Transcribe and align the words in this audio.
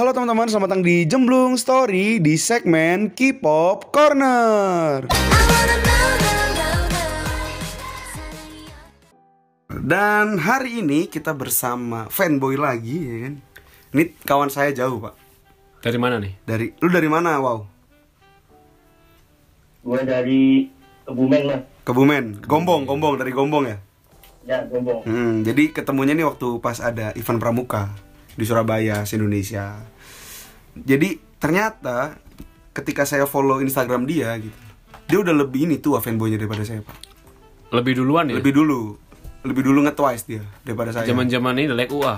Halo 0.00 0.16
teman-teman, 0.16 0.48
selamat 0.48 0.68
datang 0.72 0.80
di 0.80 1.04
Jemblung 1.04 1.60
Story 1.60 2.24
di 2.24 2.40
segmen 2.40 3.12
K-pop 3.12 3.92
Corner. 3.92 5.04
Dan 9.68 10.40
hari 10.40 10.80
ini 10.80 11.04
kita 11.04 11.36
bersama 11.36 12.08
fanboy 12.08 12.56
lagi 12.56 12.96
ya 12.96 13.16
kan. 13.28 13.34
Ini 13.92 14.04
kawan 14.24 14.48
saya 14.48 14.72
jauh, 14.72 15.04
Pak. 15.04 15.20
Dari 15.84 16.00
mana 16.00 16.16
nih? 16.16 16.32
Dari 16.48 16.72
lu 16.80 16.88
dari 16.88 17.08
mana, 17.12 17.36
Wow? 17.36 17.68
Gue 19.84 20.00
dari 20.08 20.72
Kebumen 21.04 21.42
mas. 21.44 21.60
Kebumen, 21.84 22.40
Gombong, 22.40 22.88
Gombong 22.88 23.20
dari 23.20 23.36
Gombong 23.36 23.68
ya. 23.68 23.76
Ya, 24.48 24.64
Gombong. 24.64 25.04
Hmm, 25.04 25.44
jadi 25.44 25.68
ketemunya 25.76 26.16
nih 26.16 26.24
waktu 26.24 26.56
pas 26.64 26.80
ada 26.80 27.12
event 27.20 27.36
pramuka 27.36 27.92
di 28.34 28.44
Surabaya, 28.46 29.02
Indonesia. 29.02 29.78
Jadi 30.74 31.18
ternyata 31.40 32.14
ketika 32.70 33.02
saya 33.02 33.26
follow 33.26 33.58
Instagram 33.58 34.06
dia 34.06 34.36
gitu, 34.38 34.58
dia 35.10 35.18
udah 35.18 35.34
lebih 35.34 35.66
ini 35.66 35.82
tua 35.82 35.98
fanboynya 35.98 36.38
daripada 36.38 36.62
saya 36.62 36.84
pak. 36.84 36.96
Lebih 37.74 38.02
duluan 38.02 38.30
ya? 38.30 38.38
Lebih 38.38 38.52
dulu, 38.54 38.94
lebih 39.46 39.62
dulu 39.66 39.78
nge-twice 39.86 40.24
dia 40.26 40.42
daripada 40.62 40.94
saya. 40.94 41.06
Zaman-zaman 41.10 41.54
ini 41.58 41.70
like 41.74 41.90
UA. 41.90 42.16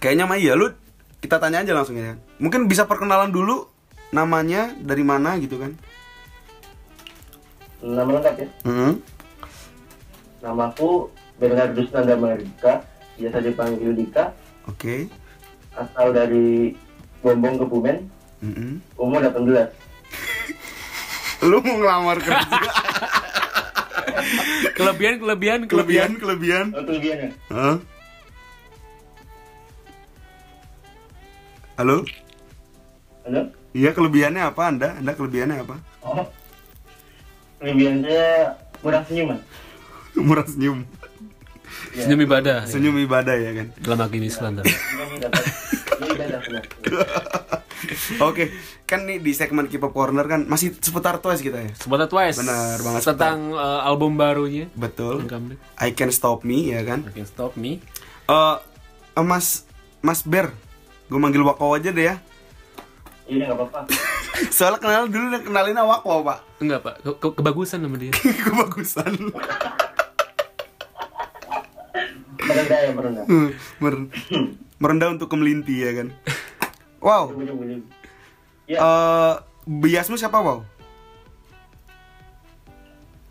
Kayaknya 0.00 0.24
mah 0.24 0.38
iya 0.40 0.56
lu 0.56 0.72
kita 1.20 1.36
tanya 1.36 1.60
aja 1.60 1.72
langsung 1.76 2.00
ya. 2.00 2.16
Mungkin 2.40 2.64
bisa 2.64 2.88
perkenalan 2.88 3.28
dulu 3.28 3.68
namanya 4.16 4.72
dari 4.80 5.04
mana 5.04 5.36
gitu 5.36 5.60
kan? 5.60 5.76
Nama 7.84 8.08
lengkap 8.08 8.34
ya. 8.40 8.48
Hmm. 8.64 8.92
Namaku 10.40 11.12
Bernardus 11.36 11.88
Nanda 11.92 12.16
Mardika, 12.16 12.84
biasa 13.16 13.44
dipanggil 13.44 13.92
Dika, 13.92 14.32
Oke. 14.68 15.10
Asal 15.80 16.12
dari 16.12 16.76
Gombong 17.24 17.56
Kebumen, 17.56 18.04
Mm-mm. 18.44 18.80
umur 19.00 19.20
18. 19.24 19.72
Lu 21.48 21.56
mau 21.64 21.76
ngelamar 21.80 22.20
kerja? 22.20 22.60
Kelebihan, 24.76 25.20
kelebihan, 25.20 25.60
kelebihan, 25.68 26.10
kelebihan. 26.16 26.66
Oh, 26.72 26.84
kelebihannya. 26.84 27.30
Hah? 27.52 27.76
Halo? 31.76 32.04
Halo? 33.28 33.40
Iya 33.76 33.90
kelebihannya 33.92 34.42
apa 34.44 34.62
Anda? 34.68 34.88
Anda 34.96 35.12
kelebihannya 35.16 35.56
apa? 35.64 35.76
Oh. 36.00 36.24
Kelebihan 37.60 38.00
saya 38.04 38.56
murah 38.80 39.02
senyuman. 39.04 39.38
Murah 40.16 40.46
senyum. 40.48 40.84
Ya. 41.94 42.06
Senyum 42.06 42.20
ibadah. 42.22 42.64
ya. 42.64 42.70
Senyum 42.70 42.96
ibadah 42.98 43.34
ya 43.34 43.50
kan. 43.54 43.66
Dalam 43.78 43.98
agama 44.00 44.26
Islam. 44.26 44.50
tapi. 44.58 44.70
Oke, 48.20 48.52
kan 48.84 49.08
nih 49.08 49.16
di 49.18 49.32
segmen 49.32 49.64
K-pop 49.66 49.92
Corner 49.92 50.26
kan 50.28 50.44
masih 50.44 50.76
seputar 50.76 51.16
Twice 51.18 51.40
kita 51.40 51.58
ya. 51.60 51.72
Sebuah 51.74 52.06
Twice. 52.06 52.38
Benar 52.40 52.76
banget. 52.80 53.00
Tentang 53.04 53.38
uh, 53.56 53.80
album 53.82 54.20
barunya. 54.20 54.68
Betul. 54.76 55.24
I 55.80 55.96
Can 55.96 56.12
Stop 56.12 56.44
Me 56.44 56.70
ya 56.70 56.84
kan. 56.84 57.08
I 57.08 57.12
Can 57.12 57.28
Stop 57.28 57.56
Me. 57.56 57.80
Eh 58.28 58.56
eh, 59.16 59.24
Mas 59.24 59.64
Mas 60.00 60.24
Ber, 60.24 60.52
gue 61.08 61.20
manggil 61.20 61.44
Wako 61.44 61.76
aja 61.76 61.92
deh 61.92 62.08
ya. 62.08 62.16
Iya, 63.30 63.46
nggak 63.46 63.58
apa-apa. 63.62 63.80
Soalnya 64.56 64.80
kenal 64.80 65.04
dulu 65.06 65.26
kenalin 65.44 65.78
Wako 65.78 66.24
pak. 66.24 66.38
Enggak 66.60 66.80
pak, 66.82 66.94
Ke- 67.00 67.18
ke- 67.18 67.34
kebagusan 67.40 67.80
nama 67.84 67.96
dia. 67.96 68.12
Kebagusan. 68.46 69.12
Merendah 72.50 72.78
ya, 72.82 72.90
merendah. 72.92 73.24
Mer- 73.78 74.08
merendah 74.80 75.08
untuk 75.14 75.28
kemelinti 75.30 75.76
ya 75.80 75.90
kan. 75.94 76.08
Wow. 77.00 77.32
Ya, 78.68 78.78
Eh 78.78 79.34
biasmu 79.66 80.18
siapa 80.18 80.38
wow? 80.42 80.62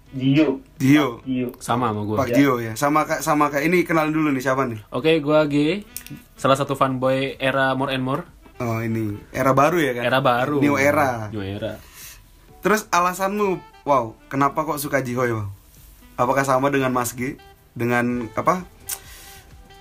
Dio. 0.09 0.58
Dio. 0.81 1.21
Dio. 1.21 1.54
Sama 1.61 1.93
sama 1.93 2.02
gue. 2.02 2.17
Pak 2.17 2.30
Dio 2.33 2.58
ya. 2.58 2.73
Sama 2.73 3.05
kayak 3.05 3.21
sama 3.21 3.54
kayak 3.54 3.70
ini 3.70 3.86
kenalin 3.86 4.10
dulu 4.10 4.33
nih 4.33 4.42
siapa 4.42 4.66
nih? 4.66 4.82
Oke, 4.89 5.22
gua 5.22 5.45
G. 5.45 5.86
Salah 6.33 6.58
satu 6.58 6.73
fanboy 6.73 7.38
era 7.38 7.77
More 7.77 7.93
and 7.93 8.02
More. 8.02 8.26
Oh 8.60 8.82
ini 8.82 9.16
era 9.32 9.54
baru 9.54 9.77
ya 9.80 9.92
kan? 9.95 10.04
Era 10.10 10.20
baru. 10.20 10.60
New 10.60 10.76
era. 10.76 11.30
New 11.30 11.45
era. 11.45 11.77
Terus 12.60 12.89
alasanmu, 12.92 13.55
wow, 13.88 14.20
kenapa 14.27 14.67
kok 14.67 14.82
suka 14.83 14.99
Jihoy 14.99 15.32
wow? 15.32 15.48
Apakah 16.20 16.43
sama 16.43 16.67
dengan 16.67 16.92
Mas 16.92 17.16
G? 17.16 17.39
Dengan 17.72 18.27
apa? 18.36 18.67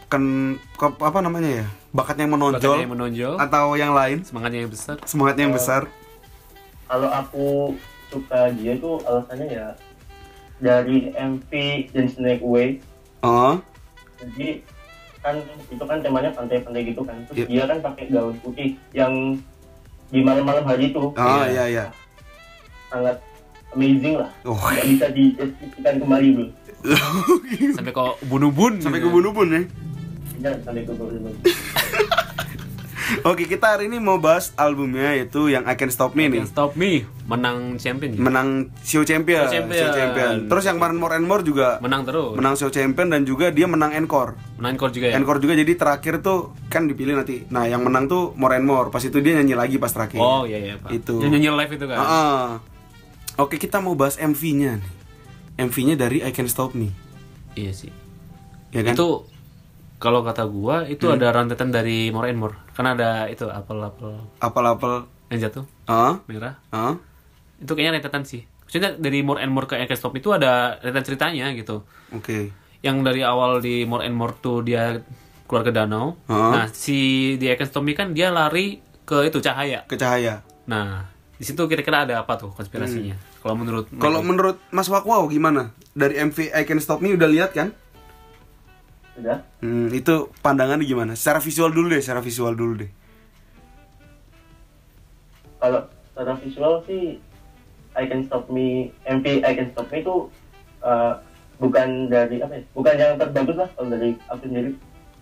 Kan 0.08 0.22
ke- 0.74 0.98
apa 0.98 1.18
namanya 1.18 1.62
ya? 1.62 1.66
Bakatnya 1.90 2.24
yang 2.24 2.34
menonjol? 2.34 2.60
Bakatnya 2.64 2.82
yang 2.82 2.94
menonjol. 2.94 3.34
Atau 3.38 3.64
yang 3.74 3.92
lain? 3.92 4.18
Semangatnya 4.22 4.60
yang 4.62 4.72
besar. 4.72 4.96
Semangatnya 5.04 5.44
yang 5.44 5.54
besar? 5.54 5.82
kalau 6.86 7.04
aku 7.06 7.76
suka 8.08 8.48
dia 8.56 8.72
itu 8.72 8.96
alasannya 9.04 9.44
ya 9.52 9.68
dari 10.56 11.12
MV 11.12 11.50
dan 11.92 12.08
Snake 12.08 12.40
Way 12.40 12.80
Oh, 13.20 13.60
jadi 14.16 14.64
kan 15.20 15.36
itu 15.68 15.84
kan 15.84 16.00
temanya 16.00 16.32
pantai-pantai 16.32 16.88
gitu 16.88 17.04
kan 17.04 17.20
terus 17.28 17.44
Iya. 17.44 17.46
dia 17.46 17.64
kan 17.66 17.78
pakai 17.84 18.08
gaun 18.08 18.40
putih 18.40 18.72
yang 18.90 19.36
di 20.08 20.24
malam-malam 20.24 20.64
hari 20.64 20.88
itu 20.88 21.12
oh 21.12 21.12
Iya. 21.12 21.44
iya 21.46 21.64
iya. 21.68 21.84
sangat 22.88 23.20
amazing 23.70 24.16
lah 24.16 24.32
Oh, 24.42 24.56
nggak 24.56 24.88
bisa 24.88 25.06
dideskripsikan 25.12 25.94
kembali 26.00 26.28
bro 26.32 26.46
Sampai 27.76 27.92
kok 27.92 28.16
bunubun. 28.24 28.80
sampai 28.80 28.98
ke 28.98 29.08
bunubun 29.08 29.46
ya. 29.46 29.60
Jangan 29.60 29.68
sampai 29.68 29.68
ke 29.68 29.76
bro 29.76 29.87
Oke, 33.24 33.48
kita 33.48 33.72
hari 33.72 33.88
ini 33.88 33.96
mau 33.96 34.20
bahas 34.20 34.52
albumnya 34.52 35.16
yaitu 35.16 35.48
yang 35.48 35.64
I 35.64 35.80
Can 35.80 35.88
Stop 35.88 36.12
Me 36.12 36.28
nih. 36.28 36.44
Stop 36.44 36.76
Me. 36.76 37.08
Menang 37.24 37.80
champion. 37.80 38.12
ya? 38.12 38.20
Menang 38.20 38.68
Show 38.84 39.00
Champion. 39.00 39.48
Show 39.48 39.90
Champion. 39.96 40.44
Terus 40.44 40.64
yang 40.68 40.76
kemarin 40.76 40.96
More 41.00 41.16
and 41.16 41.24
More 41.24 41.40
juga 41.40 41.80
Menang 41.80 42.04
terus. 42.04 42.36
menang 42.36 42.54
Show 42.60 42.68
Champion 42.68 43.08
dan 43.08 43.24
juga 43.24 43.48
dia 43.48 43.64
menang 43.64 43.96
Encore. 43.96 44.36
Menang 44.60 44.76
encore 44.76 44.92
juga 44.92 45.08
ya. 45.08 45.16
Encore 45.16 45.40
juga 45.40 45.56
jadi 45.56 45.72
terakhir 45.72 46.20
tuh 46.20 46.52
kan 46.68 46.84
dipilih 46.84 47.16
nanti. 47.16 47.48
Nah, 47.48 47.64
yang 47.64 47.80
menang 47.80 48.12
tuh 48.12 48.36
More 48.36 48.60
and 48.60 48.68
More. 48.68 48.92
Pas 48.92 49.00
itu 49.00 49.16
dia 49.24 49.40
nyanyi 49.40 49.56
lagi 49.56 49.80
pas 49.80 49.88
terakhir. 49.88 50.20
Oh 50.20 50.44
iya 50.44 50.60
iya 50.60 50.74
pak. 50.76 50.92
Itu. 50.92 51.24
Yang 51.24 51.32
nyanyi 51.40 51.48
live 51.64 51.72
itu 51.80 51.84
kan. 51.88 51.96
Heeh. 51.96 52.44
Oke, 53.40 53.56
kita 53.56 53.80
mau 53.80 53.96
bahas 53.96 54.20
MV-nya 54.20 54.84
nih. 54.84 54.92
MV-nya 55.64 55.96
dari 55.96 56.20
I 56.20 56.30
Can 56.30 56.46
Stop 56.46 56.76
Me. 56.76 56.92
Iya 57.56 57.72
sih. 57.72 57.92
Ya 58.68 58.84
kan? 58.84 58.92
Itu 58.92 59.24
kalau 59.98 60.22
kata 60.22 60.46
gua 60.46 60.86
itu 60.86 61.10
ada 61.10 61.34
rantetan 61.34 61.74
dari 61.74 62.08
More 62.14 62.30
and 62.30 62.38
More. 62.38 62.54
Kan 62.72 62.86
ada 62.86 63.26
itu 63.26 63.50
apel-apel 63.50 64.18
apel-apel 64.38 65.10
yang 65.28 65.38
jatuh 65.42 65.64
Heeh. 65.90 66.14
merah. 66.30 66.54
Heeh. 66.70 66.94
Itu 67.60 67.74
kayaknya 67.74 67.98
rentetan 67.98 68.22
sih. 68.22 68.46
Maksudnya 68.64 68.94
dari 68.94 69.20
More 69.26 69.42
and 69.42 69.50
More 69.50 69.66
ke 69.66 69.74
I 69.74 69.84
Can 69.84 69.98
Stop 69.98 70.14
itu 70.14 70.30
ada 70.30 70.78
rentetan 70.78 71.04
ceritanya 71.04 71.50
gitu. 71.52 71.82
Oke. 72.14 72.54
Yang 72.78 72.96
dari 73.02 73.20
awal 73.26 73.58
di 73.58 73.82
More 73.84 74.06
and 74.06 74.14
More 74.14 74.38
tuh 74.38 74.62
dia 74.62 75.02
keluar 75.50 75.66
ke 75.66 75.74
danau. 75.74 76.14
Heeh. 76.30 76.52
Nah, 76.54 76.66
si 76.70 76.98
di 77.34 77.50
I 77.50 77.58
Can 77.58 77.66
Stop 77.66 77.82
Me 77.82 77.92
kan 77.92 78.14
dia 78.14 78.30
lari 78.30 78.78
ke 79.02 79.26
itu 79.26 79.42
cahaya. 79.42 79.82
Ke 79.88 79.98
cahaya. 79.98 80.46
Nah, 80.68 81.08
di 81.34 81.42
situ 81.42 81.64
kira-kira 81.66 82.04
ada 82.04 82.22
apa 82.22 82.36
tuh 82.36 82.52
konspirasinya? 82.54 83.16
Kalau 83.42 83.56
menurut 83.56 83.88
Hmm. 83.88 83.98
Kalau 83.98 84.20
menurut 84.20 84.60
Mas 84.68 84.86
Wakwaw 84.86 85.26
gimana? 85.26 85.72
Dari 85.96 86.14
MV 86.20 86.54
I 86.54 86.62
Can 86.62 86.78
Stop 86.78 87.02
Me 87.02 87.16
udah 87.16 87.26
lihat 87.26 87.50
kan? 87.56 87.72
Sudah 89.18 89.38
Hmm, 89.58 89.90
itu 89.90 90.14
pandangannya 90.38 90.84
gimana? 90.84 91.12
Secara 91.12 91.38
visual 91.38 91.68
dulu 91.68 91.90
deh, 91.90 91.98
secara 91.98 92.18
visual 92.20 92.54
dulu 92.54 92.74
deh. 92.78 92.90
kalau 95.58 95.80
secara 96.08 96.32
visual 96.38 96.74
sih 96.86 97.18
I 97.94 98.06
Can 98.06 98.22
Stop 98.24 98.46
Me 98.46 98.94
MV 99.04 99.42
I 99.42 99.52
Can 99.52 99.68
Stop 99.68 99.90
Me 99.90 99.98
itu 99.98 100.30
uh, 100.80 101.18
bukan 101.58 102.06
dari 102.06 102.38
apa 102.38 102.54
ya 102.54 102.62
bukan 102.70 102.94
yang 102.94 103.18
terbagus 103.18 103.56
lah 103.56 103.68
kalau 103.74 103.88
dari 103.90 104.14
aku 104.26 104.42
sendiri 104.44 104.72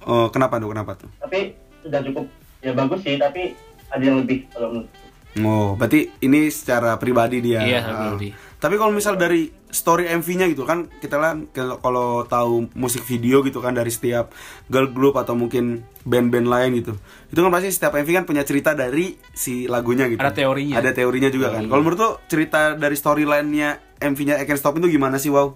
Oh, 0.05 0.29
kenapa 0.29 0.61
tuh? 0.61 0.71
Kenapa 0.71 0.93
tuh? 0.95 1.11
tapi 1.19 1.57
sudah 1.81 1.99
cukup 2.01 2.29
ya 2.61 2.71
bagus 2.71 3.01
sih 3.01 3.17
tapi 3.17 3.57
ada 3.89 4.03
yang 4.03 4.21
lebih 4.21 4.45
kalau 4.51 4.71
menurut 4.71 4.91
Oh, 5.37 5.73
berarti 5.75 6.09
ini 6.19 6.49
secara 6.49 6.97
pribadi 6.97 7.45
dia. 7.45 7.61
Iya, 7.61 7.81
pribadi. 7.85 8.33
Tapi 8.57 8.81
kalau 8.81 8.89
misal 8.89 9.21
dari 9.21 9.53
story 9.69 10.09
MV-nya 10.09 10.49
gitu 10.49 10.65
kan, 10.65 10.89
kita 10.89 11.21
kan 11.21 11.45
kalau- 11.53 12.25
tahu 12.25 12.73
musik 12.73 13.05
video 13.05 13.45
gitu 13.45 13.61
kan 13.61 13.77
dari 13.77 13.93
setiap 13.93 14.33
girl 14.73 14.89
group 14.89 15.21
atau 15.21 15.37
mungkin 15.37 15.85
band-band 16.09 16.49
lain 16.49 16.71
gitu. 16.81 16.97
Itu 17.29 17.45
kan 17.45 17.53
pasti 17.53 17.69
setiap 17.69 17.93
MV 17.95 18.09
kan 18.09 18.25
punya 18.25 18.43
cerita 18.49 18.73
dari 18.73 19.21
si 19.37 19.69
lagunya 19.69 20.09
gitu. 20.09 20.19
Ada 20.25 20.33
teorinya. 20.33 20.75
Ada 20.81 20.91
teorinya 20.97 21.29
juga 21.29 21.53
kan. 21.53 21.69
Kalau 21.69 21.83
menurut 21.85 22.01
tuh 22.01 22.13
cerita 22.33 22.73
dari 22.73 22.97
storyline-nya 22.97 24.01
MV-nya 24.01 24.41
I 24.41 24.49
Can 24.49 24.57
Stop 24.57 24.81
itu 24.81 24.89
gimana 24.89 25.21
sih, 25.21 25.29
Wow? 25.29 25.53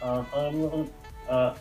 Uh, 0.00 0.20
kalau 0.32 0.48
menurut 0.52 0.88
uh, 1.28 1.52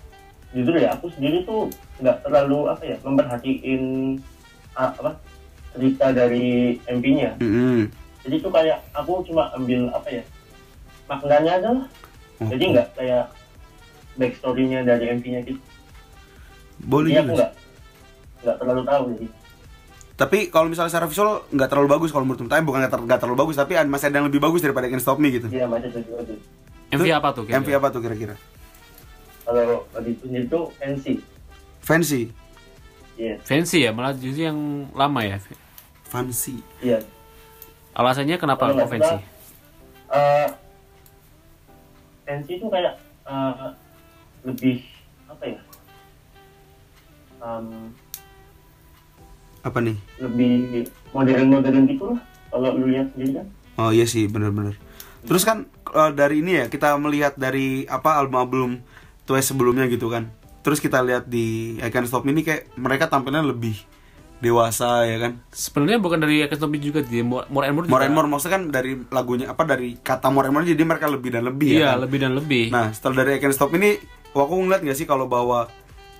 jujur 0.55 0.75
ya 0.79 0.95
aku 0.95 1.11
sendiri 1.11 1.43
tuh 1.43 1.67
nggak 1.99 2.23
terlalu 2.23 2.71
apa 2.71 2.83
ya 2.87 2.97
memperhatiin 3.03 3.81
uh, 4.73 4.91
apa 4.95 5.11
cerita 5.75 6.09
dari 6.09 6.79
MV-nya 6.87 7.37
Mm-mm. 7.37 7.91
Jadi 8.21 8.35
tuh 8.39 8.51
kayak 8.51 8.77
aku 8.91 9.23
cuma 9.23 9.47
ambil 9.53 9.87
apa 9.89 10.09
ya 10.11 10.23
maknanya 11.05 11.53
aja 11.55 11.69
lah 11.73 11.87
Oh. 12.39 12.47
jadi 12.47 12.63
nggak 12.71 12.87
kayak 12.95 13.25
backstory-nya 14.15 14.79
dari 14.81 15.11
MV-nya 15.11 15.43
gitu 15.43 15.59
Boleh 16.79 17.11
Jadi 17.11 17.19
aku 17.19 17.33
nggak 17.35 17.51
nggak 18.39 18.55
terlalu 18.55 18.81
tahu 18.85 19.03
jadi 19.11 19.27
Tapi 20.15 20.37
kalau 20.47 20.67
misalnya 20.67 20.87
secara 20.87 21.07
visual 21.07 21.43
nggak 21.51 21.67
terlalu 21.67 21.87
bagus 21.89 22.11
kalau 22.11 22.23
menurut 22.23 22.47
tapi 22.47 22.63
bukan 22.63 22.79
nggak 22.79 22.91
ter- 22.91 23.03
nggak 23.03 23.19
terlalu 23.19 23.37
bagus 23.37 23.55
tapi 23.55 23.75
masih 23.83 24.07
ada 24.07 24.15
yang 24.19 24.27
lebih 24.31 24.39
bagus 24.39 24.59
daripada 24.59 24.87
Can't 24.87 24.99
Stop 24.99 25.15
Me 25.15 25.31
gitu. 25.31 25.47
Iya 25.47 25.67
masih 25.67 25.91
ada 25.91 25.99
juga 25.99 26.21
tuh. 26.23 26.39
MV 26.89 27.03
Itu- 27.03 27.11
apa 27.13 27.29
tuh? 27.29 27.43
kira-kira? 27.43 27.59
MV 27.59 27.69
apa 27.75 27.87
tuh 27.91 28.01
kira-kira? 28.01 28.35
Kalau 29.43 29.63
tadi 29.91 30.09
itu 30.11 30.25
itu 30.29 30.59
fancy. 30.75 31.13
Fancy. 31.79 32.21
Iya, 33.15 33.35
Fancy 33.43 33.77
ya, 33.83 33.91
malah 33.91 34.15
justru 34.15 34.43
yang 34.43 34.59
lama 34.91 35.19
ya. 35.21 35.43
Fancy. 36.05 36.63
iya. 36.79 37.03
Alasannya 37.93 38.37
kenapa 38.37 38.69
Kalau 38.69 38.85
fancy? 38.85 39.15
eh, 40.09 40.47
fancy 42.23 42.51
itu 42.55 42.67
kayak 42.67 42.95
eh, 43.25 43.67
lebih 44.43 44.75
apa 45.27 45.43
ya? 45.45 45.59
Em, 47.39 47.67
Apa 49.59 49.79
nih? 49.79 49.97
lebih 50.17 50.87
modern-modern 51.11 51.83
gitu 51.85 52.15
lah. 52.15 52.19
Kalau 52.49 52.69
lu 52.73 52.89
lihat 52.89 53.11
sendiri 53.13 53.43
kan. 53.43 53.45
Oh 53.77 53.91
iya 53.91 54.03
sih, 54.03 54.25
bener-bener. 54.25 54.79
Terus 55.23 55.43
kan 55.43 55.67
eh, 55.89 56.11
dari 56.13 56.39
ini 56.39 56.63
ya 56.63 56.65
kita 56.67 56.95
melihat 56.95 57.35
dari 57.35 57.83
apa 57.85 58.17
album-album 58.17 58.79
Twice 59.23 59.51
sebelumnya 59.51 59.85
gitu 59.85 60.09
kan. 60.09 60.31
Terus 60.59 60.79
kita 60.79 60.99
lihat 60.99 61.27
di 61.27 61.77
I 61.79 61.89
Can't 61.89 62.07
Stop 62.07 62.25
ini 62.25 62.41
kayak 62.41 62.73
mereka 62.75 63.07
tampilnya 63.07 63.43
lebih 63.43 63.77
dewasa 64.39 65.03
ya 65.03 65.19
kan. 65.19 65.31
Sebenarnya 65.51 65.99
bukan 65.99 66.19
dari 66.23 66.43
Me 66.47 66.77
juga 66.79 67.03
di 67.03 67.19
More 67.19 67.45
More 67.51 67.65
and 67.67 67.75
More. 67.75 67.85
More 67.87 67.99
juga. 67.99 68.07
and 68.07 68.15
More 68.15 68.27
maksudnya 68.27 68.55
kan 68.55 68.63
dari 68.71 68.95
lagunya 69.11 69.51
apa 69.51 69.63
dari 69.67 69.99
kata 69.99 70.31
More 70.31 70.47
and 70.47 70.55
More 70.55 70.63
jadi 70.63 70.83
mereka 70.83 71.11
lebih 71.11 71.29
dan 71.35 71.43
lebih 71.43 71.69
Iya, 71.75 71.79
ya 71.79 71.89
kan. 71.95 71.99
lebih 72.07 72.17
dan 72.23 72.31
lebih. 72.35 72.65
Nah, 72.71 72.91
setelah 72.95 73.23
dari 73.23 73.39
Can't 73.43 73.55
Stop 73.55 73.75
ini, 73.75 73.99
aku 74.31 74.53
ngeliat 74.55 74.81
gak 74.83 74.97
sih 74.97 75.07
kalau 75.07 75.27
bahwa 75.27 75.67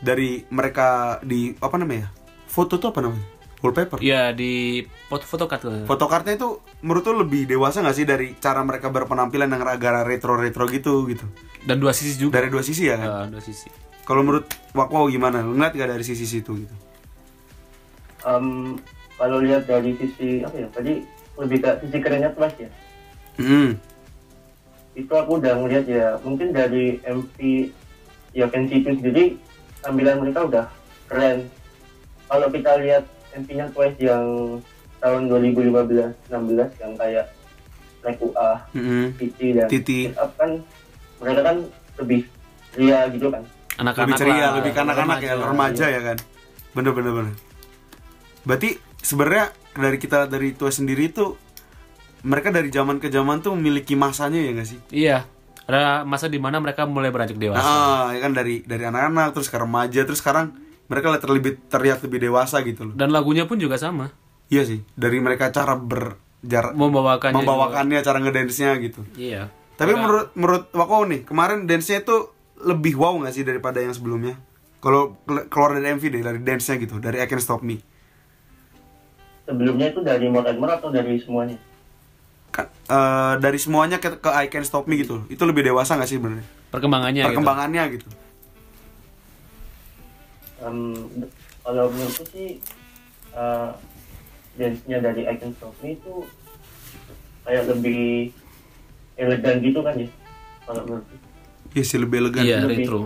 dari 0.04 0.44
mereka 0.52 1.20
di 1.24 1.56
apa 1.60 1.76
namanya? 1.80 2.12
Foto 2.48 2.76
tuh 2.76 2.92
apa 2.92 3.00
namanya? 3.00 3.26
Wallpaper. 3.60 4.00
Iya, 4.00 4.32
di 4.32 4.84
foto 5.12 5.28
foto 5.28 5.44
card 5.44 5.62
tuh. 5.64 5.84
Fotokartnya 5.84 6.40
itu 6.40 6.64
menurut 6.80 7.04
tuh 7.04 7.16
lebih 7.16 7.44
dewasa 7.44 7.84
gak 7.84 7.96
sih 7.96 8.08
dari 8.08 8.36
cara 8.40 8.64
mereka 8.64 8.88
berpenampilan 8.88 9.52
yang 9.52 9.64
agak 9.68 10.08
retro-retro 10.08 10.64
gitu 10.72 11.04
gitu. 11.12 11.28
Dan 11.68 11.84
dua 11.84 11.92
sisi 11.92 12.16
juga. 12.16 12.40
Dari 12.40 12.48
dua 12.48 12.64
sisi 12.64 12.88
ya 12.88 12.96
kan. 12.96 13.28
Eh, 13.28 13.36
dua 13.36 13.44
sisi. 13.44 13.68
Kalau 14.08 14.24
menurut 14.24 14.48
Wakwo 14.72 15.12
gimana? 15.12 15.44
Ngeliat 15.44 15.76
gak 15.76 15.92
dari 15.92 16.04
sisi 16.08 16.24
situ 16.24 16.56
gitu? 16.56 16.76
Em, 18.22 18.76
kalau 19.16 19.40
lihat 19.40 19.64
dari 19.64 19.96
sisi 19.96 20.42
apa 20.42 20.56
ya? 20.56 20.68
Tadi 20.72 20.94
lebih 21.38 21.58
ke 21.60 21.70
sisi 21.82 21.98
kerennya 22.00 22.32
Twice 22.34 22.60
ya. 22.60 22.70
Hmm. 23.40 23.70
Itu 24.94 25.14
aku 25.14 25.40
udah 25.40 25.54
ngeliat 25.56 25.86
ya. 25.86 26.20
Mungkin 26.22 26.52
dari 26.52 27.00
MV 27.02 27.38
ya 28.32 28.46
fancy 28.48 28.84
itu 28.84 28.90
sendiri 28.94 29.24
tampilan 29.80 30.20
mereka 30.20 30.40
udah 30.44 30.66
keren. 31.08 31.48
Kalau 32.28 32.48
kita 32.48 32.72
lihat 32.78 33.04
MV-nya 33.34 33.66
Twice 33.72 34.00
yang 34.00 34.26
tahun 35.00 35.22
2015-16 35.32 36.84
yang 36.84 36.94
kayak 36.96 37.26
Like 38.00 38.20
UA, 38.24 38.50
Hmm. 38.72 39.12
Titi 39.20 39.48
dan 39.52 39.68
Titi. 39.68 40.00
Up 40.16 40.32
kan 40.40 40.64
mereka 41.20 41.42
kan 41.44 41.58
lebih 42.00 42.24
ria 42.72 43.12
gitu 43.12 43.28
kan. 43.28 43.44
Anak-anak 43.76 44.16
Lebih 44.16 44.20
ceria, 44.20 44.40
lah. 44.40 44.52
lebih 44.56 44.72
kanak-kanak 44.72 45.18
ya, 45.20 45.34
remaja 45.36 45.86
ya 45.88 46.02
kan. 46.04 46.18
Bener 46.72 46.92
bener 46.96 47.12
bener. 47.12 47.36
Berarti 48.50 48.74
sebenarnya 48.98 49.54
dari 49.72 50.02
kita 50.02 50.26
dari 50.26 50.58
tua 50.58 50.74
sendiri 50.74 51.08
itu 51.08 51.38
mereka 52.22 52.50
dari 52.50 52.68
zaman 52.68 52.98
ke 52.98 53.08
zaman 53.08 53.40
tuh 53.40 53.54
memiliki 53.54 53.94
masanya 53.94 54.42
ya 54.42 54.52
gak 54.52 54.68
sih? 54.68 54.80
Iya. 54.90 55.18
Ada 55.70 56.02
masa 56.02 56.26
di 56.26 56.42
mana 56.42 56.58
mereka 56.58 56.90
mulai 56.90 57.14
beranjak 57.14 57.38
dewasa. 57.38 57.62
Ah, 57.62 58.10
ya 58.10 58.26
kan 58.26 58.34
dari 58.34 58.66
dari 58.66 58.84
anak-anak 58.84 59.38
terus 59.38 59.48
ke 59.48 59.56
remaja 59.56 60.02
terus 60.02 60.18
sekarang 60.18 60.58
mereka 60.90 61.14
lihat 61.14 61.22
terlebih 61.22 61.62
terlihat 61.70 62.02
lebih 62.02 62.20
dewasa 62.20 62.66
gitu 62.66 62.90
loh. 62.90 62.94
Dan 62.98 63.14
lagunya 63.14 63.46
pun 63.46 63.62
juga 63.62 63.78
sama. 63.78 64.10
Iya 64.50 64.66
sih, 64.66 64.82
dari 64.98 65.22
mereka 65.22 65.54
cara 65.54 65.78
berjarak 65.78 66.74
Membawakannya. 66.74 67.38
membawakannya, 67.38 68.02
cara 68.02 68.18
ngedance-nya 68.18 68.82
gitu. 68.82 69.06
Iya. 69.14 69.54
Tapi 69.78 69.94
Karena- 69.94 70.02
menurut 70.02 70.28
menurut 70.34 70.64
Wako 70.74 71.06
nih, 71.06 71.22
kemarin 71.22 71.70
dance-nya 71.70 72.02
itu 72.02 72.34
lebih 72.66 72.98
wow 72.98 73.14
nggak 73.22 73.30
sih 73.32 73.46
daripada 73.46 73.78
yang 73.78 73.94
sebelumnya? 73.94 74.42
Kalau 74.82 75.22
kelu- 75.24 75.46
keluar 75.48 75.78
dari 75.78 75.94
MV 75.94 76.04
deh, 76.10 76.24
dari 76.26 76.40
dance-nya 76.42 76.82
gitu, 76.82 76.98
dari 76.98 77.22
I 77.22 77.30
Can 77.30 77.38
Stop 77.38 77.62
Me. 77.62 77.78
Sebelumnya 79.50 79.90
itu 79.90 80.06
dari 80.06 80.30
More 80.30 80.46
and 80.46 80.62
More 80.62 80.78
atau 80.78 80.94
dari 80.94 81.18
semuanya? 81.18 81.58
Eh, 82.90 83.34
dari 83.38 83.58
semuanya 83.62 84.02
ke, 84.02 84.18
ke 84.18 84.30
I 84.30 84.50
Can 84.50 84.66
Stop 84.66 84.90
Me 84.90 84.98
gitu. 84.98 85.22
Itu 85.30 85.46
lebih 85.46 85.62
dewasa 85.66 85.94
nggak 85.98 86.10
sih 86.10 86.18
sebenarnya? 86.18 86.46
perkembangannya 86.70 87.22
gitu. 87.26 87.30
Perkembangannya 87.34 87.84
gitu. 87.98 88.08
Em, 90.62 90.78
kalau 91.66 91.90
menurutku 91.90 92.26
sih 92.30 92.62
eh, 93.34 93.70
dance-nya 94.54 94.98
dari 95.02 95.26
I 95.26 95.36
Can 95.38 95.54
Stop 95.58 95.74
Me 95.82 95.98
itu 95.98 96.30
kayak 97.46 97.74
lebih 97.74 98.34
elegan 99.18 99.56
gitu 99.66 99.80
kan 99.82 99.98
ya 99.98 100.10
kalau 100.70 100.82
menurutku 100.86 101.16
Iya 101.70 101.86
sih 101.86 101.98
lebih 102.02 102.18
elegan. 102.26 102.42
Iya, 102.42 102.58
Lebih- 102.66 102.86
retro. 102.90 103.02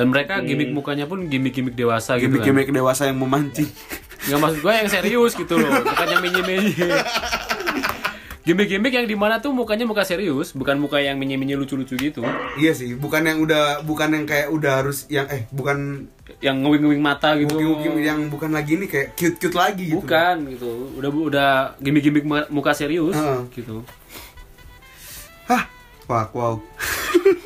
Dan 0.00 0.08
mereka 0.08 0.40
gimmick 0.40 0.72
mukanya 0.72 1.04
pun 1.04 1.28
gimmick-gimmick 1.28 1.76
dewasa 1.76 2.16
gitu 2.16 2.32
kan. 2.32 2.40
Gimik-gimik 2.40 2.72
dewasa 2.72 3.06
yang 3.06 3.20
memancing. 3.20 3.68
Nggak 4.26 4.40
maksud 4.40 4.58
gue 4.60 4.72
yang 4.74 4.88
serius 4.88 5.32
gitu 5.32 5.54
loh, 5.54 5.70
bukan 5.80 6.06
yang 6.08 6.22
menye-menye. 6.22 6.88
Gimmick-gimmick 8.40 8.92
yang 8.92 9.04
di 9.04 9.12
mana 9.12 9.36
tuh 9.36 9.52
mukanya 9.52 9.84
muka 9.84 10.00
serius, 10.00 10.56
bukan 10.56 10.80
muka 10.80 10.96
yang 10.96 11.20
menye-menye 11.20 11.60
lucu-lucu 11.60 11.92
gitu. 11.94 12.24
iya 12.56 12.72
sih, 12.72 12.96
bukan 12.96 13.20
yang 13.20 13.38
udah 13.38 13.84
bukan 13.84 14.16
yang 14.16 14.24
kayak 14.24 14.48
udah 14.48 14.80
harus 14.80 15.04
yang 15.06 15.28
eh 15.28 15.44
bukan 15.52 16.08
Yang 16.40 16.56
ngewing-ngewing 16.56 17.02
mata 17.04 17.36
gitu. 17.36 17.52
mungkin 17.60 18.00
yang 18.00 18.20
bukan 18.32 18.48
lagi 18.50 18.80
nih 18.80 18.88
kayak 18.88 19.08
cute-cute 19.12 19.52
lagi 19.52 19.92
gitu. 19.92 20.00
Bukan 20.00 20.36
gitu. 20.48 20.88
Udah 20.96 21.10
udah 21.12 21.50
gimmick-gimmick 21.78 22.24
ma- 22.24 22.48
muka 22.48 22.72
serius 22.72 23.12
Heeh. 23.12 23.40
gitu. 23.60 23.84
Hah, 25.44 25.68
wah, 26.08 26.26
wow. 26.32 26.54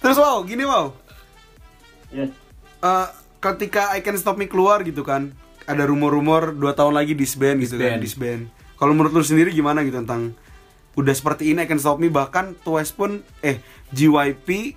Terus 0.00 0.16
wow, 0.16 0.40
gini 0.44 0.64
wow. 0.64 0.92
ya 2.10 2.26
Eh, 2.80 3.08
ketika 3.44 3.92
I 3.92 4.00
Can 4.00 4.16
Stop 4.16 4.40
Me 4.40 4.48
keluar 4.48 4.80
gitu 4.80 5.04
kan, 5.04 5.36
ada 5.68 5.84
rumor-rumor 5.84 6.56
dua 6.56 6.72
tahun 6.72 6.96
lagi 6.96 7.12
disband 7.12 7.60
gitu 7.60 7.76
kan, 7.76 8.00
Disband. 8.00 8.48
Kalau 8.80 8.96
menurut 8.96 9.12
lu 9.12 9.20
sendiri 9.20 9.52
gimana 9.52 9.84
gitu 9.84 10.00
tentang 10.00 10.32
udah 10.96 11.12
seperti 11.12 11.52
ini 11.52 11.64
I 11.64 11.68
Can 11.68 11.76
Stop 11.76 12.00
Me 12.00 12.08
bahkan 12.08 12.56
Twice 12.64 12.96
pun 12.96 13.20
eh 13.44 13.60
JYP 13.92 14.72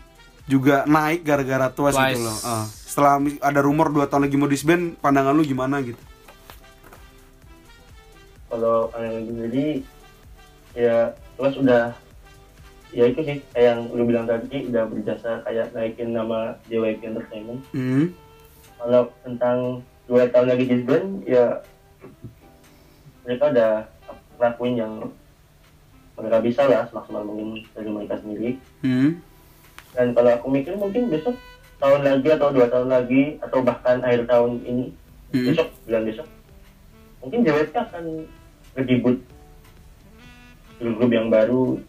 juga 0.52 0.84
naik 0.84 1.24
gara-gara 1.24 1.72
Twice, 1.72 1.96
Twice. 1.96 2.20
gitu 2.20 2.28
loh. 2.28 2.38
Eh, 2.44 2.66
setelah 2.68 3.14
ada 3.40 3.60
rumor 3.64 3.88
dua 3.96 4.12
tahun 4.12 4.28
lagi 4.28 4.36
mau 4.36 4.52
disband, 4.52 5.00
pandangan 5.00 5.32
lu 5.32 5.48
gimana 5.48 5.80
gitu? 5.80 6.00
kalau 8.54 8.94
yang 9.02 9.26
jadi 9.34 9.66
ya 10.78 10.98
terus 11.34 11.58
udah 11.58 11.98
ya 12.94 13.10
itu 13.10 13.20
sih 13.20 13.38
kayak 13.52 13.66
yang 13.68 13.82
lu 13.90 14.06
bilang 14.06 14.24
tadi 14.24 14.70
udah 14.70 14.86
berjasa 14.86 15.42
kayak 15.42 15.74
naikin 15.74 16.14
nama 16.14 16.54
JYP 16.70 17.02
Entertainment 17.04 17.62
Hmm. 17.74 18.14
kalau 18.78 19.10
tentang 19.22 19.58
dua 20.06 20.30
tahun 20.30 20.48
lagi 20.48 20.64
disband 20.64 21.08
ya 21.26 21.58
mereka 23.24 23.50
udah 23.50 23.72
lakuin 24.38 24.76
yang 24.76 24.94
mereka 26.14 26.38
bisa 26.40 26.62
lah 26.66 26.86
semaksimal 26.86 27.26
mungkin 27.26 27.66
dari 27.74 27.90
mereka 27.90 28.16
sendiri 28.20 28.50
Hmm. 28.80 29.18
dan 29.92 30.14
kalau 30.14 30.32
aku 30.32 30.48
mikir 30.48 30.74
mungkin 30.76 31.10
besok 31.10 31.34
tahun 31.78 32.02
lagi 32.02 32.30
atau 32.30 32.48
dua 32.50 32.68
tahun 32.70 32.88
lagi 32.88 33.24
atau 33.42 33.60
bahkan 33.60 33.98
akhir 34.00 34.30
tahun 34.30 34.62
ini 34.62 34.86
Hmm. 35.34 35.46
besok 35.50 35.68
bulan 35.84 36.04
besok 36.06 36.28
mungkin 37.20 37.40
JWP 37.42 37.74
akan 37.74 38.04
ngedebut 38.76 39.16
grup 40.84 41.10
yang 41.10 41.32
baru 41.32 41.80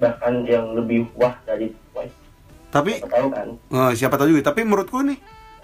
bahkan 0.00 0.42
yang 0.42 0.72
lebih 0.72 1.06
wah 1.14 1.36
dari 1.44 1.68
Twice 1.92 2.16
Tapi 2.70 2.92
Siapa 2.96 3.12
tahu 3.12 3.28
kan 3.28 3.48
Eh, 3.68 3.92
siapa 3.94 4.14
tahu 4.16 4.28
juga. 4.30 4.42
Tapi 4.46 4.60
menurutku 4.62 5.02
nih 5.02 5.18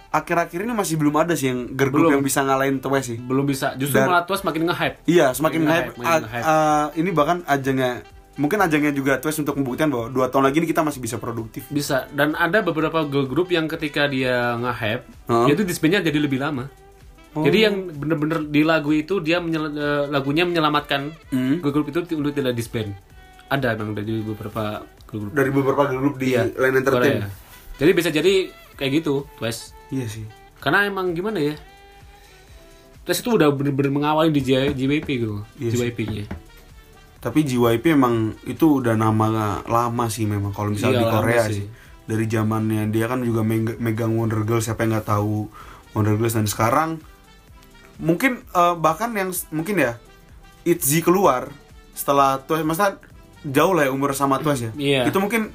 akhir-akhir 0.08 0.58
ini 0.60 0.72
masih 0.72 0.96
belum 0.96 1.14
ada 1.16 1.32
sih 1.32 1.48
yang 1.48 1.72
girl 1.72 1.90
Belum. 1.90 2.10
yang 2.12 2.22
bisa 2.22 2.40
ngalahin 2.40 2.78
Twice 2.78 3.06
sih. 3.06 3.18
Belum 3.18 3.44
bisa. 3.44 3.72
Justru 3.74 3.96
Dan- 3.96 4.08
malah 4.08 4.24
Twice 4.24 4.42
makin 4.42 4.62
nge-hype. 4.66 4.96
Iya, 5.04 5.26
semakin 5.30 5.60
Makin 5.60 5.62
hype. 5.66 5.86
nge-hype, 5.86 5.96
makin 5.96 6.06
Ah, 6.06 6.18
nge-hype. 6.20 6.44
ah, 6.46 6.86
ini 6.94 7.10
bahkan 7.10 7.38
ajangnya 7.44 7.90
mungkin 8.36 8.58
ajangnya 8.60 8.92
juga 8.92 9.12
Twice 9.16 9.38
untuk 9.38 9.56
membuktikan 9.56 9.88
bahwa 9.88 10.06
dua 10.08 10.26
tahun 10.28 10.44
lagi 10.44 10.56
ini 10.58 10.68
kita 10.68 10.82
masih 10.82 11.00
bisa 11.00 11.16
produktif. 11.16 11.64
Bisa. 11.68 12.04
Dan 12.10 12.34
ada 12.34 12.60
beberapa 12.60 13.00
girl 13.02 13.24
group 13.24 13.48
yang 13.48 13.64
ketika 13.66 14.04
dia 14.06 14.56
nge-hype, 14.56 15.04
Heeh. 15.26 15.46
itu 15.52 15.62
disbandnya 15.62 16.00
jadi 16.02 16.18
lebih 16.18 16.36
lama. 16.38 16.68
Oh. 17.32 17.44
Jadi 17.44 17.58
yang 17.60 17.74
bener-bener 17.92 18.40
di 18.42 18.60
lagu 18.60 18.90
itu 18.90 19.20
dia 19.20 19.36
menyel- 19.38 19.68
eh, 19.70 20.04
lagunya 20.08 20.42
menyelamatkan 20.42 21.12
Hmm. 21.28 21.60
girl 21.60 21.72
group 21.72 21.88
itu 21.88 22.00
untuk 22.10 22.32
tidak 22.32 22.52
disband. 22.52 22.96
Ada 23.46 23.74
memang 23.74 23.94
dari 23.94 24.20
beberapa 24.20 24.82
girl 25.06 25.20
group. 25.22 25.32
Dari 25.32 25.50
beberapa 25.50 25.82
group 25.88 26.14
di 26.16 26.26
Iya, 26.32 26.50
Line 26.50 26.76
Entertain. 26.80 27.22
Korea. 27.22 27.28
Jadi 27.76 27.90
bisa 27.92 28.08
jadi 28.08 28.34
kayak 28.74 28.92
gitu, 28.96 29.14
Twice. 29.36 29.70
Iya 29.88 30.06
sih. 30.06 30.26
Karena 30.58 30.82
emang 30.84 31.12
gimana 31.12 31.38
ya? 31.38 31.54
Twice 33.02 33.20
itu 33.20 33.30
udah 33.32 33.48
bener-bener 33.48 33.92
mengawali 33.92 34.30
di 34.30 34.42
JYP 34.42 35.06
gitu, 35.16 35.46
Iya 35.56 35.70
sih. 35.70 35.78
JYP-nya. 35.80 36.24
Tapi 37.16 37.38
JYP 37.42 37.84
emang 37.92 38.14
itu 38.44 38.82
udah 38.82 38.94
nama 38.94 39.26
lama 39.62 40.04
sih 40.06 40.24
memang 40.24 40.50
kalau 40.50 40.70
misalnya 40.70 40.96
Iya, 40.96 41.02
di 41.02 41.12
Korea 41.12 41.42
sih. 41.46 41.54
sih. 41.56 41.66
Dari 42.02 42.24
zamannya 42.24 42.86
dia 42.88 43.06
kan 43.06 43.18
juga 43.20 43.42
meg- 43.42 43.78
megang 43.78 44.14
Wonder 44.14 44.42
Girl 44.42 44.58
siapa 44.58 44.82
yang 44.82 44.94
nggak 44.94 45.06
tahu 45.08 45.50
Wonder 45.90 46.14
Girls 46.14 46.34
dan 46.34 46.46
sekarang 46.46 46.98
mungkin 47.96 48.42
eh, 48.44 48.74
bahkan 48.76 49.10
yang 49.10 49.30
mungkin 49.50 49.80
ya 49.80 49.98
ITZY 50.62 51.00
keluar 51.00 51.50
setelah 51.92 52.38
Twice 52.38 52.62
maksudnya 52.62 52.98
jauh 53.46 53.72
lah 53.72 53.86
ya 53.86 53.92
umur 53.94 54.10
sama 54.12 54.42
Twice 54.42 54.62
ya. 54.62 54.72
Iya. 54.74 55.00
Itu 55.08 55.18
mungkin 55.18 55.50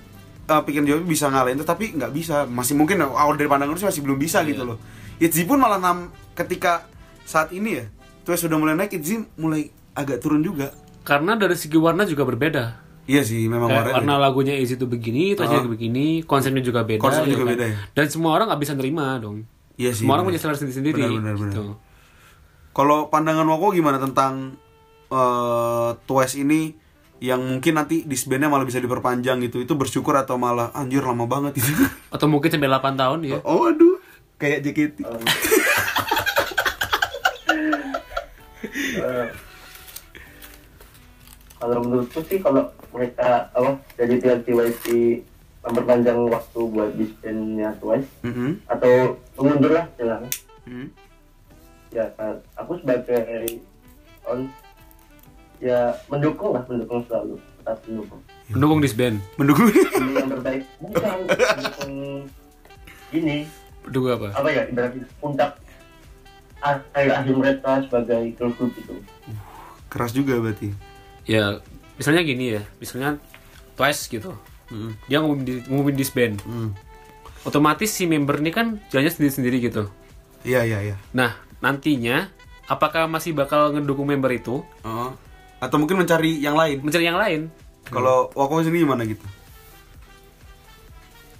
eh, 0.48 0.62
pikiran 0.64 0.86
jauh 0.88 1.04
bisa 1.04 1.28
ngalahin 1.28 1.60
itu 1.60 1.68
tapi 1.68 1.92
nggak 1.92 2.12
bisa. 2.12 2.48
Masih 2.48 2.76
mungkin 2.76 3.04
awal 3.04 3.36
dari 3.36 3.52
pandangan 3.52 3.76
sih 3.76 3.88
masih 3.88 4.02
belum 4.02 4.18
bisa 4.18 4.42
gitu 4.44 4.64
loh. 4.64 4.78
ITZY 5.22 5.46
pun 5.46 5.60
malah 5.60 5.78
nam 5.78 6.10
ketika 6.34 6.88
saat 7.22 7.54
ini 7.54 7.78
ya 7.78 7.86
Twice 8.22 8.48
sudah 8.48 8.58
mulai 8.58 8.74
naik 8.74 8.96
ITZY 8.98 9.38
mulai 9.38 9.70
agak 9.94 10.24
turun 10.24 10.42
juga. 10.42 10.72
Karena 11.02 11.34
dari 11.36 11.58
segi 11.58 11.76
warna 11.76 12.06
juga 12.06 12.24
berbeda. 12.24 12.64
Iya 13.10 13.26
sih 13.26 13.50
memang 13.50 13.68
Kayak 13.68 13.82
warnanya 13.82 13.98
warna 13.98 14.16
lagunya 14.22 14.54
Easy 14.56 14.78
itu 14.78 14.86
begini, 14.86 15.34
itu 15.34 15.42
Ah. 15.42 15.66
begini, 15.66 16.22
konsepnya 16.22 16.62
juga 16.62 16.86
beda. 16.86 17.02
Konsepnya 17.02 17.34
juga 17.34 17.46
kan? 17.50 17.52
beda 17.58 17.66
ya. 17.66 17.78
Dan 17.98 18.06
semua 18.14 18.38
orang 18.38 18.46
nggak 18.54 18.62
bisa 18.62 18.74
nerima 18.78 19.18
dong. 19.18 19.44
Iya 19.76 19.92
sih. 19.98 20.06
semua 20.06 20.22
orang 20.22 20.30
punya 20.30 20.38
selera 20.38 20.58
sendiri-sendiri. 20.62 21.02
Benar, 21.02 21.18
benar, 21.18 21.36
benar. 21.36 21.50
gitu. 21.50 21.64
Kalau 22.72 23.10
pandangan 23.10 23.44
Woko 23.50 23.74
gimana 23.74 23.98
tentang 23.98 24.56
eh 25.10 25.90
Twice 26.06 26.40
ini 26.40 26.72
yang 27.22 27.38
mungkin 27.40 27.78
nanti 27.78 28.02
disbandnya 28.02 28.50
malah 28.50 28.66
bisa 28.66 28.78
diperpanjang 28.78 29.46
gitu 29.46 29.62
itu 29.62 29.74
bersyukur 29.74 30.18
atau 30.18 30.36
malah 30.36 30.74
anjir 30.74 31.00
lama 31.00 31.24
banget 31.24 31.54
itu 31.56 31.70
Atau 32.14 32.26
mungkin 32.26 32.50
sampai 32.50 32.66
8 32.68 32.98
tahun 32.98 33.20
ya. 33.24 33.38
oh 33.44 33.70
aduh 33.70 34.02
kayak 34.36 34.66
JKT 34.66 34.98
Um, 35.02 35.22
eh, 38.98 39.28
kalau 41.58 41.78
menurutku 41.80 42.20
sih 42.26 42.42
kalau 42.42 42.66
mereka 42.90 43.50
apa 43.52 43.72
jadi 43.96 44.14
pihak 44.18 44.40
TYP 44.44 44.86
memperpanjang 45.62 46.26
waktu 46.26 46.60
buat 46.68 46.90
disbandnya 46.98 47.70
Twice 47.78 48.10
Mhm. 48.26 48.66
atau 48.66 48.94
mengundur 49.38 49.72
lah 49.72 49.86
jelas 49.96 50.26
Mhm. 50.66 50.90
ya 51.92 52.10
kan 52.18 52.42
aku 52.56 52.82
sebagai 52.82 53.62
on 54.24 54.50
ya 55.62 55.80
mendukung 56.08 56.52
lah 56.52 56.64
mendukung 56.66 57.06
selalu 57.06 57.38
tetap 57.56 57.78
mendukung 57.86 58.22
Mendukung 58.50 58.80
disband. 58.80 59.18
mendukung 59.38 59.70
ini 59.70 59.80
yang 60.12 60.30
terbaik 60.30 60.64
bukan 60.78 61.18
mendukung 61.30 61.94
ini 63.12 63.38
Mendukung 63.82 64.12
apa? 64.12 64.28
apa 64.36 64.50
ya 64.50 64.62
ibaratnya 64.68 65.06
puncak 65.18 65.52
akhir 66.60 67.10
akhir 67.16 67.34
mereka 67.34 67.72
sebagai 67.82 68.22
girl 68.36 68.52
group 68.52 68.74
itu 68.76 68.94
keras 69.88 70.12
juga 70.12 70.38
berarti 70.38 70.74
Ya, 71.22 71.62
misalnya 71.96 72.26
gini 72.26 72.58
ya. 72.58 72.66
Misalnya 72.76 73.22
Twice 73.74 74.10
gitu. 74.10 74.34
Mhm. 74.68 74.92
Dia 75.06 75.22
ngumumin, 75.22 75.44
di- 75.44 75.64
ngumumin 75.64 75.94
disband. 75.94 76.42
Mhm. 76.42 76.74
Otomatis 77.44 77.88
si 77.88 78.04
member 78.04 78.38
ini 78.38 78.50
kan 78.50 78.82
jalannya 78.90 79.12
sendiri-sendiri 79.12 79.62
gitu. 79.62 79.86
iya 80.42 80.66
iya 80.66 80.82
iya 80.84 80.96
Nah, 81.12 81.34
nantinya 81.58 82.26
apakah 82.66 83.06
masih 83.06 83.32
bakal 83.32 83.70
ngedukung 83.72 84.06
member 84.08 84.30
itu 84.30 84.66
Oh. 84.82 85.14
Atau 85.62 85.78
mungkin 85.78 86.02
mencari 86.02 86.42
yang 86.42 86.58
lain. 86.58 86.82
Mencari 86.82 87.06
yang 87.06 87.22
lain? 87.22 87.54
kalau 87.92 88.32
Woko 88.32 88.64
sendiri 88.64 88.88
gimana 88.88 89.04
gitu? 89.04 89.26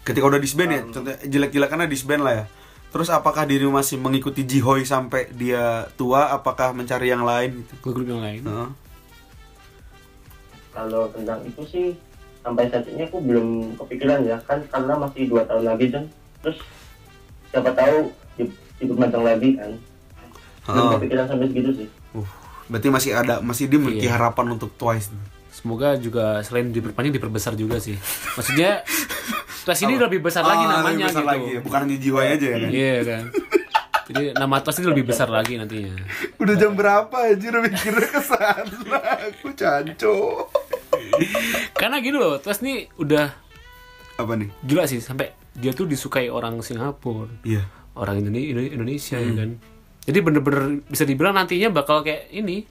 Ketika 0.04 0.26
udah 0.28 0.42
disband 0.42 0.72
ya 0.74 0.82
contoh 0.84 1.14
jelek-jelekannya 1.26 1.88
disband 1.88 2.22
lah 2.22 2.34
ya. 2.34 2.46
Terus 2.92 3.08
apakah 3.08 3.48
dirimu 3.48 3.72
masih 3.72 3.96
mengikuti 3.96 4.44
Jihoy 4.44 4.84
sampai 4.84 5.32
dia 5.32 5.88
tua? 5.96 6.28
Apakah 6.36 6.76
mencari 6.76 7.08
yang 7.08 7.24
lain 7.24 7.64
gitu? 7.64 7.74
Ke 7.80 7.90
grup 7.96 8.08
yang 8.08 8.22
lain. 8.22 8.44
Heeh. 8.44 8.70
kalau 10.72 11.04
tentang 11.12 11.44
itu 11.44 11.68
sih 11.68 11.88
sampai 12.48 12.64
saat 12.72 12.88
ini 12.88 13.04
aku 13.04 13.20
belum 13.20 13.76
kepikiran 13.80 14.24
ya. 14.28 14.40
Kan 14.44 14.64
karena 14.68 15.00
masih 15.00 15.28
dua 15.32 15.44
tahun 15.48 15.68
lagi 15.68 15.88
dan 15.88 16.04
terus 16.44 16.60
siapa 17.52 17.72
tahu 17.72 18.12
di- 18.36 18.56
diperpanjang 18.80 19.24
lagi 19.24 19.50
kan. 19.56 19.72
Belum 20.68 20.84
Heeh. 20.84 20.94
kepikiran 21.00 21.26
sampai 21.32 21.48
segitu 21.48 21.72
sih. 21.84 21.88
Uh, 22.12 22.28
berarti 22.72 22.88
masih 22.88 23.12
ada 23.12 23.36
masih 23.40 23.68
dia 23.68 23.76
memiliki 23.76 24.08
Iya. 24.08 24.16
harapan 24.16 24.56
untuk 24.56 24.72
Twice. 24.74 25.12
Semoga 25.52 25.94
juga 25.96 26.40
selain 26.42 26.72
diperpanjang 26.72 27.12
diperbesar 27.14 27.54
juga 27.54 27.78
sih. 27.78 28.00
Maksudnya 28.34 28.88
Twice 29.64 29.84
ini 29.84 29.94
lebih 29.96 30.20
besar 30.22 30.42
lagi 30.42 30.64
Ah, 30.64 30.80
namanya 30.80 31.06
lebih 31.06 31.12
besar 31.12 31.22
gitu. 31.22 31.30
lagi 31.30 31.48
ya, 31.50 31.60
bukan 31.62 31.80
hanya 31.84 31.98
Jihoy 32.00 32.26
aja 32.30 32.48
ya. 32.48 32.58
kan? 32.58 32.70
Iya 32.72 32.98
kan. 33.04 33.24
Jadi 34.04 34.24
nama 34.34 34.56
Twice 34.58 34.80
ini 34.80 34.88
lebih 34.90 35.06
besar 35.06 35.28
lagi 35.28 35.54
nantinya. 35.54 35.94
Udah 36.38 36.56
jam 36.56 36.72
berapa 36.74 37.16
anjir 37.22 37.54
mikirnya 37.54 38.08
ke 38.08 38.22
sana. 38.22 38.98
Aku 39.28 39.52
canco. 39.52 40.48
Karena 41.74 42.00
gini 42.00 42.16
loh, 42.16 42.38
Twice 42.38 42.62
ini 42.62 42.88
udah 42.96 43.30
Apa 44.16 44.34
nih? 44.34 44.50
gila 44.62 44.86
sih 44.86 44.98
sampai 44.98 45.30
dia 45.52 45.72
tuh 45.72 45.84
disukai 45.84 46.28
orang 46.28 46.60
Singapura, 46.60 47.28
Iya. 47.44 47.68
orang 47.94 48.22
Indone- 48.22 48.48
Indo- 48.48 48.72
Indonesia 48.72 49.16
Hmm. 49.16 49.28
ya 49.28 49.34
kan. 49.36 49.50
Jadi 50.02 50.18
bener-bener 50.20 50.82
bisa 50.90 51.06
dibilang 51.06 51.38
nantinya 51.38 51.70
bakal 51.70 52.02
kayak 52.02 52.30
ini. 52.30 52.66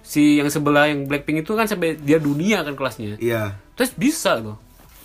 Si 0.00 0.38
yang 0.38 0.50
sebelah 0.50 0.90
yang 0.90 1.06
Blackpink 1.06 1.42
itu 1.42 1.52
kan 1.54 1.66
sampai 1.66 1.94
dia 1.98 2.18
dunia 2.18 2.62
kan 2.62 2.74
kelasnya. 2.74 3.18
Iya. 3.18 3.58
Terus 3.74 3.90
bisa 3.94 4.38
tuh. 4.38 4.56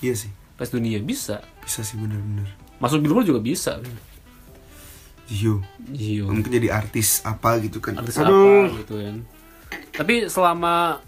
Iya 0.01 0.13
sih. 0.17 0.31
Kelas 0.57 0.71
dunia 0.71 0.97
bisa. 1.01 1.41
Bisa 1.61 1.81
sih 1.81 1.97
bener-bener. 1.97 2.47
Masuk 2.77 3.01
Billboard 3.01 3.25
juga 3.27 3.41
bisa. 3.41 3.81
Jiho. 5.25 5.61
Iya. 5.89 6.29
Mungkin 6.29 6.51
jadi 6.53 6.69
artis 6.73 7.25
apa 7.25 7.57
gitu 7.61 7.81
kan. 7.81 7.97
artis 7.97 8.17
Aduh. 8.21 8.69
apa 8.69 8.77
gitu 8.85 8.95
kan 9.01 9.17
tapi 9.95 10.27
selama 10.29 11.01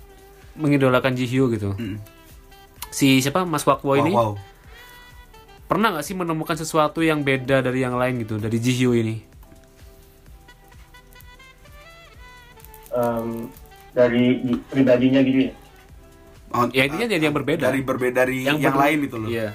mengidolakan 0.58 1.14
Jihyo 1.14 1.52
gitu 1.54 1.78
Mm. 1.78 1.98
si 2.90 3.20
siapa 3.22 3.46
Mas 3.46 3.68
Wakwo 3.68 3.94
Wow, 3.94 4.02
ini 4.02 4.12
wow. 4.16 4.34
pernah 5.70 5.94
nggak 5.94 6.06
sih 6.08 6.16
menemukan 6.18 6.58
sesuatu 6.58 7.04
yang 7.04 7.22
beda 7.22 7.62
dari 7.62 7.84
yang 7.84 8.00
lain 8.00 8.24
gitu 8.24 8.40
dari 8.42 8.58
Jihyo 8.58 8.96
ini 8.98 9.22
Em, 12.90 13.52
dari 13.92 14.26
di- 14.42 14.62
pribadinya 14.66 15.20
gitu 15.20 15.40
ya? 15.48 15.54
Oh, 16.48 16.64
ya 16.72 16.88
intinya 16.88 17.08
jadi 17.10 17.24
yang 17.28 17.36
berbeda. 17.36 17.68
Dari 17.68 17.80
berbeda 17.82 18.24
dari 18.24 18.38
yang, 18.46 18.58
ber- 18.58 18.80
lain 18.80 19.00
itu 19.04 19.18
loh. 19.18 19.28
iya. 19.28 19.48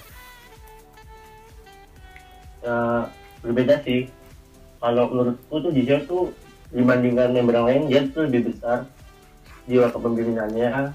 Ya, 2.60 3.08
berbeda 3.40 3.74
sih. 3.82 4.06
Kalau 4.76 5.08
menurutku 5.08 5.54
tuh 5.58 5.70
Jisoo 5.70 6.00
tuh 6.04 6.22
dibandingkan 6.70 7.32
member 7.32 7.54
yang 7.54 7.66
lain 7.66 7.82
dia 7.88 8.00
tuh 8.08 8.26
lebih 8.26 8.52
besar. 8.52 8.84
Jiwa 9.62 9.86
kepemimpinannya. 9.88 10.68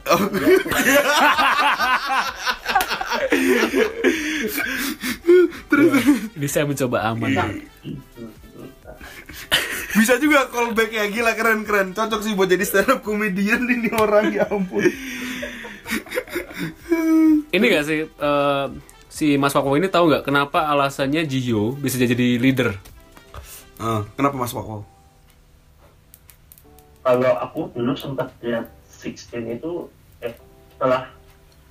Ini 6.37 6.47
saya 6.47 6.65
mencoba 6.65 6.97
aman. 7.05 7.31
Bisa 7.31 7.45
juga 10.17 10.45
callback 10.47 10.91
ya 10.91 11.05
gila 11.07 11.33
keren 11.33 11.61
keren. 11.63 11.87
Cocok 11.91 12.21
sih 12.21 12.33
buat 12.33 12.47
jadi 12.47 12.61
stand 12.61 12.89
up 12.89 12.99
comedian 13.01 13.65
ini 13.65 13.89
orang 13.91 14.29
ya 14.29 14.45
ampun. 14.45 14.85
ini 17.47 17.65
gak 17.69 17.85
sih 17.85 18.05
eh, 18.05 18.65
si 19.07 19.39
Mas 19.39 19.55
Wakwo 19.55 19.73
ini 19.73 19.87
tahu 19.87 20.11
nggak 20.11 20.25
kenapa 20.25 20.67
alasannya 20.67 21.23
Jihyo 21.23 21.73
bisa 21.73 21.95
jadi 21.95 22.37
leader 22.37 22.75
Ah, 23.77 24.01
kenapa 24.17 24.33
Mas 24.35 24.51
Wow? 24.51 24.81
kalau 26.99 27.33
aku 27.39 27.71
dulu 27.71 27.95
sempat 27.95 28.33
lihat 28.43 28.67
16 28.99 29.55
itu 29.55 29.71
eh 30.19 30.33
setelah 30.73 31.07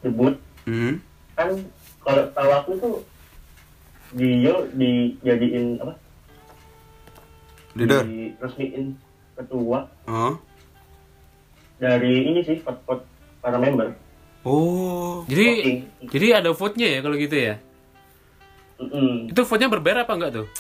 debut 0.01 0.35
Hmm. 0.67 0.99
kan 1.39 1.55
kalau 2.03 2.27
tahu 2.33 2.51
aku 2.51 2.71
tuh 2.81 2.95
dia 4.17 4.55
dijadiin 4.75 5.79
apa 5.79 5.95
Leader. 7.77 8.03
diresmiin 8.03 8.97
ketua 9.35 9.85
Ah. 10.05 10.35
dari 11.77 12.25
ini 12.25 12.41
sih 12.41 12.57
vote 12.59 13.05
para 13.39 13.57
member 13.57 13.93
Oh. 14.43 15.27
jadi 15.27 15.45
Voting. 15.55 15.79
jadi 16.09 16.27
ada 16.37 16.51
vote-nya 16.51 16.89
ya 16.89 16.99
kalau 17.01 17.15
gitu 17.15 17.37
ya 17.37 17.55
Mm-mm. 18.77 19.29
itu 19.29 19.41
vote-nya 19.41 19.69
berbeda 19.69 20.03
apa 20.03 20.13
enggak 20.13 20.33
tuh 20.35 20.47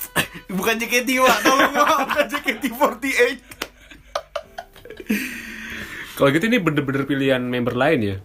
Bukan 0.48 0.76
JKT, 0.76 1.08
Wak. 1.18 1.36
Tolong, 1.40 1.72
Wak. 1.74 1.88
Bukan 2.06 2.24
JKT48. 2.28 3.20
kalau 6.14 6.28
gitu 6.30 6.44
ini 6.46 6.58
bener-bener 6.58 7.02
pilihan 7.04 7.40
member 7.40 7.74
lain 7.74 8.00
ya 8.04 8.16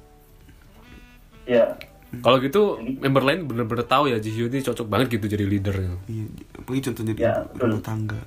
ya 1.46 1.66
Kalau 2.14 2.40
gitu 2.40 2.76
member 2.76 3.22
lain 3.22 3.46
bener-bener 3.46 3.84
tahu 3.86 4.08
ya 4.08 4.20
Jihyo 4.20 4.46
ini 4.46 4.60
cocok 4.60 4.84
banget 4.84 5.16
gitu 5.16 5.26
jadi 5.30 5.46
leader 5.46 5.72
gitu. 5.74 5.98
Iya, 6.10 6.26
apalagi 6.58 6.82
contoh 6.84 7.04
jadi 7.06 7.20
Ya, 7.22 7.34
rumah 7.54 7.80
tangga. 7.82 8.20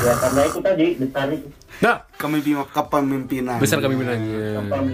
Ya 0.00 0.14
karena 0.18 0.40
itu 0.44 0.58
tadi 0.60 0.86
besar 0.96 1.28
itu 1.28 1.48
Nah, 1.80 1.96
Kepemimpinan, 2.12 2.68
kepemimpinan. 2.68 3.56
besar 3.56 3.80
kami 3.80 3.96
menanya. 3.96 4.60
apa 4.60 4.84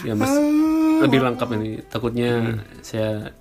Ya 0.00 0.16
mas, 0.16 0.32
lebih 0.98 1.20
lengkap 1.20 1.48
ini. 1.54 1.84
Takutnya 1.84 2.56
saya 2.80 3.36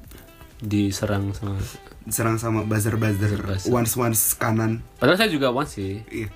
diserang 0.60 1.32
sama. 1.32 1.56
Diserang 2.04 2.36
sama 2.36 2.64
buzzer-buzzer. 2.64 3.40
Buzzer-buzzer. 3.40 3.72
Once-once 3.72 4.36
kanan. 4.36 4.84
Padahal 5.00 5.16
saya 5.16 5.32
juga 5.32 5.56
once 5.56 5.80
sih. 5.80 6.04
Iya. 6.06 6.28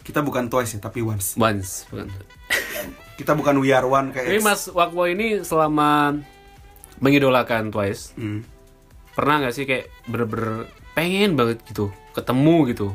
Kita 0.00 0.24
bukan 0.24 0.48
twice 0.48 0.72
ya, 0.72 0.80
tapi 0.80 1.04
once. 1.04 1.36
Once. 1.36 1.84
bukan. 1.86 2.08
Kita 3.16 3.32
bukan 3.32 3.60
we 3.60 3.72
are 3.72 3.84
one 3.84 4.12
Tapi 4.12 4.28
kayak 4.30 4.40
Mas 4.40 4.68
Wakwo 4.68 5.04
ini 5.04 5.40
selama 5.42 6.16
mengidolakan 6.96 7.68
Twice, 7.68 8.12
Hmm. 8.14 8.40
pernah 9.12 9.40
nggak 9.40 9.52
sih 9.52 9.64
kayak 9.64 9.92
bener-bener 10.04 10.64
pengen 10.92 11.36
banget 11.36 11.60
gitu 11.66 11.92
ketemu 12.12 12.56
gitu 12.70 12.88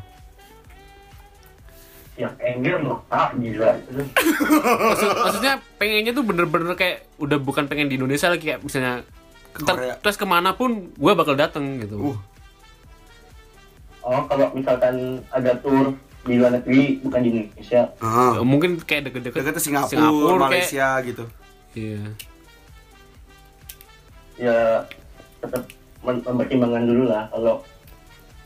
yang 2.22 2.34
engger 2.38 2.78
loh 2.80 3.02
ah 3.08 3.34
gila 3.34 3.74
Maksud, 3.82 5.10
maksudnya 5.18 5.54
pengennya 5.76 6.12
tuh 6.12 6.22
bener-bener 6.22 6.74
kayak 6.74 7.10
udah 7.18 7.38
bukan 7.38 7.66
pengen 7.66 7.88
di 7.88 7.96
Indonesia 7.96 8.28
lagi 8.28 8.46
kayak 8.48 8.62
misalnya 8.62 9.02
Korea. 9.52 9.98
terus 9.98 10.16
ke 10.16 10.24
mana 10.24 10.54
pun 10.54 10.70
gue 10.90 11.12
bakal 11.12 11.34
dateng 11.34 11.80
gitu 11.80 12.14
Uh, 14.02 14.10
oh 14.10 14.26
kalau 14.26 14.50
misalkan 14.52 14.98
ada 15.30 15.54
tour 15.56 15.94
di 16.22 16.34
luar 16.36 16.50
negeri 16.52 16.98
bukan 17.00 17.20
di 17.20 17.30
Indonesia 17.32 17.82
ah. 17.98 18.42
mungkin 18.42 18.78
kayak 18.80 19.10
deket-deket 19.10 19.42
Deket 19.44 19.62
Singapura, 19.62 20.02
kayak- 20.02 20.42
Malaysia 20.42 20.88
gitu. 21.04 21.24
iya 21.72 22.02
ya 24.36 24.58
tetap 25.38 25.64
mem- 26.02 26.24
mempertimbangkan 26.24 26.84
dulu 26.84 27.04
lah 27.06 27.30
kalau 27.30 27.62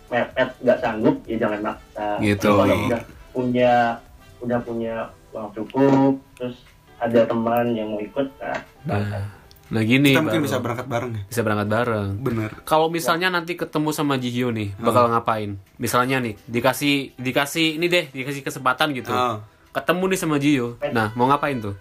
mepet 0.06 0.50
nggak 0.60 0.78
sanggup 0.78 1.16
ya 1.24 1.36
jangan 1.38 1.60
maksa 1.64 2.06
Gitu. 2.20 2.50
kalau 2.50 2.68
Iya. 2.68 2.86
udah 2.86 3.02
punya 3.36 4.00
udah 4.40 4.60
punya 4.62 4.96
uang 5.30 5.52
cukup 5.52 6.16
terus 6.34 6.56
ada 6.96 7.22
teman 7.22 7.70
yang 7.70 7.92
mau 7.92 8.00
ikut 8.00 8.24
nah, 8.40 8.56
nah, 8.88 9.28
nah 9.68 9.82
gini 9.84 10.16
Kita 10.16 10.24
mungkin 10.24 10.40
baru. 10.40 10.48
bisa 10.48 10.58
berangkat 10.58 10.88
bareng 10.88 11.12
ya. 11.12 11.22
bisa 11.28 11.42
berangkat 11.42 11.68
bareng 11.68 12.10
Bener. 12.18 12.52
kalau 12.64 12.88
misalnya 12.88 13.28
nanti 13.28 13.54
ketemu 13.54 13.92
sama 13.92 14.16
Jihyo 14.16 14.48
nih 14.50 14.72
bakal 14.78 15.10
ngapain 15.10 15.60
misalnya 15.76 16.18
nih 16.20 16.40
dikasih 16.46 17.12
dikasih 17.16 17.76
ini 17.76 17.86
deh 17.86 18.06
dikasih 18.10 18.42
kesempatan 18.42 18.96
gitu 18.96 19.12
Ah. 19.12 19.44
ketemu 19.72 20.04
nih 20.08 20.20
sama 20.20 20.36
Jihyo 20.38 20.80
nah 20.90 21.12
mau 21.12 21.28
ngapain 21.28 21.60
tuh 21.60 21.76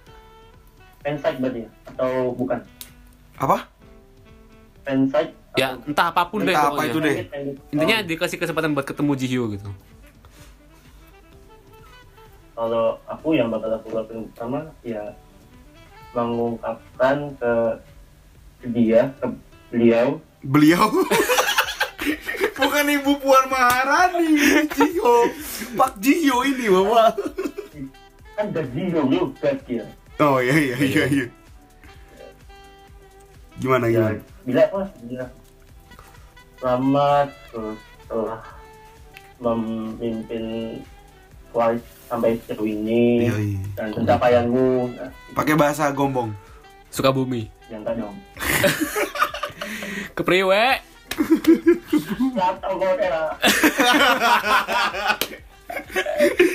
fansite 1.01 1.39
berarti 1.39 1.61
ya? 1.61 1.71
atau 1.87 2.11
bukan 2.33 2.59
Apa? 3.37 3.71
fansite 4.83 5.31
ya 5.55 5.79
entah 5.79 6.11
apa 6.11 6.27
pun 6.27 6.43
deh 6.43 6.51
Entah 6.51 6.67
apa 6.67 6.71
pokoknya 6.75 6.91
itu 6.91 6.99
deh. 6.99 7.17
intinya 7.71 7.97
dikasih 8.03 8.37
kesempatan 8.37 8.75
buat 8.75 8.83
ketemu 8.85 9.13
Jihyo 9.15 9.45
gitu 9.53 9.71
kalau 12.55 12.97
aku 13.11 13.35
yang 13.35 13.51
bakal 13.51 13.71
aku 13.75 13.89
lakukan 13.91 14.31
pertama 14.31 14.59
ya 14.87 15.03
mengungkapkan 16.15 17.35
ke, 17.39 17.53
ke 18.63 18.67
dia 18.71 19.11
ke 19.19 19.27
beliau 19.75 20.23
Beliau. 20.45 20.93
Bukan 22.61 22.85
Ibu 22.85 23.17
Puan 23.17 23.49
Maharani, 23.49 24.37
Jihyo. 24.77 25.33
Pak 25.73 25.97
Jihyo 26.05 26.45
ini, 26.45 26.69
Bapak. 26.69 27.17
kan 28.35 28.51
gaji 28.51 28.91
juga 28.91 29.51
dia 29.63 29.87
Oh 30.19 30.43
iya 30.43 30.55
iya 30.59 30.77
iya 30.83 31.05
iya. 31.07 31.27
Gimana 33.63 33.87
ya 33.87 34.11
gimana? 34.11 34.21
bila 34.45 34.63
apa 34.67 34.81
bila 35.07 35.27
selamat 36.59 37.29
terus 37.55 37.81
telah 38.11 38.43
memimpin 39.39 40.45
Twice 41.55 41.87
sampai 42.05 42.35
sejauh 42.43 42.67
ini 42.67 43.25
iya. 43.25 43.33
dan 43.73 43.95
pencapaianmu 43.95 44.91
nah, 44.93 45.11
Pakai 45.33 45.55
bahasa 45.55 45.89
gombong. 45.89 46.35
Sukabumi 46.91 47.47
yang 47.67 47.81
tak 47.81 47.97
dong 47.97 48.15
kepriwe 50.19 50.83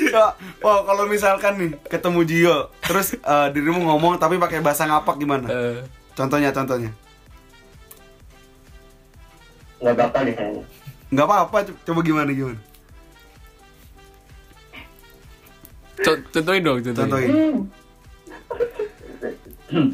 Ya, 0.09 0.25
oh 0.59 0.79
kalau 0.83 1.03
misalkan 1.05 1.53
nih 1.55 1.71
ketemu 1.85 2.19
Jio, 2.23 2.57
terus 2.81 3.13
eh, 3.13 3.47
dirimu 3.51 3.83
ngomong 3.83 4.15
tapi 4.15 4.35
pakai 4.35 4.59
bahasa 4.59 4.83
ngapak 4.83 5.15
gimana? 5.17 5.47
Eh, 5.47 5.79
Contohnya 6.11 6.51
contohnya. 6.51 6.91
nggak 9.79 9.95
bakal 9.95 10.21
deh 10.23 10.35
kayaknya 10.35 10.63
Nggak 11.07 11.25
apa-apa, 11.25 11.57
co- 11.63 11.79
coba 11.87 11.99
gimana 12.03 12.29
gimana? 12.29 12.59
Contohin 16.01 16.61
dong 16.61 16.77
contohin, 16.79 16.95
Contohin. 16.97 17.29
Hmm. 19.69 19.87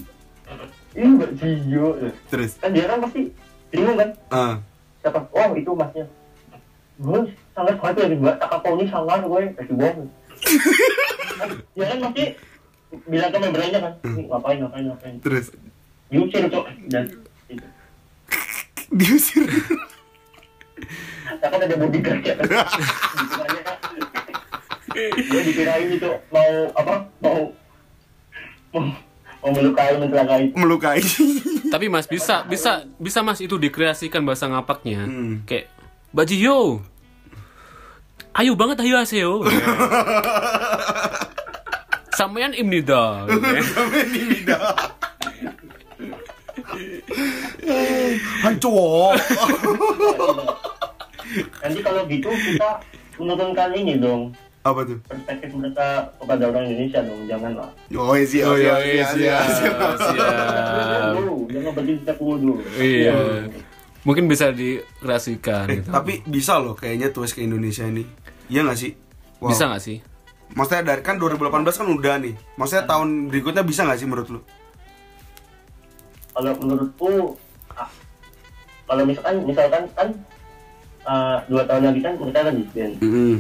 ini 0.95 1.07
mbak 1.11 1.29
Gio 1.35 1.87
Terus. 2.29 2.55
kan 2.57 2.71
dia 2.71 2.87
kan 2.87 3.03
pasti 3.03 3.27
bingung 3.67 3.97
kan? 3.97 4.09
Ah. 4.29 4.55
siapa? 5.01 5.19
Oh 5.29 5.51
itu 5.53 5.71
masnya. 5.71 6.05
Gue 6.95 7.19
sangat 7.51 7.75
kuat 7.75 7.93
ya 7.93 8.07
mbak 8.07 8.35
tak 8.39 8.49
kau 8.55 8.73
ini 8.73 8.87
sangat 8.87 9.19
gue 9.21 9.41
kasih 9.53 9.75
bohong 9.75 10.07
ya 11.75 11.83
kan 11.89 11.97
pasti 12.01 12.23
bilang 13.05 13.29
ke 13.29 13.37
membernya 13.37 13.79
kan? 13.81 13.93
"Ini 14.05 14.21
ngapain 14.25 14.57
ngapain 14.63 14.83
ngapain? 14.87 15.15
Terus? 15.19 15.45
Diusir 16.07 16.47
cok. 16.47 16.65
Dan 16.87 17.03
itu. 17.49 17.65
Diusir. 18.99 19.43
takut 21.35 21.59
ada 21.59 21.75
bodyguard 21.75 22.21
ya. 22.21 22.35
Dikiranya, 22.37 23.61
gue 24.95 25.41
dikirain 25.43 25.89
itu 25.89 26.07
mau 26.29 26.49
apa 26.73 26.93
mau 27.19 27.37
mau 28.71 28.83
mau 29.41 29.51
melukai 29.51 29.93
mencelakai 29.95 30.43
Melukai. 30.53 30.99
tapi 31.67 31.85
mas 31.85 32.05
bisa 32.05 32.41
bisa 32.43 32.71
bisa 32.95 33.19
mas 33.21 33.39
itu 33.39 33.55
dikreasikan 33.55 34.21
bahasa 34.21 34.47
ngapaknya 34.47 35.03
Hmm. 35.03 35.43
kayak 35.43 35.67
Bajiyo 36.09 36.79
ayo 38.33 38.51
banget 38.53 38.79
ayo 38.81 38.95
aseo 38.97 39.43
Sampean 42.11 42.53
imnida 42.53 43.27
Sampai 43.27 44.07
di 44.07 44.21
lidah. 44.25 44.71
Hancur. 48.41 49.15
nanti 51.59 51.79
kalau 51.81 52.01
gitu 52.05 52.29
kita 52.29 52.69
menurunkan 53.17 53.69
ini 53.73 53.97
dong 53.97 54.31
Apa 54.65 54.81
tuh? 54.81 54.97
perspektif 55.05 55.53
mereka 55.53 55.85
kepada 56.17 56.43
orang 56.49 56.65
Indonesia 56.65 56.99
dong 56.99 57.21
jangan 57.29 57.51
lah 57.53 57.69
Oh 57.93 58.17
iya 58.17 58.25
sih, 58.25 58.41
oh 58.41 58.57
iya 58.57 58.73
iya 58.81 59.05
iya. 59.13 59.37
siap 59.45 59.93
siap 60.01 61.13
dulu 61.13 61.45
jangan 61.47 61.71
berdiri 61.71 61.97
setiap 62.01 62.17
dulu 62.17 62.53
iya 62.75 63.13
mungkin 64.01 64.25
bisa 64.25 64.49
dikreasikan 64.49 65.65
Eh, 65.65 65.75
gitu. 65.79 65.89
tapi 65.89 66.25
bisa 66.25 66.57
loh 66.57 66.73
kayaknya 66.73 67.09
tulis 67.09 67.29
ke 67.29 67.41
Indonesia 67.41 67.85
ini. 67.85 68.05
Iya 68.45 68.61
nggak 68.61 68.77
sih? 68.77 68.91
Wow. 69.37 69.49
bisa 69.49 69.65
nggak 69.65 69.81
sih 69.81 69.97
Maksudnya 70.45 70.85
dari 70.87 71.01
kan 71.01 71.17
2018 71.17 71.41
kan 71.65 71.87
udah 71.89 72.15
nih. 72.21 72.33
Maksudnya 72.53 72.85
tahun 72.85 73.27
berikutnya 73.27 73.61
bisa 73.61 73.81
nggak 73.81 73.97
sih 73.97 74.05
menurut 74.05 74.29
lu? 74.29 74.41
kalau 76.31 76.51
menurutku 76.59 77.09
ah, 77.71 77.89
kalau 78.83 79.03
misalkan 79.03 79.35
misalkan 79.41 79.83
kan 79.93 80.07
ah, 81.01 81.39
dua 81.47 81.63
tahun 81.63 81.83
lagi 81.87 81.99
kan 82.01 82.13
mereka 82.19 82.39
kan 82.43 82.55
Mm 82.99 83.35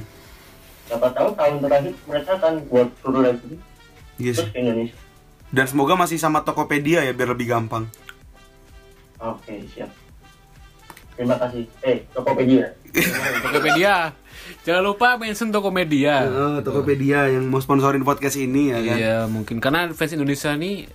siapa 0.85 1.07
tahu 1.11 1.29
tahun 1.33 1.55
terakhir 1.59 1.93
mereka 2.05 2.31
akan 2.37 2.53
buat 2.67 2.87
tour 2.99 3.15
lagi. 3.19 3.53
Iya 4.15 4.31
terus 4.33 4.49
ke 4.49 4.59
Indonesia. 4.59 4.97
Dan 5.49 5.65
semoga 5.65 5.93
masih 5.95 6.17
sama 6.17 6.41
Tokopedia 6.41 7.01
ya 7.01 7.11
biar 7.11 7.31
lebih 7.31 7.47
gampang. 7.47 7.85
oke 9.17 9.53
siap. 9.71 9.89
Terima 11.15 11.35
kasih. 11.37 11.63
Eh 11.81 12.03
Tokopedia. 12.11 12.65
Tokopedia. 13.45 14.11
Jangan 14.61 14.83
lupa 14.83 15.15
mention 15.15 15.49
Tokopedia. 15.49 16.15
Eh, 16.21 16.57
Tokopedia 16.61 17.31
yang 17.31 17.47
mau 17.47 17.57
sponsorin 17.57 18.03
podcast 18.03 18.35
ini 18.35 18.69
ya 18.69 18.79
kan. 18.79 18.95
iya 18.95 19.15
mungkin. 19.25 19.57
Karena 19.57 19.89
fans 19.91 20.13
Indonesia 20.13 20.53
nih 20.53 20.85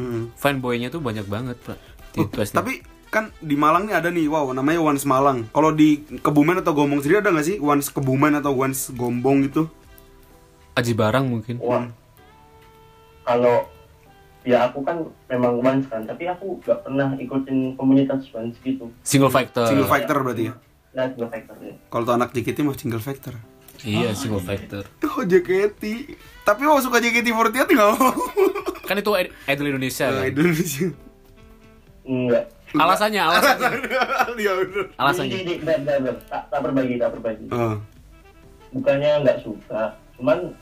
Mm. 0.00 0.32
fanboynya 0.32 0.88
tuh 0.88 1.04
banyak 1.04 1.28
banget 1.28 1.60
pak. 1.60 1.76
Oh, 2.16 2.24
tapi 2.24 2.80
kan 3.10 3.34
di 3.36 3.54
Malang 3.54 3.84
nih 3.84 3.96
ada 3.96 4.08
nih, 4.08 4.24
wow, 4.24 4.46
namanya 4.50 4.78
Once 4.80 5.02
Malang. 5.02 5.50
Kalau 5.50 5.70
di 5.70 5.88
Kebumen 6.16 6.56
atau 6.56 6.72
Gombong 6.72 6.98
sendiri 6.98 7.18
ada 7.18 7.28
nggak 7.28 7.44
sih 7.44 7.56
Once 7.58 7.88
Kebumen 7.88 8.32
atau 8.32 8.54
Once 8.54 8.90
Gombong 8.90 9.44
gitu? 9.44 9.66
Aji 10.72 10.94
Barang 10.94 11.26
mungkin 11.26 11.58
wah 11.58 11.82
kalau 13.22 13.66
ya 14.40 14.64
aku 14.64 14.80
kan 14.80 14.96
memang 15.26 15.60
once 15.60 15.84
kan 15.84 16.00
tapi 16.02 16.24
aku 16.24 16.56
gak 16.60 16.80
pernah 16.80 17.12
ikutin 17.14 17.74
komunitas 17.74 18.24
once 18.30 18.56
gitu 18.58 18.88
single 19.02 19.28
factor 19.28 19.66
Single 19.66 19.84
Factor 19.84 20.16
berarti 20.16 20.48
ya. 20.48 20.54
nah 20.90 21.04
single 21.06 21.28
factor 21.28 21.52
ya 21.60 21.74
Kalau 21.86 22.04
tuh 22.04 22.14
anak 22.14 22.30
JKT 22.32 22.58
mah 22.62 22.72
Single 22.72 22.98
Factor. 22.98 23.34
iya 23.82 24.14
single 24.14 24.40
factor 24.40 24.86
Oh 25.04 25.22
JKT. 25.22 25.82
Tapi 26.40 26.62
mau 26.62 26.78
suka 26.78 26.96
JKT48 26.96 27.66
nggak 27.66 27.90
mau. 27.92 28.14
kan 28.80 28.94
itu 28.94 29.10
id- 29.12 29.34
idol 29.46 29.66
Indonesia 29.68 30.06
Nah, 30.06 30.14
kan? 30.16 30.30
Indonesia. 30.30 30.86
enggak 32.02 32.44
alasannya 32.76 33.22
alasannya. 33.22 33.70
Iya 34.40 34.52
bener. 34.56 34.84
alasannya. 34.94 35.36
Ini, 35.36 35.42
ini, 35.42 35.54
bentar, 35.60 35.96
bentar, 35.98 36.16
tak, 36.30 36.42
tak 36.48 36.60
berbagi 36.62 36.94
tak 36.96 37.10
berbagi. 37.18 37.46
Oh. 37.50 37.76
bukannya 38.70 39.26
nggak 39.26 39.38
suka 39.42 39.98
cuman 40.14 40.54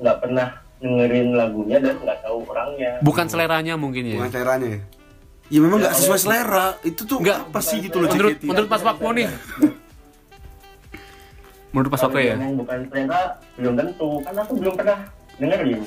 nggak 0.00 0.16
pernah 0.24 0.48
dengerin 0.80 1.28
lagunya 1.36 1.78
dan 1.78 1.94
nggak 2.00 2.18
tahu 2.24 2.38
orangnya. 2.48 2.90
Bukan 3.04 3.26
seleranya 3.28 3.74
mungkin 3.76 4.02
ya? 4.08 4.16
Bukan 4.18 4.30
seleranya 4.32 4.68
ya. 4.72 4.80
Ya 5.52 5.58
memang 5.60 5.78
nggak 5.84 5.94
Ya, 5.94 5.98
sesuai 6.00 6.20
selera. 6.24 6.66
Itu 6.80 7.04
tuh 7.04 7.20
Nggak, 7.20 7.38
apa 7.52 7.60
sih 7.60 7.78
gitu 7.84 8.00
loh 8.00 8.08
menurut 8.08 8.40
menurut 8.40 8.68
Mas 8.72 8.82
Wakmo 8.82 9.08
nih. 9.12 9.28
Menurut 11.76 11.88
kalau 11.92 12.02
Wakmo 12.08 12.20
ya? 12.24 12.34
Bukan 12.40 12.78
selera 12.88 13.20
belum 13.60 13.72
tentu. 13.76 14.10
Kan 14.24 14.34
aku 14.40 14.52
belum 14.56 14.74
pernah 14.74 14.98
dengerin. 15.36 15.80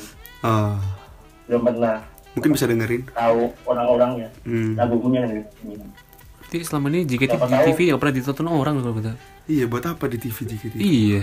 Ah, 0.45 0.77
belum 1.49 1.61
pernah 1.65 1.95
mungkin 2.35 2.51
bisa 2.51 2.65
dengerin. 2.65 3.01
tahu 3.09 3.41
orang-orangnya 3.63 4.27
Hmm. 4.43 4.75
lagunya 4.75 5.21
gitu 5.25 5.81
Berarti 6.37 6.55
selama 6.61 6.85
ini 6.87 7.03
JKT 7.03 7.33
Siapa 7.33 7.45
di. 7.49 7.65
TV 7.65 7.77
nggak 7.89 7.97
pernah 7.97 8.13
ditonton 8.13 8.47
orang 8.47 8.73
loh 8.75 8.81
kalau 8.85 8.95
kata. 9.01 9.11
Iya, 9.45 9.65
buat 9.65 9.81
apa 9.81 10.05
di 10.05 10.15
TV 10.15 10.37
JKT? 10.45 10.73
Iya. 10.77 11.21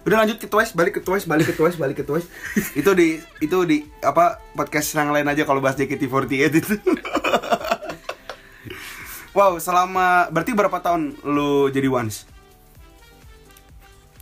Udah 0.00 0.16
lanjut 0.16 0.38
ke 0.38 0.46
Twice, 0.46 0.72
balik 0.72 0.96
ke 0.96 1.00
Twice, 1.02 1.26
balik 1.26 1.50
ke 1.50 1.52
Twice, 1.52 1.76
balik 1.76 1.96
ke 1.98 2.04
Twice. 2.04 2.24
itu 2.78 2.90
di 2.94 3.18
itu 3.38 3.56
di 3.64 3.82
apa 4.00 4.38
podcast 4.54 4.94
yang 4.94 5.10
lain 5.10 5.26
aja 5.26 5.42
kalau 5.42 5.58
bahas 5.58 5.74
JKT48 5.74 6.52
itu. 6.54 6.74
wow, 9.36 9.56
selama 9.58 10.26
berarti 10.28 10.52
berapa 10.52 10.78
tahun 10.78 11.14
lu 11.22 11.68
jadi 11.68 11.86
Once? 11.86 12.26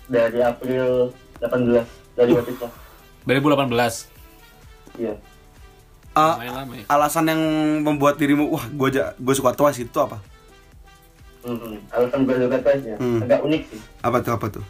dari 0.08 0.40
April 0.40 1.12
18 1.36 1.84
dari 2.16 2.32
waktu 2.32 2.50
itu 2.50 2.66
2018. 3.22 4.08
iya 4.96 5.12
Uh, 6.18 6.34
lama 6.50 6.74
ya. 6.74 6.84
alasan 6.88 7.24
yang 7.26 7.42
membuat 7.80 8.14
dirimu 8.16 8.48
wah 8.48 8.64
gue 8.64 8.88
gue 8.92 9.34
suka 9.34 9.52
Twice 9.52 9.78
itu 9.80 9.94
apa? 9.96 10.18
Hmm, 11.40 11.78
alasan 11.88 12.20
gue 12.22 12.34
suka 12.36 12.58
Twice 12.58 12.84
ya 12.84 12.96
Hmm. 12.96 13.22
agak 13.22 13.40
unik 13.40 13.62
sih 13.64 13.80
Apa 14.00 14.18
tuh 14.18 14.32
apa 14.32 14.46
tuh? 14.50 14.64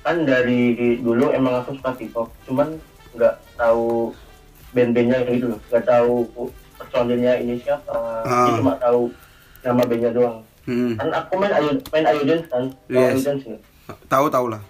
kan 0.00 0.16
dari 0.20 0.74
dulu 0.96 1.30
emang 1.30 1.58
aku 1.58 1.74
suka 1.74 1.90
K-pop 1.92 2.26
cuman 2.42 2.74
nggak 3.12 3.34
tahu 3.54 4.10
band-bandnya 4.72 5.22
gitu 5.28 5.46
loh 5.48 5.60
nggak 5.64 5.84
tahu 5.84 6.26
personilnya 6.74 7.32
ini 7.36 7.54
siapa 7.56 7.94
Ah. 8.22 8.46
Jadi 8.48 8.58
cuma 8.58 8.74
tahu 8.76 9.10
nama 9.60 9.82
bandnya 9.84 10.10
doang 10.10 10.38
Hmm. 10.62 10.94
kan 10.94 11.10
aku 11.12 11.32
main 11.36 11.50
ayo 11.52 11.70
main 11.88 12.02
ayo 12.04 12.22
dance 12.22 12.46
kan 12.46 12.64
Yes. 12.86 12.98
ayo 13.12 13.18
dance 13.24 13.44
nggak? 13.44 13.62
Tahu 14.08 14.26
tahu 14.28 14.46
lah. 14.48 14.62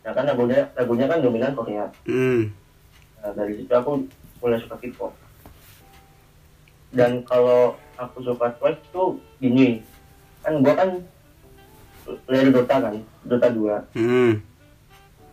nah 0.00 0.12
kan 0.12 0.24
lagunya 0.24 0.60
lagunya 0.72 1.06
kan 1.06 1.18
dominan 1.18 1.52
Korea 1.52 1.84
Hmm. 2.02 2.50
nah, 3.18 3.32
dari 3.32 3.52
situ 3.54 3.70
aku 3.70 4.00
mulai 4.42 4.58
suka 4.58 4.74
K-pop. 4.76 5.14
Dan 6.92 7.24
kalau 7.24 7.78
aku 7.96 8.20
suka 8.20 8.52
Twice 8.58 8.82
tuh 8.90 9.16
gini 9.38 9.80
kan 10.42 10.58
gua 10.58 10.74
kan 10.74 10.90
dari 12.26 12.50
Dota 12.50 12.76
kan 12.82 12.94
Dota 13.22 13.46
2 13.46 13.94
Hmm. 13.94 14.42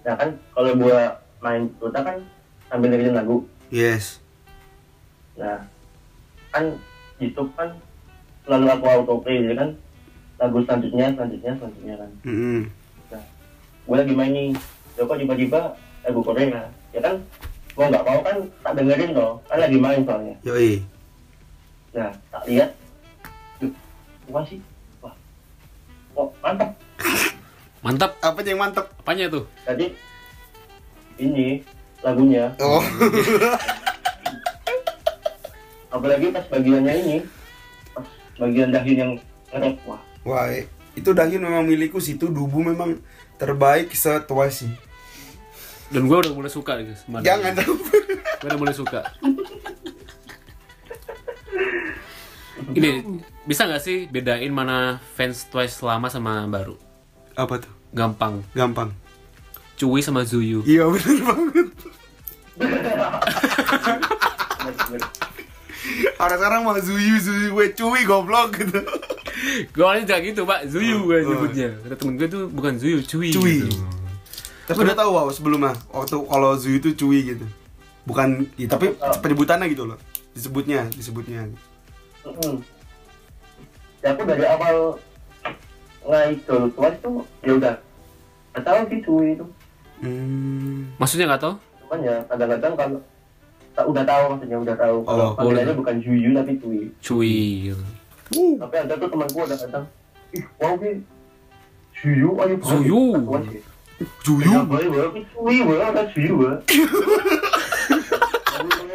nah 0.06 0.14
kan 0.14 0.30
kalau 0.54 0.78
gua 0.78 1.18
main 1.42 1.66
Dota 1.82 2.00
kan 2.06 2.22
sambil 2.70 2.94
dengerin 2.94 3.18
lagu. 3.18 3.42
Yes. 3.74 4.22
nah 5.34 5.66
kan 6.54 6.78
YouTube 7.18 7.50
kan 7.58 7.74
selalu 8.46 8.66
aku 8.70 8.86
autoplay 8.86 9.42
jadi 9.42 9.56
kan? 9.58 9.70
Lagu 10.40 10.64
selanjutnya 10.64 11.12
selanjutnya 11.18 11.52
selanjutnya 11.58 11.96
kan. 12.00 12.12
Hmm. 12.24 12.62
nah 13.10 13.24
gue 13.90 13.96
lagi 13.98 14.14
main 14.14 14.32
nih. 14.32 14.50
Ya 14.96 15.08
kok 15.08 15.18
tiba-tiba 15.18 15.60
lagu 16.06 16.20
Korea 16.22 16.70
ya 16.94 17.00
kan 17.02 17.16
mau 17.80 17.88
nggak 17.88 18.04
mau 18.04 18.20
kan 18.20 18.36
tak 18.60 18.74
dengerin 18.76 19.12
loh 19.16 19.40
kan 19.48 19.58
lagi 19.64 19.78
main 19.80 20.04
soalnya 20.04 20.36
Yoi. 20.44 20.84
nah 21.96 22.12
tak 22.28 22.44
lihat 22.44 22.70
Duh, 23.64 23.72
wah 24.28 24.44
sih 24.44 24.60
wah 25.00 25.16
kok 26.12 26.28
mantap 26.44 26.70
Mantap. 27.80 28.12
Apa 28.20 28.44
yang 28.44 28.60
mantep? 28.60 28.92
Apanya 29.00 29.32
tuh? 29.32 29.48
tadi 29.64 29.96
ini 31.16 31.64
lagunya 32.04 32.52
Oh. 32.60 32.84
apalagi 35.96 36.36
pas 36.36 36.44
bagiannya 36.52 36.94
ini 37.00 37.18
pas 37.96 38.04
bagian 38.36 38.76
dahin 38.76 38.98
yang 39.00 39.12
nge-rap 39.56 39.80
wah 39.88 40.02
Wah, 40.28 40.52
itu 41.00 41.16
Dahyun 41.16 41.48
memang 41.48 41.64
milikku 41.64 42.04
sih. 42.04 42.20
Itu 42.20 42.28
Dubu 42.28 42.60
memang 42.60 43.00
terbaik 43.40 43.96
se 43.96 44.20
Twice 44.28 44.68
sih. 44.68 44.72
Dan 45.90 46.06
gue 46.06 46.18
udah 46.22 46.34
mulai 46.38 46.52
suka 46.54 46.78
guys. 46.78 47.02
sama. 47.02 47.26
Jangan 47.26 47.52
dong. 47.58 47.78
Gue 48.40 48.48
udah 48.48 48.60
mulai 48.62 48.76
suka. 48.78 49.02
Ini 52.70 53.02
bisa 53.50 53.66
nggak 53.66 53.82
sih 53.82 54.06
bedain 54.06 54.54
mana 54.54 55.02
fans 55.18 55.50
Twice 55.50 55.82
lama 55.82 56.06
sama 56.12 56.46
baru? 56.46 56.78
Apa 57.34 57.58
tuh? 57.58 57.74
Gampang. 57.90 58.46
Gampang. 58.54 58.94
Cui 59.80 60.04
sama 60.06 60.22
Zuyu. 60.28 60.62
Iya 60.68 60.86
bener 60.92 61.18
banget. 61.24 61.68
Orang 66.20 66.38
sekarang 66.38 66.62
mah 66.68 66.78
Zuyu 66.84 67.16
Zuyu 67.18 67.50
gue 67.56 67.68
cuy 67.74 68.02
goblok 68.06 68.60
gitu. 68.60 68.84
Gue 69.72 69.84
awalnya 69.88 70.06
jangan 70.06 70.24
gitu 70.28 70.42
pak, 70.44 70.60
Zuyu 70.68 71.08
gue 71.08 71.18
nyebutnya. 71.26 71.70
Kata 71.82 71.96
temen 71.96 72.14
gue 72.20 72.28
tuh 72.28 72.44
bukan 72.52 72.76
Zuyu, 72.76 73.00
Cui. 73.02 73.32
Cui. 73.32 73.66
gitu. 73.66 73.99
Tapi 74.70 74.80
udah 74.86 74.96
tahu 74.96 75.10
wow 75.10 75.28
sebelumnya 75.34 75.74
waktu 75.90 76.16
kalau 76.22 76.54
Zuyu 76.54 76.78
itu 76.78 76.94
cuy 76.94 77.26
gitu. 77.26 77.46
Bukan, 78.06 78.46
ya, 78.54 78.70
tapi 78.70 78.94
penyebutannya 79.20 79.66
gitu 79.70 79.90
loh. 79.90 79.98
Disebutnya, 80.34 80.86
disebutnya. 80.94 81.50
Mm-mm. 82.22 82.62
ya 84.00 84.16
aku 84.16 84.22
dari 84.24 84.46
awal 84.48 84.96
ngidol 86.06 86.72
Twice 86.72 87.00
tuh 87.02 87.20
ya 87.44 87.52
udah 87.56 87.74
nggak 88.54 88.64
tahu 88.64 88.80
sih 88.88 89.00
cuy 89.04 89.28
itu 89.36 89.46
Hmm. 90.00 90.96
Maksudnya 90.96 91.28
nggak 91.28 91.44
tau? 91.44 91.60
cuman 91.84 92.00
ya 92.06 92.16
kadang-kadang 92.32 92.74
kalau 92.78 93.00
tak 93.74 93.84
udah 93.84 94.04
tahu 94.08 94.24
maksudnya 94.32 94.58
udah 94.62 94.76
tahu 94.78 94.98
kalau 95.04 95.26
Oh, 95.26 95.32
panggilannya 95.36 95.76
bukan 95.76 95.96
Juyu 96.00 96.30
tapi 96.32 96.52
cuy 96.56 96.80
Cui. 97.02 97.36
Gitu. 97.68 97.84
tapi 98.56 98.76
ada 98.80 98.94
tuh 98.96 99.10
temanku 99.10 99.40
ada 99.44 99.56
kadang 99.60 99.86
ih 100.32 100.44
wow 100.56 100.74
ki 100.78 100.92
Juyu 101.98 102.30
ayo 102.40 102.56
banget." 102.56 103.60
Zuyu. 104.22 104.48
Aku 104.56 104.68
kan 104.68 104.80
sih, 104.80 104.88
Juyu. 104.88 104.96
"Ya, 104.96 105.06
boleh 105.06 105.06
boleh 105.06 105.10
ki 105.10 105.22
cuy 105.30 105.58
boleh 105.62 105.84
ada 105.86 106.02
Juyu 106.08 106.34
boleh 106.36 106.58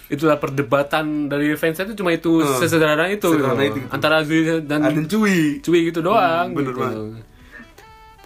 Itulah 0.08 0.38
perdebatan 0.38 1.28
dari 1.28 1.52
fans 1.54 1.78
itu 1.78 1.94
cuma 1.94 2.12
itu 2.12 2.40
Hmm. 2.40 2.58
sesederhana 2.58 3.08
itu. 3.10 3.28
Sederhana 3.30 3.60
gitu. 3.62 3.76
itu, 3.76 3.80
gitu. 3.82 3.90
Antara 3.90 4.18
Zuyu 4.22 4.44
dan 4.62 4.80
Ada 4.82 5.02
cuy. 5.06 5.60
Cui 5.60 5.80
gitu 5.86 6.00
doang. 6.02 6.52
bener 6.52 6.72
gitu. 6.72 6.80
banget. 6.80 7.24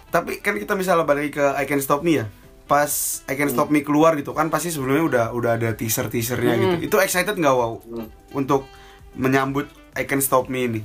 Tapi 0.08 0.32
kan 0.38 0.54
kita 0.54 0.74
misalnya 0.74 1.02
balik 1.02 1.34
ke 1.34 1.46
I 1.52 1.64
Can 1.64 1.80
Stop 1.80 2.02
Me 2.02 2.18
ya. 2.18 2.26
Pas 2.64 2.90
I 3.26 3.34
Can 3.34 3.48
Stop 3.48 3.68
Me 3.68 3.80
keluar 3.80 4.14
gitu 4.14 4.30
kan 4.30 4.46
pasti 4.46 4.68
sebelumnya 4.68 5.02
udah 5.02 5.26
udah 5.32 5.50
ada 5.56 5.70
teaser 5.72 6.06
teasernya 6.06 6.54
gitu. 6.54 6.76
Itu 6.84 6.96
excited 6.98 7.34
nggak 7.34 7.50
wow 7.50 7.80
Hmm. 7.80 8.06
untuk 8.32 8.68
menyambut 9.14 9.66
I 9.92 10.04
Can 10.04 10.20
Stop 10.20 10.46
Me 10.46 10.66
ini? 10.66 10.80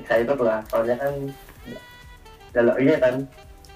Excited 0.00 0.36
lah 0.36 0.64
soalnya 0.66 0.96
kan 0.96 1.12
dalam 2.50 2.74
ini 2.76 2.96
kan 2.96 3.14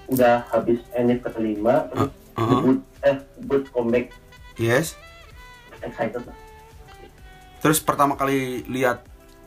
udah 0.05 0.43
habis 0.49 0.81
ke 0.91 1.29
kelima 1.31 1.85
terus 1.89 2.09
Ah, 2.35 2.41
ah. 2.41 2.49
debut 2.51 2.77
eh 3.01 3.15
debut 3.39 3.63
comeback 3.71 4.05
Yes. 4.57 4.99
excited 5.79 6.19
lah 6.21 6.35
Terus 7.63 7.79
pertama 7.79 8.13
kali 8.13 8.61
lihat 8.67 9.01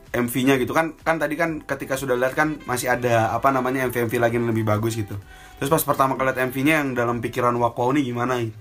MV-nya 0.09 0.57
gitu 0.57 0.73
kan 0.73 0.91
kan 0.99 1.15
tadi 1.15 1.37
kan 1.37 1.61
ketika 1.61 1.93
sudah 1.93 2.17
lihat 2.17 2.33
kan 2.33 2.57
masih 2.65 2.89
ada 2.89 3.29
apa 3.29 3.47
namanya 3.47 3.85
MV 3.85 4.09
MV 4.09 4.13
lagi 4.17 4.35
yang 4.35 4.49
lebih 4.49 4.65
bagus 4.65 4.97
gitu. 4.97 5.15
Terus 5.55 5.69
pas 5.69 5.85
pertama 5.85 6.17
kali 6.17 6.27
lihat 6.27 6.41
MV-nya 6.49 6.75
yang 6.81 6.89
dalam 6.91 7.21
pikiran 7.21 7.53
Wakwa 7.55 7.93
ini 7.93 8.01
gimana? 8.03 8.41
gitu? 8.41 8.57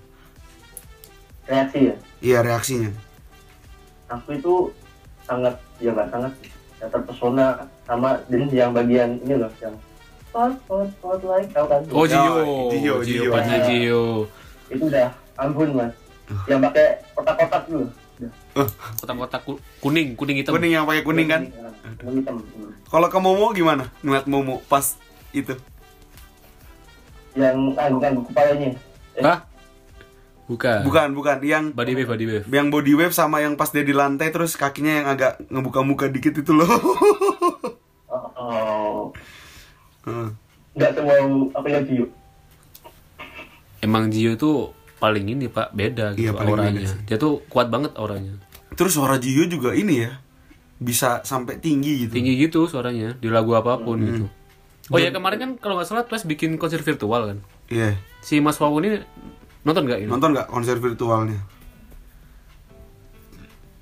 reaksi 1.49 1.79
ya 1.81 1.95
Iya 2.21 2.39
reaksinya. 2.45 2.91
aku 4.07 4.37
itu 4.37 4.55
sangat 5.25 5.57
ya 5.81 5.91
nggak 5.91 6.09
sangat 6.09 6.33
ya 6.79 6.87
terpesona 6.87 7.47
sama 7.89 8.21
dan 8.29 8.45
yang 8.51 8.71
bagian 8.71 9.17
ini 9.19 9.35
loh 9.35 9.49
yang 9.59 9.73
spot 10.23 10.53
spot 10.61 10.87
spot 10.93 11.21
like 11.25 11.49
tahu 11.51 11.67
kan 11.67 11.81
Oh 11.89 12.05
Jio, 12.05 12.33
Oh, 12.39 12.69
Jio, 12.69 12.95
Jio. 13.01 13.33
partnya 13.33 13.59
Jio. 13.65 14.03
itu 14.69 14.85
udah 14.85 15.09
ampun 15.35 15.73
mas 15.73 15.93
yang 16.45 16.61
pakai 16.61 16.87
kotak-kotak 17.11 17.65
dulu 17.65 17.89
Udah. 18.19 18.33
Kotak-kotak 18.99 19.41
ku- 19.43 19.63
kuning, 19.79 20.13
kuning 20.13 20.37
hitam. 20.37 20.53
Kuning 20.53 20.75
yang 20.75 20.85
pakai 20.85 21.01
kuning 21.01 21.27
kan? 21.27 21.43
kuning 21.97 22.21
hitam 22.21 22.37
Hmm. 22.37 22.75
Kalau 22.85 23.07
ke 23.07 23.17
Momo 23.17 23.47
gimana? 23.51 23.87
Ngeliat 24.01 24.27
Momo 24.27 24.59
pas 24.65 24.99
itu. 25.31 25.55
yang 27.33 27.55
angguk-angguk 27.73 28.27
kepalanya 28.27 28.75
Eh, 29.15 29.23
Hah? 29.23 29.47
Bukan. 30.45 30.81
Bukan, 30.83 31.09
bukan. 31.13 31.37
Yang 31.41 31.65
Body 31.71 31.93
wave, 31.93 32.09
body 32.09 32.25
wave. 32.27 32.45
yang 32.49 32.69
body 32.69 32.93
wave 32.95 33.13
sama 33.13 33.39
yang 33.39 33.55
pas 33.55 33.69
dia 33.69 33.83
di 33.83 33.93
lantai 33.93 34.29
terus 34.29 34.55
kakinya 34.55 34.93
yang 34.93 35.07
agak 35.07 35.33
ngebuka 35.47 35.81
muka 35.81 36.07
dikit 36.07 36.35
itu 36.35 36.51
loh. 36.51 36.67
oh. 38.39 39.11
Heeh. 40.07 40.29
nggak 40.73 40.91
semua 40.95 41.15
aku 41.53 41.67
yang 41.67 41.85
Jio 41.85 42.07
Emang 43.79 44.11
Jio 44.11 44.35
tuh 44.35 44.75
paling 44.99 45.27
ini 45.27 45.47
pak 45.47 45.71
beda 45.71 46.15
gitu 46.15 46.31
Iya, 46.31 46.39
auranya. 46.39 46.83
beda. 46.83 47.07
Dia 47.07 47.17
tuh 47.17 47.43
kuat 47.47 47.71
banget 47.71 47.95
auranya. 47.95 48.35
Terus 48.75 48.95
suara 48.95 49.19
Jio 49.19 49.47
juga 49.47 49.71
ini 49.71 50.03
ya. 50.03 50.19
Bisa 50.79 51.23
sampai 51.23 51.63
tinggi 51.63 52.07
gitu. 52.07 52.15
Tinggi 52.15 52.35
gitu 52.39 52.67
suaranya 52.67 53.15
di 53.15 53.31
lagu 53.31 53.55
apa 53.55 53.79
pun 53.79 53.99
gitu. 53.99 54.27
Oh 54.89 54.99
ya 54.99 55.15
kemarin 55.15 55.39
kan 55.39 55.51
kalau 55.63 55.79
nggak 55.79 55.87
salah 55.87 56.03
Twice 56.03 56.27
bikin 56.27 56.59
konser 56.59 56.83
virtual 56.83 57.31
kan. 57.31 57.39
Iya. 57.71 57.95
Si 58.19 58.43
Mas 58.43 58.59
Wawu 58.59 58.83
ini 58.83 58.99
nonton 59.63 59.87
nggak 59.87 60.03
ini? 60.03 60.11
Nonton 60.11 60.35
nggak 60.35 60.51
konser 60.51 60.79
virtualnya? 60.83 61.39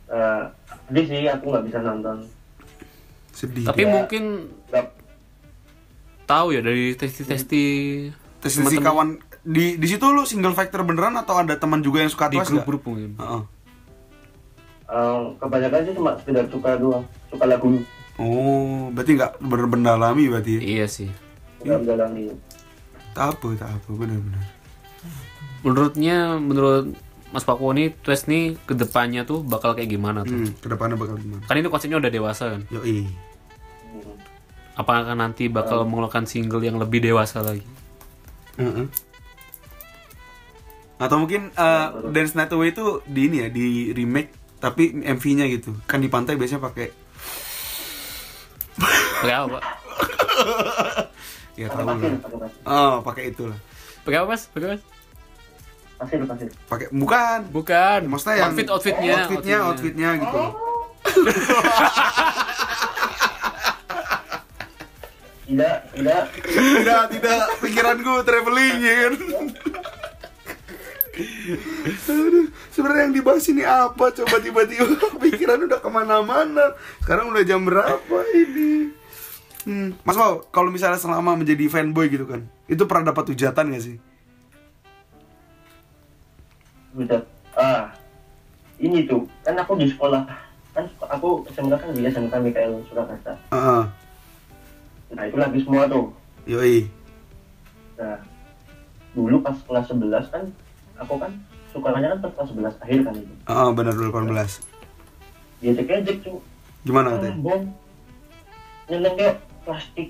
Eh, 0.06 0.42
sedih 0.86 1.04
sih 1.08 1.24
aku 1.26 1.50
nggak 1.50 1.64
bisa 1.66 1.78
nonton 1.80 2.22
Sedih. 3.36 3.68
Tapi 3.68 3.84
Ya. 3.84 3.92
mungkin 3.92 4.24
tahu 6.24 6.46
ya 6.50 6.60
dari 6.60 6.96
testi-testi 6.96 7.64
Tes 8.36 8.52
si 8.52 8.78
kawan 8.78 9.16
di 9.42 9.76
di 9.76 9.86
situ 9.86 10.02
lu 10.06 10.24
single 10.24 10.52
factor 10.52 10.82
beneran 10.82 11.14
atau 11.14 11.36
ada 11.36 11.54
teman 11.54 11.78
juga 11.78 12.00
yang 12.00 12.10
suka 12.10 12.26
di 12.26 12.36
nggak? 12.36 12.48
grup-grup 12.48 12.82
mungkin. 12.84 13.14
Heeh. 13.14 13.42
Eh, 14.86 15.20
kebanyakan 15.36 15.80
sih 15.82 15.94
cuma 15.94 16.10
sekedar 16.16 16.46
suka 16.46 16.70
doang 16.76 17.04
suka 17.28 17.44
lagu 17.44 17.82
Oh, 18.16 18.88
berarti 18.90 19.12
nggak 19.12 19.32
bener-bener 19.40 19.92
dalami 19.92 20.24
berarti. 20.26 20.52
ya? 20.54 20.60
Iya 20.62 20.86
sih. 20.86 21.10
nggak 21.58 21.78
mendalami 21.82 22.30
Tak 23.12 23.26
apa, 23.32 23.46
tak 23.56 23.70
apa, 23.70 23.88
bener-bener. 23.90 24.44
Menurutnya, 25.60 26.16
menurut 26.36 26.92
Mas 27.28 27.42
Pakwo 27.42 27.72
nih, 27.72 27.90
Twist 27.96 28.24
nih 28.26 28.54
ke 28.62 28.72
depannya 28.72 29.24
tuh 29.24 29.40
bakal 29.42 29.72
kayak 29.72 29.90
gimana 29.90 30.22
tuh? 30.22 30.36
Hmm, 30.38 30.52
ke 30.54 30.66
depannya 30.66 30.94
bakal 30.94 31.16
gimana? 31.16 31.42
Kan 31.42 31.56
ini 31.56 31.66
konsepnya 31.66 31.98
udah 31.98 32.08
dewasa 32.08 32.54
kan? 32.54 32.62
Yoi. 32.70 33.08
Apakah 34.76 35.16
nanti 35.16 35.48
bakal 35.48 35.88
mengeluarkan 35.88 36.28
single 36.28 36.60
yang 36.60 36.76
lebih 36.76 37.00
dewasa 37.00 37.40
lagi? 37.40 37.64
Heeh. 38.60 38.86
Atau 40.96 41.16
mungkin 41.20 41.52
uh, 41.56 42.12
Dance 42.12 42.36
Night 42.36 42.52
Away 42.52 42.72
itu 42.72 43.00
di 43.08 43.28
ini 43.28 43.36
ya, 43.44 43.48
di 43.48 43.92
remake 43.96 44.60
tapi 44.60 44.92
MV-nya 44.92 45.48
gitu. 45.48 45.76
Kan 45.88 46.04
di 46.04 46.08
pantai 46.12 46.36
biasanya 46.36 46.64
pakai 46.64 47.06
Pakai 49.16 49.32
apa, 49.32 49.46
Pak? 49.48 49.64
ya 51.60 51.66
pakai 51.72 52.20
tahu 52.20 52.36
lah. 52.36 52.50
Oh, 52.68 52.94
pakai 53.00 53.22
itulah. 53.32 53.58
Pakai 54.04 54.16
apa, 54.20 54.28
Mas? 54.28 54.42
Pakai 54.52 54.66
apa? 54.68 54.78
pasir 55.96 56.20
pasir 56.28 56.48
Pakai 56.68 56.86
bukan. 56.92 57.38
Bukan. 57.48 58.00
Maksudnya 58.12 58.36
yang 58.44 58.52
outfit 58.52 58.68
outfitnya, 58.68 59.14
outfitnya, 59.24 59.56
outfitnya 59.64 60.10
gitu. 60.20 60.42
tidak 65.46 65.76
tidak 65.94 66.22
tidak, 66.42 67.02
tidak. 67.14 67.42
Pikiranku 67.62 68.12
traveling 68.26 68.76
ya 68.82 68.94
kan. 69.06 69.14
Aduh, 72.12 72.46
sebenarnya 72.74 73.02
yang 73.08 73.14
dibahas 73.16 73.46
ini 73.48 73.64
apa? 73.64 74.12
Coba 74.12 74.36
tiba-tiba 74.36 74.84
pikiran 75.24 75.64
udah 75.64 75.80
ke 75.80 75.88
mana-mana. 75.88 76.76
Sekarang 77.00 77.32
udah 77.32 77.40
jam 77.46 77.64
berapa 77.64 78.18
ini? 78.36 78.92
Hmm. 79.64 79.96
Mas 80.04 80.18
Wow, 80.18 80.44
kalau 80.52 80.68
misalnya 80.68 81.00
selama 81.00 81.38
menjadi 81.38 81.66
fanboy 81.72 82.12
gitu 82.12 82.28
kan, 82.28 82.44
itu 82.68 82.84
pernah 82.84 83.10
dapat 83.10 83.32
hujatan 83.32 83.72
gak 83.72 83.82
sih? 83.82 83.96
bisa 86.96 87.16
ah 87.60 87.92
ini 88.80 89.04
tuh 89.04 89.28
kan 89.44 89.56
aku 89.60 89.76
di 89.76 89.86
sekolah 89.92 90.24
kan 90.72 90.84
aku 91.12 91.44
SMK 91.52 91.72
kan 91.76 91.90
di 91.92 92.02
SMK 92.08 92.32
Mikael 92.40 92.80
Surakarta 92.88 93.36
Heeh. 93.52 93.82
Nah 95.16 95.24
itu 95.24 95.36
lagi 95.36 95.58
semua 95.58 95.82
tuh 95.86 96.12
Yoi. 96.44 96.86
nah 97.96 98.20
dulu 99.10 99.40
pas 99.40 99.56
kelas 99.56 99.86
11 99.88 100.28
kan 100.28 100.44
aku 100.96 101.14
kan 101.16 101.32
sukanya 101.70 102.08
kan 102.10 102.18
pas 102.20 102.32
kelas 102.34 102.50
11 102.52 102.76
akhir 102.78 102.98
kan 103.02 103.14
itu 103.14 103.32
Heeh, 103.42 103.68
benar 103.72 103.92
2018. 103.92 104.60
dia 105.58 105.72
cek 105.72 105.88
ejek 105.90 106.16
tuh 106.22 106.38
Gimana 106.82 107.08
ah, 107.08 107.12
katanya? 107.18 107.36
bom 107.38 107.62
nyeneng 108.86 109.14
kayak 109.16 109.36
plastik 109.64 110.08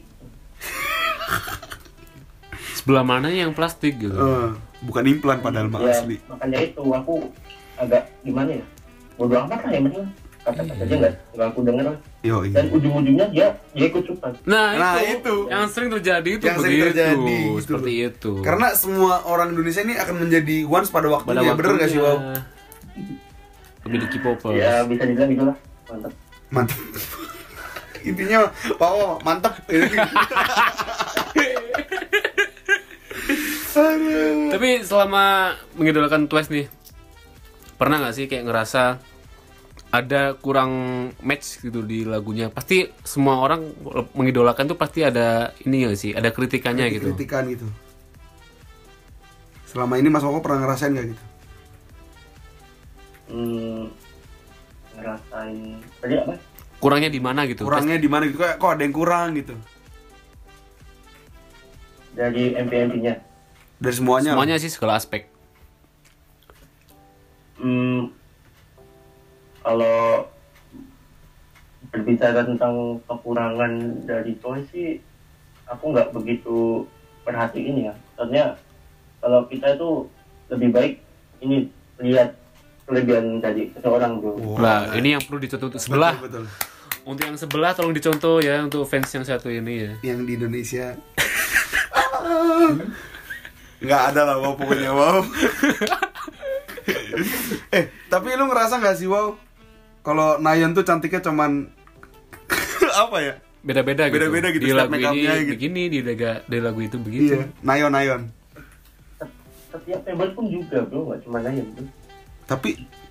Sebelah 2.76 3.02
mana 3.02 3.26
yang 3.28 3.50
plastik 3.50 3.98
gitu? 3.98 4.14
Eh, 4.14 4.50
bukan 4.84 5.04
implan 5.08 5.38
padahal 5.40 5.66
mah 5.66 5.82
ya 5.82 5.90
asli. 5.92 6.22
makanya 6.26 6.58
itu 6.60 6.82
aku 6.84 7.14
agak 7.74 8.06
gimana 8.22 8.50
ya 8.52 8.64
bodo 9.16 9.34
amat 9.42 9.60
lah 9.60 9.70
yang 9.70 9.84
penting 9.86 10.04
kata-kata 10.40 10.72
aja 10.78 10.94
nggak 10.96 11.14
nggak 11.32 11.46
aku 11.48 11.60
denger 11.62 11.84
lah. 11.88 11.98
Yoi. 12.26 12.50
dan 12.50 12.66
ujung-ujungnya 12.68 13.26
dia 13.28 13.46
dia 13.70 13.86
ikut 13.86 14.02
suka 14.04 14.28
Nah, 14.44 14.74
Nah, 14.74 14.94
itu, 14.98 15.14
itu. 15.16 15.36
yang 15.46 15.64
sering 15.66 15.90
terjadi 15.90 16.30
itu 16.32 16.44
Yang 16.44 16.58
sering 16.58 16.72
begitu, 16.74 16.88
terjadi, 16.90 17.38
gitu 17.38 17.60
seperti 17.62 17.92
itu. 18.02 18.32
Karena 18.40 18.66
semua 18.74 19.24
orang 19.24 19.48
Indonesia 19.50 19.80
ini 19.80 19.94
akan 19.94 20.14
menjadi 20.18 20.56
once 20.64 20.90
pada 20.90 21.06
pada 21.16 21.40
waktunya, 21.40 21.52
bener 21.54 21.72
gak 21.76 21.88
sih 21.88 21.98
Wow? 21.98 22.18
Lebih 23.82 23.98
di 24.02 24.08
K-popers. 24.10 24.54
ya 24.56 24.82
bisa 24.82 25.02
dibilang 25.04 25.30
gitu 25.30 25.44
lah 25.44 25.56
mantap 25.86 26.12
Mantap. 26.46 26.78
Intinya, 28.02 28.38
wow, 28.76 29.18
mantap. 29.20 29.54
Tapi 34.46 34.68
selama 34.80 35.24
mengidolakan 35.74 36.26
Twice 36.26 36.48
nih, 36.48 36.66
pernah 37.76 38.00
nggak 38.00 38.14
sih 38.14 38.24
kayak 38.24 38.46
ngerasa 38.46 38.96
ada 39.90 40.34
kurang 40.38 40.72
match 41.22 41.62
gitu 41.62 41.82
di 41.82 42.02
lagunya? 42.02 42.50
Pasti 42.50 42.86
semua 43.06 43.38
orang 43.42 43.66
mengidolakan 44.12 44.70
tuh 44.70 44.78
pasti 44.78 45.06
ada 45.06 45.54
ini 45.62 45.86
ya 45.86 45.92
sih, 45.94 46.12
ada 46.14 46.30
kritikannya 46.30 46.90
gitu. 46.90 47.14
Kritikan 47.14 47.46
gitu. 47.50 47.66
Selama 49.66 49.98
ini 49.98 50.08
Mas 50.08 50.24
Woko 50.24 50.40
pernah 50.40 50.62
ngerasain 50.64 50.94
gak 50.94 51.08
gitu? 51.12 51.24
hmm, 53.26 53.90
ngerasain 54.94 55.82
tadi 55.98 56.14
apa 56.14 56.38
Kurangnya 56.78 57.10
di 57.10 57.18
mana 57.18 57.42
gitu? 57.50 57.66
Kurangnya 57.66 57.98
di 57.98 58.06
mana 58.06 58.30
gitu? 58.30 58.38
Kayak 58.38 58.62
kok 58.62 58.70
ada 58.70 58.82
yang 58.86 58.94
kurang 58.94 59.28
gitu? 59.34 59.56
dari 62.16 62.56
MP-MP-nya 62.56 63.14
Dari 63.76 63.92
semuanya. 63.94 64.32
lah. 64.32 64.40
Semuanya 64.40 64.56
sih 64.56 64.72
segala 64.72 64.96
aspek. 64.96 65.28
Berbicara 72.16 72.48
tentang 72.48 72.96
kekurangan 73.04 73.72
dari 74.08 74.32
Toy 74.40 74.64
sih 74.72 74.96
aku 75.68 75.92
nggak 75.92 76.16
begitu 76.16 76.88
perhatiin 77.28 77.92
ya 77.92 77.94
soalnya 78.16 78.56
kalau 79.20 79.44
kita 79.52 79.76
itu 79.76 80.08
lebih 80.48 80.72
baik 80.72 80.94
ini 81.44 81.68
lihat 82.00 82.32
kelebihan 82.88 83.44
dari 83.44 83.68
seseorang 83.76 84.16
bro 84.24 84.32
Wow. 84.40 84.56
Nah, 84.64 84.96
ini 84.96 85.12
yang 85.12 85.22
perlu 85.26 85.42
dicontoh 85.42 85.68
untuk 85.68 85.82
sebelah. 85.82 86.16
Betul, 86.16 86.46
betul. 86.48 86.48
Untuk 87.06 87.24
yang 87.26 87.38
sebelah 87.38 87.70
tolong 87.74 87.92
dicontoh 87.92 88.38
ya 88.40 88.62
untuk 88.62 88.86
fans 88.86 89.10
yang 89.10 89.26
satu 89.26 89.50
ini 89.50 89.74
ya. 89.90 89.92
Yang 90.06 90.20
di 90.22 90.32
Indonesia. 90.38 90.86
Nggak 93.84 94.02
ada 94.14 94.20
lah 94.24 94.36
wow 94.40 94.56
pokoknya 94.56 94.90
wow. 94.94 95.20
eh 97.76 97.84
tapi 98.08 98.32
lu 98.38 98.48
ngerasa 98.48 98.80
nggak 98.80 98.96
sih 98.96 99.04
wow? 99.10 99.36
Kalau 100.00 100.38
Nayon 100.38 100.72
tuh 100.72 100.86
cantiknya 100.86 101.20
cuman 101.20 101.75
apa 103.04 103.16
ya? 103.18 103.34
Beda-beda 103.60 104.02
gitu. 104.06 104.14
Beda-beda 104.16 104.48
gitu, 104.50 104.62
Di 104.62 104.72
lagu 104.72 104.88
ini 104.88 104.94
make-upnya 104.96 105.32
gitu. 105.36 105.50
begini, 105.52 105.82
di 105.86 105.98
lagu, 106.00 106.22
di 106.44 106.58
lagu 106.60 106.80
itu 106.80 106.96
begitu. 106.96 107.32
Iya, 107.34 107.46
Nayon 107.60 107.90
Nayon. 107.90 108.22
setiap 109.68 110.00
member 110.04 110.28
pun 110.32 110.44
juga 110.46 110.78
bro 110.82 111.00
nggak 111.04 111.20
cuma 111.20 111.38
Nayan 111.40 111.66
bro 111.68 111.84
Tapi 112.46 112.70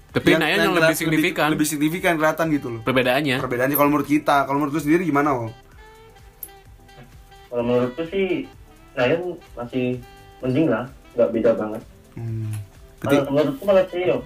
Tapi 0.10 0.30
Nayon 0.34 0.58
yang, 0.58 0.71
lebih 0.71 0.88
keliat- 0.88 0.97
signifikan 0.97 1.47
lebih, 1.49 1.67
signifikan 1.67 2.13
kelihatan 2.15 2.47
gitu 2.49 2.67
loh. 2.69 2.82
perbedaannya. 2.82 3.38
Perbedaannya 3.38 3.75
kalau 3.75 3.89
menurut 3.89 4.08
kita, 4.08 4.43
kalau 4.43 4.58
menurut 4.58 4.73
lu 4.73 4.82
sendiri 4.82 5.04
gimana 5.04 5.30
wow? 5.32 5.49
kalau 7.45 7.63
menurutku 7.63 8.04
sih 8.06 8.47
Nayan 8.93 9.21
masih 9.54 9.99
mending 10.39 10.67
lah 10.67 10.84
nggak 11.13 11.30
beda 11.32 11.51
banget 11.54 11.82
Hmm. 12.15 12.47
Berarti, 12.97 13.15
kalau 13.17 13.32
menurutku 13.34 13.63
malah 13.65 13.86
Theo 13.86 14.17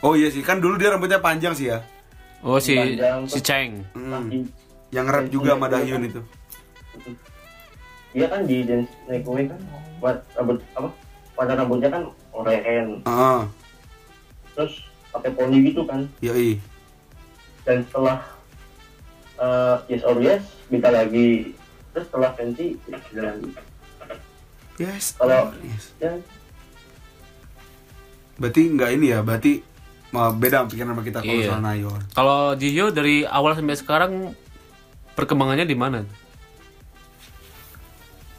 oh 0.00 0.12
iya 0.12 0.28
sih, 0.28 0.40
kan 0.40 0.58
dulu 0.58 0.74
dia 0.74 0.90
rambutnya 0.90 1.18
panjang 1.18 1.52
sih 1.52 1.68
ya. 1.68 1.78
Oh 2.40 2.56
si 2.56 2.74
Panjang, 2.74 3.22
si 3.24 3.38
Cheng. 3.38 3.86
Hmm. 3.92 4.42
Yang 4.90 5.06
rap 5.08 5.24
juga 5.28 5.50
sama 5.54 5.66
Dahyun 5.66 6.02
itu. 6.04 6.20
dia 8.10 8.26
kan 8.26 8.42
di 8.42 8.66
dance 8.66 8.90
naik 9.06 9.22
away 9.22 9.46
kan 9.46 9.60
buat 9.98 10.18
rambut 10.34 10.58
apa 10.74 10.90
warna 11.32 11.54
rambutnya 11.54 11.88
kan 11.88 12.02
oranye 12.30 12.98
Ah, 13.04 13.46
terus 14.52 14.82
pakai 15.08 15.30
poni 15.30 15.62
gitu 15.64 15.86
kan 15.86 16.10
yoi. 16.18 16.58
dan 17.62 17.86
setelah 17.86 18.18
eh, 19.38 19.76
yes 19.88 20.02
or 20.02 20.18
yes 20.18 20.42
beda 20.66 20.90
lagi 20.90 21.54
terus 21.90 22.10
setelah 22.10 22.34
fancy 22.34 22.74
beda 22.82 23.22
lagi 23.24 23.50
Yes. 24.74 25.14
Kalau- 25.14 25.54
yes. 25.60 25.94
ya 25.96 26.18
Berarti 28.34 28.60
nggak 28.66 28.90
ini 28.90 29.06
ya, 29.06 29.20
berarti 29.20 29.60
uh, 30.10 30.32
beda 30.32 30.64
pikiran 30.64 30.96
sama 30.96 31.04
kita 31.04 31.20
kalau 31.20 31.36
Iya. 31.36 31.46
soal 31.46 31.60
Nayon. 31.60 32.00
Kalau 32.10 32.40
Jihyo 32.56 32.88
dari 32.88 33.22
awal 33.22 33.52
sampai 33.52 33.76
sekarang 33.76 34.12
perkembangannya 35.14 35.66
di 35.66 35.76
mana? 35.76 36.00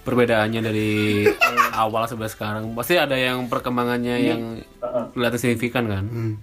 Perbedaannya 0.02 0.62
dari 0.66 0.92
awal 1.84 2.10
sampai 2.10 2.26
sekarang 2.26 2.74
pasti 2.74 2.98
ada 2.98 3.14
yang 3.14 3.46
perkembangannya 3.46 4.16
yang 4.18 4.42
eh, 4.58 5.06
kelihatan 5.14 5.40
signifikan 5.40 5.86
kan? 5.88 6.06
Hmm. 6.08 6.36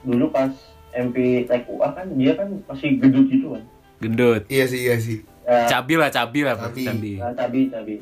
dulu 0.00 0.32
pas 0.32 0.48
MP 0.96 1.44
Tech 1.44 1.68
UA 1.68 1.92
kan 1.92 2.08
dia 2.16 2.32
kan 2.32 2.48
masih 2.64 2.96
gedut 2.96 3.28
gitu 3.28 3.52
kan 3.52 3.62
Gendut. 4.00 4.48
Iya 4.48 4.64
sih, 4.64 4.80
iya 4.88 4.96
sih. 4.96 5.20
Ya, 5.44 5.68
Cabi 5.68 6.00
lah, 6.00 6.08
cabi 6.08 6.40
lah, 6.40 6.56
Cabi. 6.56 6.88
cabi. 6.88 7.12
Nah, 7.20 7.36
cabi 7.36 7.60
cabi 7.68 7.96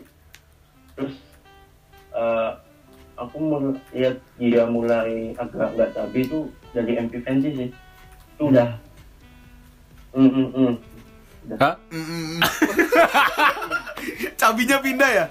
terus 0.94 1.14
eh, 2.10 2.50
aku 3.14 3.36
mul- 3.38 3.82
lihat 3.90 4.18
dia 4.34 4.62
mulai 4.66 5.30
agak 5.34 5.74
nggak 5.74 5.90
cabi 5.94 6.26
itu 6.26 6.38
dari 6.70 6.98
MP 6.98 7.22
Fancy 7.22 7.50
sih 7.54 7.68
itu 8.34 8.42
udah 8.42 8.78
mm, 10.14 10.30
mm, 10.30 10.48
mm. 10.54 10.72
Hah? 11.56 11.74
Cabinya 14.40 14.78
pindah 14.78 15.10
ya? 15.10 15.26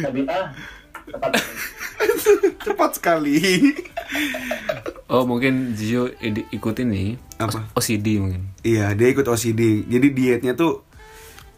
cabi 0.00 0.24
ah 0.26 0.48
tepat 1.06 1.32
Cepat 2.64 2.90
sekali. 2.96 3.36
Oh 5.06 5.28
mungkin 5.28 5.76
idi- 5.76 6.48
ikutin 6.50 6.88
nih 6.88 7.08
Apa? 7.38 7.68
OCD 7.76 8.18
mungkin. 8.18 8.48
Iya, 8.64 8.96
dia 8.96 9.12
ikut 9.12 9.22
OCD. 9.22 9.86
Jadi 9.86 10.06
dietnya 10.10 10.56
tuh 10.56 10.82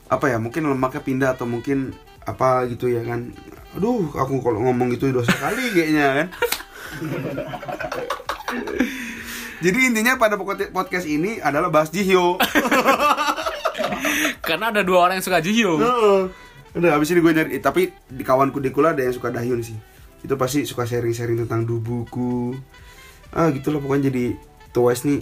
apa 0.06 0.28
ya? 0.28 0.36
Mungkin 0.42 0.68
lemaknya 0.68 1.00
pindah 1.00 1.30
atau 1.32 1.46
mungkin 1.46 1.94
apa 2.26 2.66
gitu 2.68 2.92
ya 2.92 3.00
kan. 3.06 3.30
Aduh, 3.78 4.10
aku 4.12 4.42
kalau 4.42 4.58
ngomong 4.60 4.92
gitu 4.92 5.08
dosa 5.14 5.32
kali 5.32 5.70
kayaknya 5.74 6.04
kan. 6.12 6.28
Jadi 9.58 9.78
intinya 9.86 10.14
pada 10.14 10.38
pokok- 10.38 10.70
podcast 10.70 11.04
ini 11.04 11.40
adalah 11.40 11.72
bahas 11.72 11.90
Jihyo. 11.90 12.38
Karena 14.40 14.70
ada 14.72 14.82
dua 14.84 15.08
orang 15.08 15.20
yang 15.20 15.26
suka 15.26 15.40
Jihyo. 15.40 15.78
Heeh. 15.80 16.20
Udah 16.76 16.90
habis 16.94 17.10
ini 17.10 17.24
gue 17.24 17.32
nyari 17.32 17.50
eh, 17.56 17.62
tapi 17.64 17.90
di 18.06 18.22
kawanku 18.22 18.60
di 18.60 18.70
kuliah 18.70 18.92
ada 18.92 19.02
yang 19.02 19.16
suka 19.16 19.32
Dahyun 19.32 19.64
sih. 19.64 19.74
Itu 20.20 20.36
pasti 20.36 20.62
suka 20.68 20.84
sharing-sharing 20.84 21.46
tentang 21.46 21.64
dubuku. 21.64 22.54
Ah, 23.32 23.48
gitulah 23.50 23.80
pokoknya 23.80 24.12
jadi 24.12 24.36
Twice 24.72 25.08
nih 25.08 25.20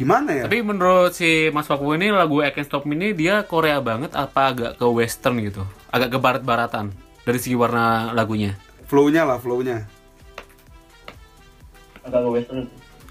gimana 0.00 0.32
ya? 0.32 0.44
Tapi 0.48 0.64
menurut 0.64 1.12
si 1.12 1.52
Mas 1.52 1.68
Paku 1.68 1.92
ini 1.92 2.08
lagu 2.08 2.40
I 2.40 2.56
Can't 2.56 2.64
Stop 2.64 2.88
Me 2.88 2.96
ini 2.96 3.12
dia 3.12 3.44
Korea 3.44 3.84
banget 3.84 4.16
apa 4.16 4.48
agak 4.48 4.72
ke 4.80 4.86
western 4.88 5.38
gitu? 5.44 5.62
Agak 5.92 6.16
ke 6.16 6.18
barat-baratan 6.18 6.88
dari 7.28 7.38
segi 7.38 7.52
warna 7.52 8.16
lagunya. 8.16 8.56
Flow-nya 8.88 9.28
lah, 9.28 9.38
flow-nya. 9.38 9.84
agak 12.00 12.20
ke 12.24 12.30
western 12.32 12.60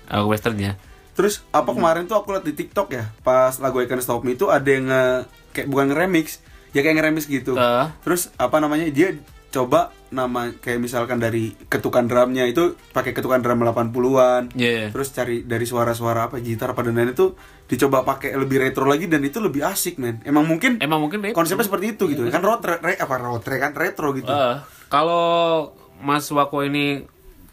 Agak 0.09 0.27
westernnya. 0.27 0.71
Terus 1.19 1.43
apa 1.51 1.75
kemarin 1.75 2.07
tuh 2.07 2.15
aku 2.15 2.31
liat 2.31 2.47
di 2.47 2.55
TikTok 2.55 2.95
ya, 2.95 3.11
pas 3.27 3.51
lagu 3.59 3.83
I 3.83 3.91
Can't 3.91 3.99
Stop 3.99 4.23
Me 4.23 4.39
itu 4.39 4.47
ada 4.47 4.63
yang 4.63 4.87
nge, 4.87 5.27
kayak 5.51 5.67
bukan 5.67 5.91
nge-remix, 5.91 6.39
ya 6.71 6.79
kayak 6.79 6.95
nge-remix 6.95 7.27
gitu. 7.27 7.59
Ah. 7.59 7.91
Terus 8.07 8.31
apa 8.39 8.63
namanya? 8.63 8.87
Dia 8.87 9.19
coba 9.51 9.91
nama 10.15 10.53
kayak 10.55 10.79
misalkan 10.79 11.19
dari 11.19 11.51
ketukan 11.67 12.07
drumnya 12.07 12.47
itu 12.47 12.79
pakai 12.95 13.11
ketukan 13.11 13.43
drum 13.43 13.67
80-an. 13.67 14.55
Iya. 14.55 14.95
Terus 14.95 15.11
cari 15.11 15.43
dari 15.43 15.67
suara-suara 15.67 16.31
apa 16.31 16.39
gitar 16.39 16.71
apa 16.71 16.87
dan 16.87 17.11
itu 17.11 17.35
dicoba 17.67 18.07
pakai 18.07 18.39
lebih 18.39 18.63
retro 18.63 18.87
lagi 18.87 19.11
dan 19.11 19.19
itu 19.19 19.43
lebih 19.43 19.67
asik, 19.67 19.99
men. 19.99 20.23
Emang 20.23 20.47
mungkin 20.47 20.79
Emang 20.79 21.03
mungkin 21.03 21.19
deh. 21.19 21.35
konsepnya 21.35 21.67
seperti 21.67 21.99
itu 21.99 22.15
gitu. 22.15 22.23
Kan 22.31 22.41
road 22.47 22.63
re, 22.63 22.95
apa 22.95 23.15
road 23.19 23.43
kan 23.43 23.75
retro 23.75 24.15
gitu. 24.15 24.31
Eh, 24.31 24.55
kalau 24.87 25.67
Mas 25.99 26.31
Wako 26.31 26.63
ini 26.63 27.03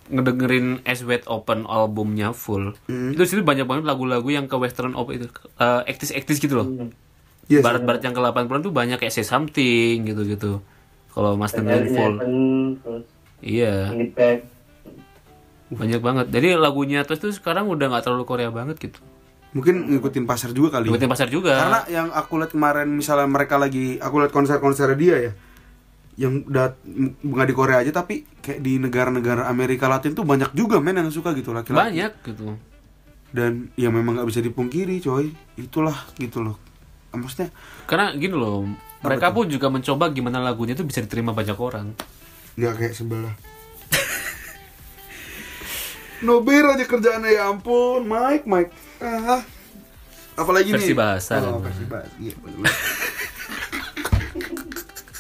ngedengerin 0.08 0.80
As 0.82 1.02
Wet 1.02 1.26
Open 1.26 1.64
albumnya 1.64 2.30
full, 2.30 2.74
Hmm. 2.86 3.12
itu 3.12 3.22
situ 3.24 3.42
banyak 3.42 3.64
banget 3.64 3.84
lagu-lagu 3.84 4.26
yang 4.26 4.46
ke 4.46 4.54
western 4.54 4.92
op 4.92 5.10
itu, 5.10 5.26
eh, 5.56 5.82
ektis-ektis 5.86 6.38
gitu 6.38 6.54
loh. 6.56 6.68
Yes. 7.46 7.62
Barat-barat 7.62 8.02
yang 8.02 8.10
ke 8.10 8.20
80-an 8.20 8.62
tuh 8.62 8.74
banyak 8.74 8.98
kayak 8.98 9.14
Say 9.14 9.22
Something 9.22 10.02
gitu-gitu. 10.02 10.62
Kalau 11.10 11.38
Mas 11.38 11.54
dengerin 11.54 11.88
full. 11.88 12.14
Iya, 13.38 13.94
banyak 15.66 16.00
banget. 16.00 16.26
Jadi 16.30 16.54
lagunya 16.54 17.02
terus 17.02 17.18
tuh 17.18 17.32
sekarang 17.34 17.66
udah 17.66 17.90
nggak 17.90 18.04
terlalu 18.06 18.24
Korea 18.24 18.50
banget 18.50 18.78
gitu. 18.78 18.98
Mungkin 19.50 19.88
ngikutin 19.88 20.24
pasar 20.28 20.52
juga 20.52 20.78
kali. 20.78 20.86
ya. 20.86 20.94
Ikutin 20.94 21.08
pasar 21.08 21.28
juga. 21.32 21.56
Karena 21.56 21.80
yang 21.88 22.08
aku 22.12 22.36
lihat 22.38 22.52
kemarin 22.52 22.92
misalnya 22.92 23.24
mereka 23.24 23.56
lagi 23.56 23.96
aku 23.96 24.20
lihat 24.20 24.30
konser-konser 24.30 24.92
dia 24.94 25.16
ya 25.18 25.32
yang 26.16 26.48
dat 26.48 26.80
nggak 27.20 27.46
di 27.52 27.54
Korea 27.54 27.84
aja 27.84 27.92
tapi 27.92 28.24
kayak 28.40 28.64
di 28.64 28.80
negara-negara 28.80 29.52
Amerika 29.52 29.84
Latin 29.84 30.16
tuh 30.16 30.24
banyak 30.24 30.48
juga 30.56 30.80
men 30.80 30.96
yang 30.96 31.12
suka 31.12 31.36
gitu 31.36 31.52
laki-laki. 31.52 31.76
banyak 31.76 32.12
gitu. 32.24 32.56
Dan 33.36 33.68
ya 33.76 33.92
memang 33.92 34.16
nggak 34.16 34.28
bisa 34.32 34.40
dipungkiri 34.40 34.96
coy. 35.04 35.28
Itulah 35.60 36.08
gitu 36.16 36.40
loh. 36.40 36.56
Maksudnya 37.12 37.52
Karena 37.84 38.16
gini 38.16 38.32
loh, 38.32 38.64
mereka 39.04 39.32
pun 39.32 39.48
juga 39.48 39.68
mencoba 39.68 40.08
gimana 40.12 40.40
lagunya 40.40 40.72
tuh 40.72 40.88
bisa 40.88 41.04
diterima 41.04 41.36
banyak 41.36 41.56
orang. 41.56 41.92
nggak 42.56 42.74
kayak 42.80 42.94
sebelah. 42.96 43.36
Nobir 46.24 46.64
aja 46.64 46.84
kerjaannya 46.88 47.36
ya 47.36 47.52
ampun, 47.52 48.08
Mike, 48.08 48.48
Mike. 48.48 48.72
Ah. 49.04 49.44
Apalagi 50.36 50.72
Versi 50.72 50.92
nih? 50.92 50.96
bahasa 50.96 51.40
Oh, 51.44 51.60
versi 51.60 51.84
bahasa. 51.88 52.12
Iya, 52.20 52.32
bener. 52.40 52.68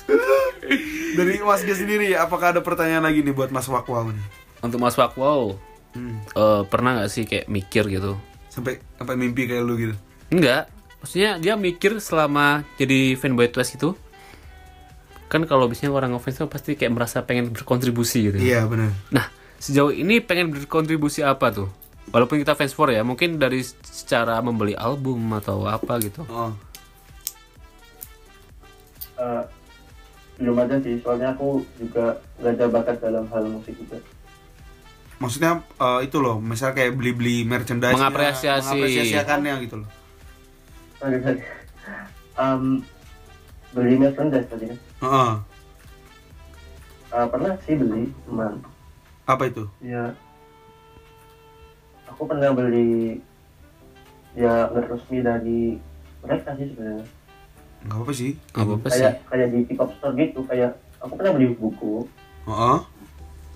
Dari 1.16 1.40
Mas 1.40 1.62
Gas 1.62 1.78
sendiri, 1.78 2.12
apakah 2.12 2.52
ada 2.52 2.60
pertanyaan 2.60 3.04
lagi 3.04 3.22
nih 3.22 3.32
buat 3.32 3.48
Mas 3.48 3.66
Wakwau 3.66 4.10
nih? 4.10 4.26
Untuk 4.60 4.78
Mas 4.78 4.94
Wakwow, 4.94 5.56
Hmm. 5.92 6.20
eh, 6.28 6.62
pernah 6.68 6.92
nggak 6.92 7.08
sih 7.08 7.24
kayak 7.24 7.48
mikir 7.48 7.88
gitu? 7.88 8.20
Sampai 8.52 8.76
sampai 8.94 9.16
mimpi 9.16 9.48
kayak 9.48 9.64
lu 9.64 9.74
gitu. 9.76 9.94
Enggak, 10.28 10.68
maksudnya 11.00 11.40
dia 11.40 11.56
mikir 11.56 11.96
selama 11.98 12.68
jadi 12.76 13.16
fanboy 13.16 13.48
Twice 13.48 13.74
itu 13.74 13.96
kan 15.26 15.42
kalau 15.42 15.66
biasanya 15.66 15.90
orang 15.90 16.12
ngefans 16.12 16.38
tuh 16.38 16.46
pasti 16.46 16.76
kayak 16.76 16.92
merasa 16.92 17.24
pengen 17.24 17.48
berkontribusi 17.50 18.28
gitu. 18.28 18.38
Iya, 18.38 18.68
benar. 18.68 18.92
Nah, 19.08 19.26
sejauh 19.56 19.90
ini 19.90 20.20
pengen 20.20 20.52
berkontribusi 20.52 21.24
apa 21.24 21.50
tuh? 21.50 21.68
Walaupun 22.12 22.38
kita 22.38 22.54
fans 22.54 22.70
for 22.70 22.92
ya, 22.92 23.02
mungkin 23.02 23.34
dari 23.34 23.64
secara 23.64 24.38
membeli 24.38 24.76
album 24.76 25.18
atau 25.34 25.66
apa 25.66 25.98
gitu. 25.98 26.22
Oh. 26.30 26.54
Eh, 29.16 29.42
belum 30.36 30.56
ada 30.58 30.76
sih 30.78 31.00
soalnya 31.00 31.32
aku 31.32 31.64
juga 31.76 32.12
nggak 32.36 32.52
ada 32.52 32.66
bakat 32.68 32.96
dalam 33.00 33.24
hal 33.26 33.44
musik 33.46 33.72
juga 33.74 33.96
Maksudnya 35.16 35.64
eh, 35.80 36.00
itu 36.04 36.20
loh, 36.20 36.36
misalnya 36.36 36.76
kayak 36.76 36.92
beli-beli 36.92 37.40
merchandise 37.42 37.96
Mengapresiasi. 37.96 38.68
mengapresiasikannya 38.68 39.54
gitu 39.64 39.76
loh. 39.80 39.88
sorry 40.96 41.18
sorry 41.20 41.40
Em, 42.36 42.84
beli 43.72 43.96
merchandise 43.96 44.44
tadi 44.46 44.64
kan 44.66 44.78
Heeh. 45.00 45.32
Eh, 47.08 47.26
pernah 47.26 47.52
sih 47.64 47.74
beli 47.74 48.12
cuman 48.22 48.60
Apa 49.24 49.48
itu? 49.48 49.64
ya 49.80 50.12
aku 52.06 52.22
pernah 52.24 52.52
beli 52.52 53.20
ya 54.32 54.68
nggak 54.68 54.84
resmi 54.86 55.18
dari 55.20 55.60
mereka 56.20 56.52
sih 56.54 56.68
sebenarnya 56.68 57.08
Enggak 57.82 57.98
apa 58.00 58.12
sih. 58.12 58.30
Nggak 58.50 58.64
apa-apa 58.64 58.88
sih. 58.88 59.02
kayak 59.02 59.14
kayak 59.26 59.46
di 59.48 59.58
pick 59.64 59.78
up 59.78 59.90
store 59.92 60.14
gitu 60.14 60.40
kayak 60.44 60.70
aku 60.96 61.12
pernah 61.14 61.32
beli 61.32 61.46
buku 61.52 61.94
Heeh. 62.44 62.78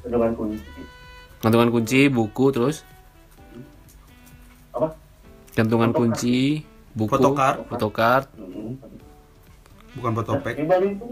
dengan 0.02 0.32
kunci 0.34 0.64
Gantungan 1.40 1.70
kunci, 1.70 2.00
buku 2.06 2.44
terus 2.50 2.84
apa 4.70 4.92
gantungan 5.50 5.90
Photocard. 5.90 6.14
kunci, 6.14 6.38
buku, 6.92 7.10
Photocard. 7.10 7.56
photocard. 7.66 8.26
hmm. 8.36 8.72
Bukan 9.92 10.10
fotopek. 10.14 10.54
Tapi 10.54 10.64
baru 10.64 10.86
itu 10.86 11.06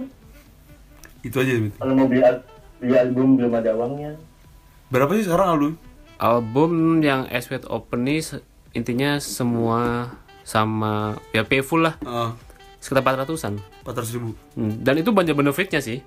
Itu 1.19 1.37
aja. 1.39 1.53
Kalau 1.75 1.93
mau 1.93 2.07
beli 2.07 2.23
al- 2.23 2.47
beli 2.79 2.95
album 2.95 3.35
belum 3.35 3.53
ada 3.53 3.75
uangnya 3.75 4.13
Berapa 4.89 5.11
sih 5.13 5.27
sekarang 5.27 5.49
album? 5.51 5.73
Album 6.17 6.71
yang 7.01 7.27
As 7.27 7.49
Wet 7.49 7.67
Open 7.67 8.07
ini 8.07 8.23
intinya 8.71 9.19
semua 9.19 10.13
sama 10.43 11.19
ya 11.29 11.43
pay 11.43 11.61
full 11.61 11.83
lah 11.83 11.99
Heeh. 11.99 12.31
Sekitar 12.79 13.03
400-an. 13.05 13.55
400 13.83 14.15
ribu. 14.15 14.31
Hmm, 14.55 14.79
Dan 14.79 14.95
itu 14.97 15.11
banyak 15.11 15.35
benefitnya 15.35 15.79
sih. 15.79 15.99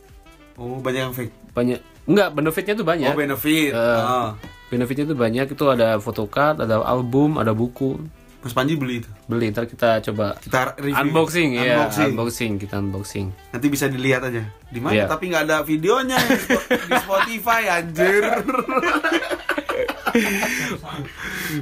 Oh, 0.55 0.77
banyak 0.77 1.01
yang 1.01 1.15
fake. 1.15 1.33
Banyak 1.51 1.79
enggak 2.05 2.29
benefitnya 2.31 2.73
tuh 2.75 2.85
banyak. 2.85 3.09
Oh, 3.09 3.17
benefit. 3.17 3.71
Eh. 3.71 3.77
Heeh. 3.77 4.29
Benefitnya 4.69 5.05
tuh 5.05 5.17
banyak 5.17 5.47
itu 5.47 5.65
ada 5.67 5.97
photocard, 5.97 6.59
ada 6.59 6.79
album, 6.81 7.35
ada 7.35 7.51
buku. 7.51 7.99
Mas 8.41 8.51
Panji 8.51 8.73
beli 8.73 8.99
itu. 8.99 9.09
Beli 9.27 9.53
ntar 9.53 9.69
kita 9.69 10.01
coba 10.01 10.33
Kita 10.41 10.73
review. 10.75 10.97
unboxing 10.97 11.49
ya, 11.55 11.77
Unboxing. 11.77 12.09
unboxing 12.09 12.51
kita 12.57 12.75
unboxing. 12.79 13.27
Nanti 13.53 13.67
bisa 13.69 13.85
dilihat 13.85 14.25
aja. 14.25 14.41
Di 14.65 14.79
mana? 14.81 14.95
Iya. 14.95 15.05
Tapi 15.05 15.29
nggak 15.29 15.43
ada 15.45 15.57
videonya 15.61 16.17
di 16.65 16.95
Spotify 16.97 17.69
anjir. 17.69 18.25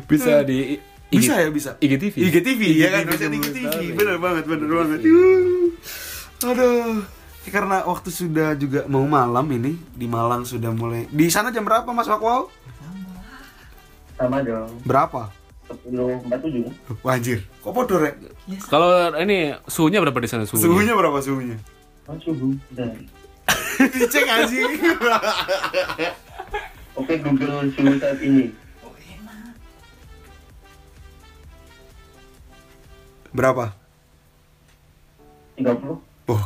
Bisa 0.06 0.41
di 0.41 0.78
Bisa 1.10 1.41
ya, 1.41 1.50
bisa. 1.50 1.72
IGTV. 1.82 2.13
IGTV 2.22 2.62
ya 2.78 2.88
kan, 2.93 3.04
bisa 3.10 3.26
di 3.28 3.38
IGTV. 3.41 3.98
Bener 3.98 4.17
banget, 4.22 4.43
bener 4.45 4.69
banget. 4.69 5.00
Aduh. 6.45 7.02
Ya, 7.45 7.50
karena 7.50 7.82
waktu 7.82 8.13
sudah 8.13 8.54
juga 8.54 8.86
mau 8.86 9.02
malam 9.10 9.50
ini 9.50 9.74
di 9.89 10.06
Malang 10.06 10.45
sudah 10.45 10.70
mulai. 10.70 11.10
Di 11.10 11.26
sana 11.34 11.49
jam 11.49 11.66
berapa 11.66 11.89
Mas 11.89 12.05
Wakwau? 12.05 12.51
sama 14.20 14.43
dong 14.43 14.68
Berapa? 14.84 15.32
10 15.88 16.28
47 16.28 16.99
Wah, 17.07 17.16
anjir. 17.16 17.39
Kok 17.64 17.72
bodoh, 17.72 18.03
Rek? 18.03 18.20
Kalau 18.68 19.16
ini 19.16 19.55
suhunya 19.64 20.03
berapa 20.03 20.20
di 20.20 20.28
sana 20.28 20.43
suhunya? 20.43 20.66
Suhunya 20.68 20.93
berapa 20.93 21.18
suhunya? 21.24 21.57
oh, 22.10 22.18
suhu 22.20 22.51
dan 22.76 22.91
Dicek 23.95 24.28
anjing. 24.28 24.76
oke 26.99 27.14
Google 27.24 27.72
suhu 27.72 27.93
saat 27.95 28.20
ini 28.20 28.51
berapa? 33.32 33.73
30 35.55 35.99
Oh, 36.25 36.45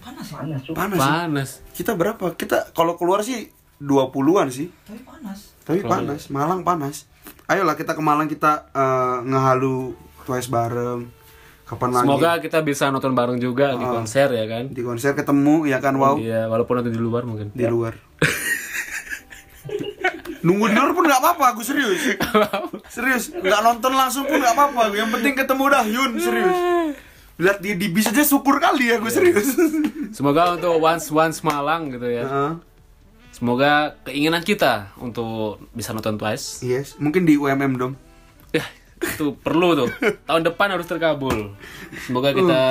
panas 0.00 0.26
suhu 0.26 0.74
panas. 0.74 0.96
sih. 0.96 1.04
Panas. 1.04 1.50
Kita 1.72 1.92
berapa? 1.92 2.32
Kita 2.32 2.72
kalau 2.72 2.94
keluar 2.94 3.20
sih 3.20 3.46
20-an 3.78 4.48
sih. 4.48 4.72
Tapi 4.82 5.00
panas. 5.02 5.38
Tapi 5.62 5.78
Kalau- 5.78 5.92
panas, 6.08 6.20
Malang 6.28 6.60
panas. 6.62 7.04
Ayolah 7.46 7.74
kita 7.74 7.92
ke 7.92 8.00
Malang 8.00 8.26
kita 8.26 8.68
eh, 8.70 9.16
ngehalu 9.22 9.92
Twice 10.24 10.48
bareng. 10.48 11.08
Kapan 11.62 11.90
lagi? 11.90 12.04
Semoga 12.04 12.30
kita 12.38 12.58
bisa 12.62 12.88
nonton 12.88 13.12
bareng 13.12 13.36
juga 13.36 13.72
di 13.72 13.84
Ah. 13.84 13.92
konser 13.94 14.28
ya 14.30 14.44
kan. 14.46 14.68
di 14.68 14.80
konser 14.80 15.12
ketemu 15.12 15.64
ya 15.64 15.78
kan 15.78 15.92
wow 15.94 16.16
Iya, 16.16 16.48
walaupun 16.48 16.80
nanti 16.80 16.88
di 16.88 16.96
luar 16.98 17.22
mungkin. 17.22 17.52
di 17.52 17.64
luar. 17.64 17.92
Nunggu 20.42 20.70
di 20.70 20.74
luar 20.78 20.92
pun 20.94 21.04
nggak 21.04 21.20
apa-apa, 21.20 21.44
aku 21.56 21.62
serius. 21.66 22.14
serius, 22.94 23.34
nggak 23.34 23.60
nonton 23.60 23.92
langsung 23.94 24.24
pun 24.24 24.38
nggak 24.38 24.54
apa-apa. 24.54 24.94
Yang 24.94 25.10
penting 25.18 25.34
ketemu 25.34 25.64
dah 25.66 25.84
Yun, 25.84 26.10
serius. 26.18 26.56
Lihat 27.38 27.58
dia 27.62 27.74
di 27.78 27.86
bis 27.90 28.10
aja 28.10 28.22
syukur 28.26 28.58
kali 28.58 28.90
ya, 28.90 28.98
aku 28.98 29.10
serius. 29.10 29.54
Semoga 30.16 30.58
untuk 30.58 30.74
once 30.78 31.06
once 31.10 31.38
Malang 31.42 31.94
gitu 31.94 32.06
ya. 32.06 32.26
Heeh. 32.26 32.52
Semoga 33.30 33.94
keinginan 34.02 34.42
kita 34.42 34.90
untuk 34.98 35.62
bisa 35.70 35.94
nonton 35.94 36.18
Twice. 36.18 36.66
Yes, 36.66 36.98
mungkin 36.98 37.22
di 37.22 37.38
UMM 37.38 37.78
dong. 37.78 37.94
Ya, 38.50 38.66
itu 38.98 39.38
perlu 39.38 39.78
tuh. 39.78 39.88
Tahun 40.28 40.42
depan 40.42 40.74
harus 40.74 40.90
terkabul. 40.90 41.54
Semoga 42.02 42.34
kita 42.34 42.62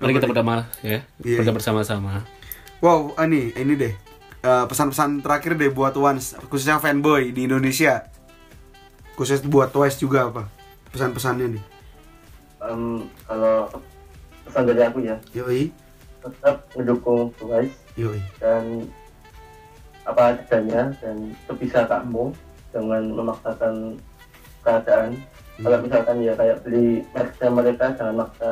mari 0.00 0.16
kita 0.16 0.28
berdamai 0.28 0.64
ya, 0.80 1.04
Iya. 1.20 1.44
kerja 1.44 1.52
bersama-sama. 1.52 2.24
Wow, 2.80 3.12
ah, 3.16 3.28
ini 3.28 3.52
ini 3.56 3.76
deh. 3.76 3.92
Eh, 4.44 4.64
pesan-pesan 4.68 5.24
terakhir 5.24 5.56
deh 5.56 5.72
buat 5.72 5.96
Once, 5.96 6.36
khususnya 6.52 6.76
fanboy 6.76 7.32
di 7.32 7.48
Indonesia. 7.48 8.04
Khusus 9.16 9.40
buat 9.40 9.72
Twice 9.72 9.96
juga 9.96 10.28
apa? 10.28 10.52
Pesan-pesannya 10.92 11.56
nih. 11.56 11.62
Em, 12.60 13.08
kalau 13.24 13.72
pesan 14.44 14.68
dari 14.68 14.84
aku 14.84 15.00
ya 15.00 15.16
Yoi, 15.32 15.72
tetap 16.20 16.60
mendukung 16.76 17.32
Twice 17.40 17.72
yoi. 17.96 18.20
dan 18.36 18.84
apa 20.04 20.36
adanya 20.36 20.92
dan 21.00 21.32
sebisa 21.48 21.88
kamu 21.88 22.28
jangan 22.68 23.02
memaksakan 23.16 23.96
keadaan 24.60 25.16
kalau 25.64 25.80
misalkan 25.80 26.20
ya 26.20 26.36
kayak 26.36 26.60
beli 26.60 27.00
merchnya 27.16 27.48
mereka 27.48 27.84
jangan 27.96 28.28
maksa 28.28 28.50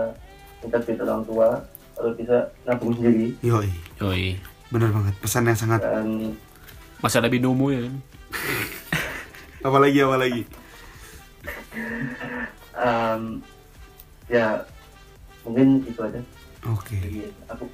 minta 0.64 0.78
duit 0.80 1.00
orang 1.04 1.22
tua 1.28 1.48
kalau 1.92 2.10
bisa 2.16 2.48
nabung 2.64 2.96
sendiri 2.96 3.36
Yoi. 3.44 3.68
Yoi. 4.00 4.51
Bener 4.72 4.88
banget, 4.88 5.14
pesan 5.20 5.44
yang 5.44 5.58
sangat 5.58 5.80
dan 5.84 6.32
Masih 7.04 7.18
ada 7.20 7.28
binomo 7.28 7.68
ya. 7.68 7.84
apalagi 9.66 9.98
apalagi. 10.00 10.42
em, 12.72 13.22
ya 14.26 14.64
mungkin 15.44 15.82
itu 15.84 16.00
aja 16.00 16.20
Oke. 16.70 16.96
dari 16.96 17.26
aku 17.46 17.64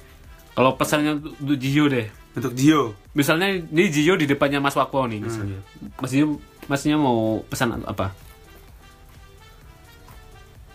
Kalau 0.53 0.75
pesannya 0.75 1.23
untuk 1.23 1.55
Jio 1.55 1.87
deh. 1.87 2.07
Untuk 2.35 2.51
Gio, 2.53 2.93
Misalnya 3.15 3.47
ini 3.55 3.87
Jio 3.87 4.13
di 4.13 4.27
depannya 4.27 4.59
Mas 4.59 4.75
Wakwo 4.75 5.07
nih 5.07 5.23
misalnya. 5.23 5.59
Mas 5.97 6.11
Jio 6.11 6.35
masnya 6.67 6.99
mau 6.99 7.41
pesan 7.47 7.79
apa? 7.87 8.11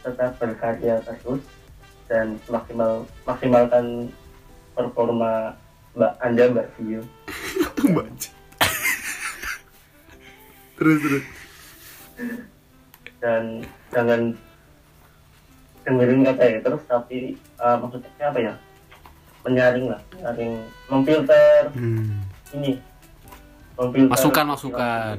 tetap 0.05 0.37
berkarya 0.37 1.01
terus 1.01 1.41
dan 2.05 2.37
maksimal 2.45 3.09
maksimalkan 3.25 4.13
performa 4.77 5.57
mbak 5.95 6.13
anda 6.19 6.43
mbak 6.51 6.67
Vio 6.75 7.03
Baca. 7.85 8.29
terus 10.75 10.99
terus. 10.99 11.25
dan 13.19 13.65
jangan 13.89 14.21
dengerin 15.83 16.25
kata 16.25 16.45
ya 16.45 16.59
terus 16.61 16.83
tapi 16.85 17.17
uh, 17.57 17.77
maksudnya 17.79 18.11
apa 18.21 18.39
ya 18.39 18.55
menyaring 19.45 19.87
lah 19.87 20.01
menyaring 20.11 20.53
memfilter 20.89 21.61
Hmm. 21.73 22.25
ini 22.53 22.81
memfilter 23.77 24.11
Masukan 24.11 24.45
masukan. 24.49 25.15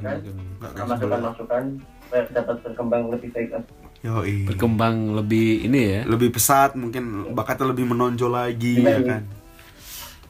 masukan 0.82 1.20
masukan 1.22 1.62
supaya 2.02 2.22
dapat 2.30 2.56
berkembang 2.62 3.02
lebih 3.10 3.28
baik 3.32 3.50
lagi 3.52 3.72
Yoi. 4.04 4.46
Berkembang 4.46 5.16
lebih 5.16 5.66
ini 5.66 5.80
ya. 5.88 6.00
Lebih 6.06 6.30
pesat, 6.30 6.78
mungkin 6.78 7.32
bakatnya 7.34 7.74
lebih 7.74 7.90
menonjol 7.90 8.30
lagi 8.30 8.78
ya 8.78 9.02
kan. 9.02 9.22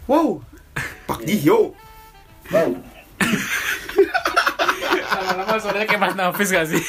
Wow. 0.06 0.38
Pak 1.04 1.20
Gio. 1.22 1.74
wow 2.48 2.70
Lama-lama 5.16 5.56
suaranya 5.58 5.86
kayak 5.86 6.02
Mas 6.02 6.14
Nafis 6.14 6.50
gak 6.50 6.66
sih? 6.68 6.82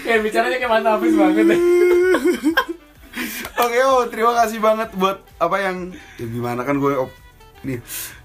kayak 0.00 0.20
bicaranya 0.22 0.56
kayak 0.56 0.72
Mas 0.72 0.84
Nafis 0.84 1.14
banget 1.14 1.44
deh. 1.46 1.60
Oke, 3.58 3.78
oh, 3.82 4.06
terima 4.06 4.32
kasih 4.38 4.62
banget 4.62 4.88
buat 4.94 5.18
apa 5.36 5.56
yang 5.58 5.76
ya 6.16 6.24
gimana 6.24 6.62
kan 6.62 6.78
gue 6.78 6.94
op, 6.94 7.10
nih. 7.62 7.82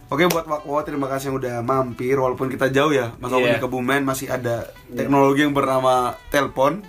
Oke 0.07 0.29
buat 0.29 0.45
Wakwo 0.45 0.77
terima 0.85 1.09
kasih 1.09 1.33
yang 1.33 1.37
udah 1.41 1.55
mampir 1.59 2.13
walaupun 2.13 2.45
kita 2.45 2.69
jauh 2.69 2.93
ya 2.93 3.17
Mas 3.17 3.33
Wakwo 3.33 3.49
Iya. 3.49 3.57
di 3.57 3.63
Kebumen 3.65 4.05
masih 4.05 4.29
ada 4.29 4.69
teknologi 4.87 5.41
yang 5.41 5.51
bernama 5.51 6.13
telepon. 6.29 6.85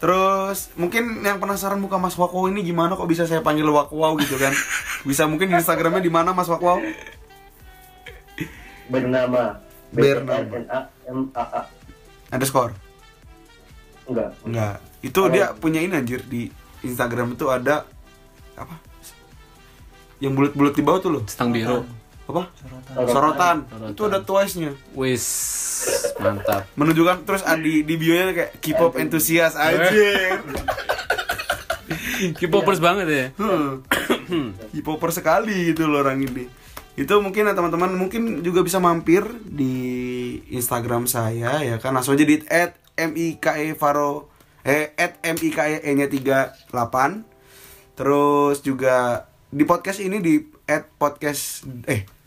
Terus 0.00 0.72
mungkin 0.80 1.20
yang 1.20 1.36
penasaran 1.36 1.76
muka 1.76 2.00
Mas 2.00 2.16
Wakwo 2.16 2.48
ini 2.48 2.64
gimana 2.64 2.96
kok 2.96 3.04
bisa 3.04 3.28
saya 3.28 3.44
panggil 3.44 3.68
Wakwo 3.68 4.16
gitu 4.16 4.40
kan? 4.40 4.56
Bisa 5.04 5.28
mungkin 5.28 5.52
di 5.52 5.60
Instagramnya 5.60 6.00
di 6.00 6.08
mana 6.08 6.32
Mas 6.32 6.48
Wakwo? 6.48 6.80
bernama 8.90 9.60
Bernama. 9.92 10.42
B 10.42 10.66
A 10.66 10.80
M 11.06 11.30
A 11.36 11.44
A 11.44 11.62
Underscore? 12.34 12.74
enggak 14.10 14.30
Enggak. 14.42 14.76
Itu 15.04 15.20
dia 15.30 15.54
punya 15.54 15.78
ini 15.84 15.94
anjir 15.94 16.24
di 16.26 16.50
Instagram 16.82 17.38
itu 17.38 17.46
ada 17.52 17.86
apa? 18.56 18.74
Yang 20.18 20.32
bulat-bulat 20.36 20.74
di 20.74 20.82
bawah 20.82 21.00
tuh 21.00 21.10
loh. 21.12 21.22
Stang 21.28 21.52
biru. 21.54 21.84
Apa? 22.30 22.42
Sorotan. 22.54 22.94
Sorotan. 22.94 23.56
Sorotan. 23.66 23.92
Itu 23.92 24.02
ada 24.06 24.18
Twice-nya. 24.22 24.72
Wis 24.94 25.24
mantap. 26.20 26.68
menunjukkan 26.76 27.24
terus 27.24 27.42
di 27.64 27.82
di 27.82 27.94
bio-nya 27.96 28.32
kayak 28.36 28.52
K-pop 28.60 29.00
entusias 29.00 29.56
anjir. 29.56 30.40
K-popers 32.38 32.78
banget 32.78 33.06
ya. 33.08 33.26
K-popper 34.72 35.10
sekali 35.10 35.72
gitu 35.72 35.88
loh 35.88 36.04
orang 36.04 36.20
ini. 36.20 36.44
Itu 36.94 37.18
mungkin 37.24 37.48
ya 37.48 37.54
teman-teman 37.56 37.96
mungkin 37.96 38.44
juga 38.44 38.60
bisa 38.60 38.76
mampir 38.76 39.24
di 39.48 39.74
Instagram 40.52 41.08
saya 41.08 41.64
ya 41.64 41.80
kan 41.80 41.96
langsung 41.96 42.12
aja 42.12 42.28
di 42.28 42.44
@mike 42.44 43.80
faro 43.80 44.28
eh 44.60 44.92
@mike 45.24 45.80
nya 45.96 46.06
38. 46.06 47.96
Terus 47.96 48.60
juga 48.60 49.28
di 49.48 49.64
podcast 49.64 49.98
ini 50.04 50.20
di 50.20 50.44
@podcast 51.00 51.64
eh 51.88 52.19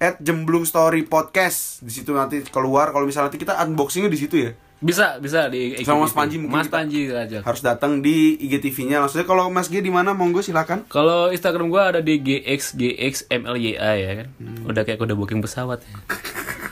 at 0.00 0.16
Jemblung 0.18 0.64
Story 0.64 1.04
Podcast 1.04 1.78
di 1.78 1.92
situ 1.92 2.10
nanti 2.10 2.40
keluar 2.42 2.88
kalau 2.88 3.04
misalnya 3.04 3.28
nanti 3.28 3.38
kita 3.38 3.52
unboxingnya 3.60 4.08
di 4.08 4.16
situ 4.16 4.36
ya 4.40 4.52
Bisa, 4.80 5.20
bisa 5.20 5.44
di 5.46 5.76
Sama 5.84 6.08
Mas 6.08 6.16
Panji 6.16 6.40
mungkin 6.40 6.56
Mas 6.56 6.66
Panji 6.66 7.06
aja. 7.06 7.44
harus 7.44 7.60
datang 7.60 8.00
di 8.00 8.40
IGTV-nya 8.40 8.96
maksudnya 8.98 9.28
kalau 9.28 9.46
Mas 9.46 9.68
G 9.68 9.78
di 9.78 9.92
mana 9.92 10.10
monggo 10.10 10.40
silakan 10.40 10.88
Kalau 10.88 11.28
Instagram 11.28 11.68
gua 11.68 11.92
ada 11.92 12.00
di 12.00 12.16
gxgxmlya 12.16 13.76
ya 13.94 14.12
kan. 14.16 14.28
Udah 14.64 14.82
kayak 14.82 14.96
kode 14.96 15.12
booking 15.12 15.40
pesawat. 15.40 15.84
ya. 15.84 15.96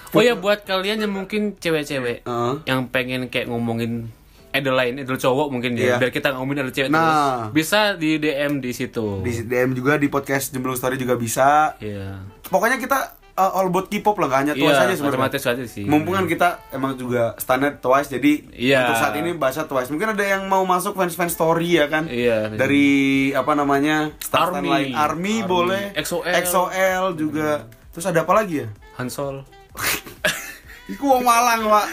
Oh 0.09 0.24
ya 0.24 0.33
buat 0.33 0.64
kalian 0.64 1.05
yang 1.05 1.12
mungkin 1.12 1.53
cewek-cewek 1.55 2.24
Heeh. 2.24 2.55
yang 2.64 2.89
pengen 2.89 3.29
kayak 3.29 3.45
ngomongin 3.45 4.09
idol 4.51 4.72
lain, 4.72 4.97
idol 4.97 5.20
cowok 5.20 5.53
mungkin 5.53 5.76
ya. 5.76 6.01
Biar 6.01 6.09
kita 6.09 6.33
ngomongin 6.33 6.64
idol 6.64 6.72
cewek 6.72 6.89
Nah. 6.89 7.05
terus. 7.45 7.53
Bisa 7.53 7.93
di 7.93 8.16
DM 8.16 8.57
di 8.59 8.72
situ. 8.72 9.20
di 9.20 9.45
DM 9.45 9.76
juga 9.76 10.01
di 10.01 10.09
podcast 10.09 10.49
Jemblung 10.49 10.74
Story 10.74 10.97
juga 10.97 11.12
bisa 11.12 11.76
Iya. 11.76 12.24
pokoknya 12.43 12.81
kita 12.81 13.17
uh, 13.39 13.55
all 13.55 13.66
about 13.66 13.86
K-pop 13.86 14.18
lah 14.18 14.26
gak 14.28 14.41
hanya 14.43 14.53
Twice 14.53 14.74
Iya, 14.74 14.84
aja 14.84 14.95
sebenarnya 14.99 15.64
sih. 15.64 15.86
mumpung 15.86 16.12
kan 16.12 16.26
kita 16.26 16.49
emang 16.70 16.93
juga 16.95 17.39
standar 17.39 17.78
Twice 17.78 18.11
jadi 18.11 18.32
Iya. 18.51 18.78
untuk 18.82 18.97
saat 18.99 19.14
ini 19.14 19.30
bahasa 19.32 19.62
Twice 19.64 19.89
mungkin 19.89 20.11
ada 20.11 20.24
yang 20.26 20.45
mau 20.45 20.62
masuk 20.62 20.93
fans 20.93 21.14
fans 21.14 21.32
story 21.32 21.78
ya 21.78 21.86
kan 21.86 22.05
Iya. 22.05 22.51
dari 22.53 22.89
apa 23.30 23.55
namanya 23.55 24.11
star 24.18 24.51
Army. 24.53 24.66
lain 24.66 24.93
Army, 24.93 25.36
Army. 25.39 25.47
boleh 25.47 25.82
XOL. 25.97 26.26
XOL 26.26 27.05
juga 27.14 27.64
terus 27.89 28.05
ada 28.05 28.22
apa 28.22 28.34
lagi 28.34 28.62
ya 28.62 28.68
Hansol. 28.95 29.47
Iku 30.91 31.05
wong 31.07 31.20
Malang, 31.20 31.68
Pak. 31.68 31.86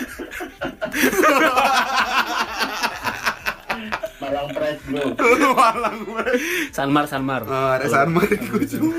Malang 4.18 4.48
Pride 4.50 4.80
bro 4.88 5.04
Malang, 5.60 5.98
Pak. 6.08 6.28
Sanmar, 6.72 7.06
Sanmar. 7.06 7.42
Ah, 7.46 7.76
ada 7.76 7.86
Sanmar 7.86 8.24
iku, 8.26 8.56
Cuk. 8.58 8.96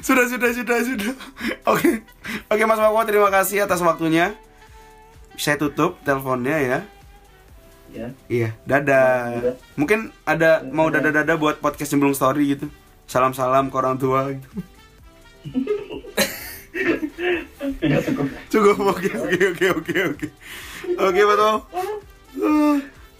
Sudah, 0.00 0.24
sudah, 0.24 0.50
sudah, 0.56 0.78
sudah. 0.80 1.12
Oke. 1.68 2.00
Oke, 2.48 2.62
Mas 2.64 2.80
Wawo, 2.80 3.04
terima 3.04 3.28
kasih 3.28 3.68
atas 3.68 3.84
waktunya. 3.84 4.32
Saya 5.36 5.60
tutup 5.60 6.00
teleponnya 6.02 6.56
ya. 6.58 6.78
ya 7.92 8.06
Iya, 8.32 8.48
dadah. 8.64 9.54
Mungkin 9.76 10.10
ada 10.24 10.64
mau 10.64 10.88
dadah-dadah 10.88 11.36
buat 11.36 11.60
podcast 11.60 11.92
Jemblung 11.92 12.16
Story 12.16 12.56
gitu. 12.56 12.72
Salam-salam 13.04 13.68
ke 13.68 13.76
orang 13.76 14.00
tua 14.00 14.32
gitu. 14.32 14.48
cukup 18.08 18.26
Cukup, 18.48 18.76
oke, 18.96 19.10
oke, 19.12 19.38
oke, 19.52 19.66
oke, 19.76 19.96
oke. 20.16 20.26
Oke, 20.96 21.20
betul. 21.28 21.56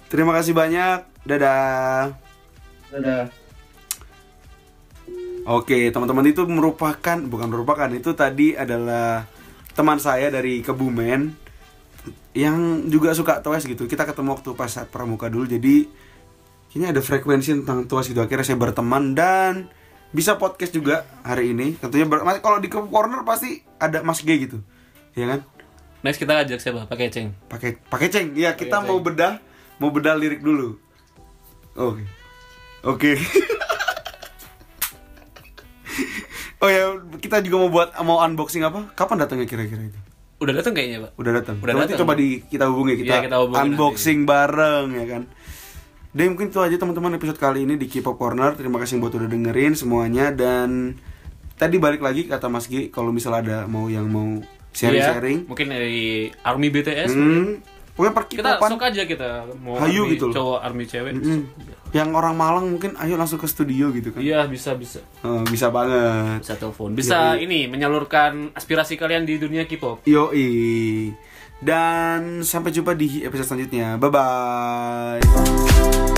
Terima 0.08 0.32
kasih 0.32 0.56
banyak. 0.56 1.04
Dadah. 1.28 2.16
udah 2.88 3.28
Oke, 5.48 5.88
teman-teman 5.88 6.28
itu 6.28 6.44
merupakan 6.44 7.16
bukan 7.24 7.48
merupakan 7.48 7.88
itu 7.88 8.12
tadi 8.12 8.52
adalah 8.52 9.24
teman 9.72 9.96
saya 9.96 10.28
dari 10.28 10.60
Kebumen 10.60 11.32
yang 12.36 12.84
juga 12.92 13.16
suka 13.16 13.40
Twice 13.40 13.64
gitu. 13.64 13.88
Kita 13.88 14.04
ketemu 14.04 14.36
waktu 14.36 14.52
pas 14.52 14.68
saat 14.68 14.92
pramuka 14.92 15.32
dulu. 15.32 15.48
Jadi 15.48 15.88
kayaknya 16.68 16.92
ada 16.92 17.00
frekuensi 17.00 17.64
tentang 17.64 17.88
Twice 17.88 18.12
gitu. 18.12 18.20
Akhirnya 18.20 18.44
saya 18.44 18.60
berteman 18.60 19.16
dan 19.16 19.72
bisa 20.12 20.36
podcast 20.36 20.76
juga 20.76 21.08
hari 21.24 21.56
ini. 21.56 21.80
Tentunya 21.80 22.04
kalau 22.44 22.60
di 22.60 22.68
corner 22.68 23.24
pasti 23.24 23.64
ada 23.80 24.04
Mas 24.04 24.20
G 24.20 24.28
gitu. 24.36 24.60
Ya 25.16 25.32
kan? 25.32 25.40
Next 26.04 26.20
kita 26.20 26.44
ajak 26.44 26.60
siapa? 26.60 26.84
Pakai 26.84 27.08
ceng. 27.08 27.32
Pakai 27.48 27.80
pakai 27.88 28.12
ceng. 28.12 28.36
Ya, 28.36 28.52
kita 28.52 28.84
Pakai 28.84 28.88
mau 28.92 29.00
ceng. 29.00 29.06
bedah 29.16 29.32
mau 29.80 29.88
bedah 29.88 30.12
lirik 30.12 30.44
dulu. 30.44 30.76
Oke. 31.72 32.04
Oke. 32.84 33.12
oh 36.62 36.68
ya, 36.70 36.84
kita 37.18 37.42
juga 37.42 37.56
mau 37.66 37.70
buat 37.70 37.88
mau 38.02 38.22
unboxing 38.22 38.62
apa? 38.66 38.90
Kapan 38.94 39.24
datangnya 39.26 39.46
kira-kira 39.46 39.88
itu? 39.88 39.98
Udah 40.38 40.54
datang 40.54 40.72
kayaknya, 40.74 40.98
Pak. 41.06 41.10
Udah 41.18 41.32
datang. 41.34 41.56
Udah 41.58 41.74
Nanti 41.74 41.98
coba 41.98 42.14
di 42.14 42.42
kita 42.46 42.70
hubungi 42.70 42.94
kita, 43.02 43.14
Iya, 43.18 43.24
kita 43.26 43.36
hubungin 43.42 43.74
unboxing 43.74 44.22
bareng 44.22 44.86
ya 44.94 45.06
kan. 45.06 45.22
Dan 46.14 46.34
mungkin 46.34 46.48
itu 46.48 46.58
aja 46.62 46.76
teman-teman 46.78 47.18
episode 47.18 47.38
kali 47.38 47.66
ini 47.66 47.74
di 47.74 47.86
K-pop 47.90 48.16
Corner. 48.16 48.54
Terima 48.54 48.78
kasih 48.80 49.02
buat 49.02 49.12
udah 49.12 49.28
dengerin 49.28 49.74
semuanya 49.74 50.30
dan 50.30 50.96
tadi 51.58 51.76
balik 51.76 52.00
lagi 52.00 52.30
kata 52.30 52.46
Mas 52.46 52.70
Gi 52.70 52.88
kalau 52.88 53.10
misal 53.10 53.34
ada 53.34 53.66
mau 53.66 53.90
yang 53.90 54.06
mau 54.08 54.40
sharing-sharing. 54.72 55.44
Iya, 55.44 55.48
mungkin 55.50 55.66
dari 55.68 56.30
Army 56.46 56.68
BTS. 56.70 57.10
Hmm, 57.12 57.60
pokoknya 57.98 58.12
per 58.14 58.22
Kita 58.24 58.40
K-popan. 58.54 58.68
sok 58.70 58.80
aja 58.84 59.00
kita 59.02 59.28
mau 59.58 59.74
Hayu 59.76 60.06
army 60.06 60.12
gitu 60.14 60.24
loh. 60.24 60.32
cowok 60.32 60.58
army 60.62 60.82
cewek. 60.86 61.12
Mm-mm. 61.12 61.40
Yang 61.90 62.08
orang 62.14 62.32
Malang 62.32 62.64
mungkin 62.68 62.90
ayo 62.94 63.16
langsung 63.16 63.36
ke 63.36 63.44
studio 63.44 63.90
gitu 63.90 64.08
kan. 64.08 64.20
Iya, 64.20 64.44
bisa 64.46 64.72
bisa. 64.72 65.00
Eh, 65.18 65.42
bisa 65.44 65.66
banget. 65.68 66.40
Bisa 66.40 66.54
telepon. 66.54 66.88
Bisa 66.92 67.34
Iya, 67.34 67.42
ini 67.42 67.64
menyalurkan 67.66 68.52
aspirasi 68.52 68.94
kalian 68.94 69.24
di 69.24 69.36
dunia 69.36 69.64
K-pop. 69.64 70.04
Yoi. 70.04 71.10
Dan 71.58 72.40
sampai 72.40 72.70
jumpa 72.70 72.92
di 72.92 73.20
episode 73.20 73.50
selanjutnya. 73.50 73.96
Bye 73.96 74.10
bye. 74.14 76.17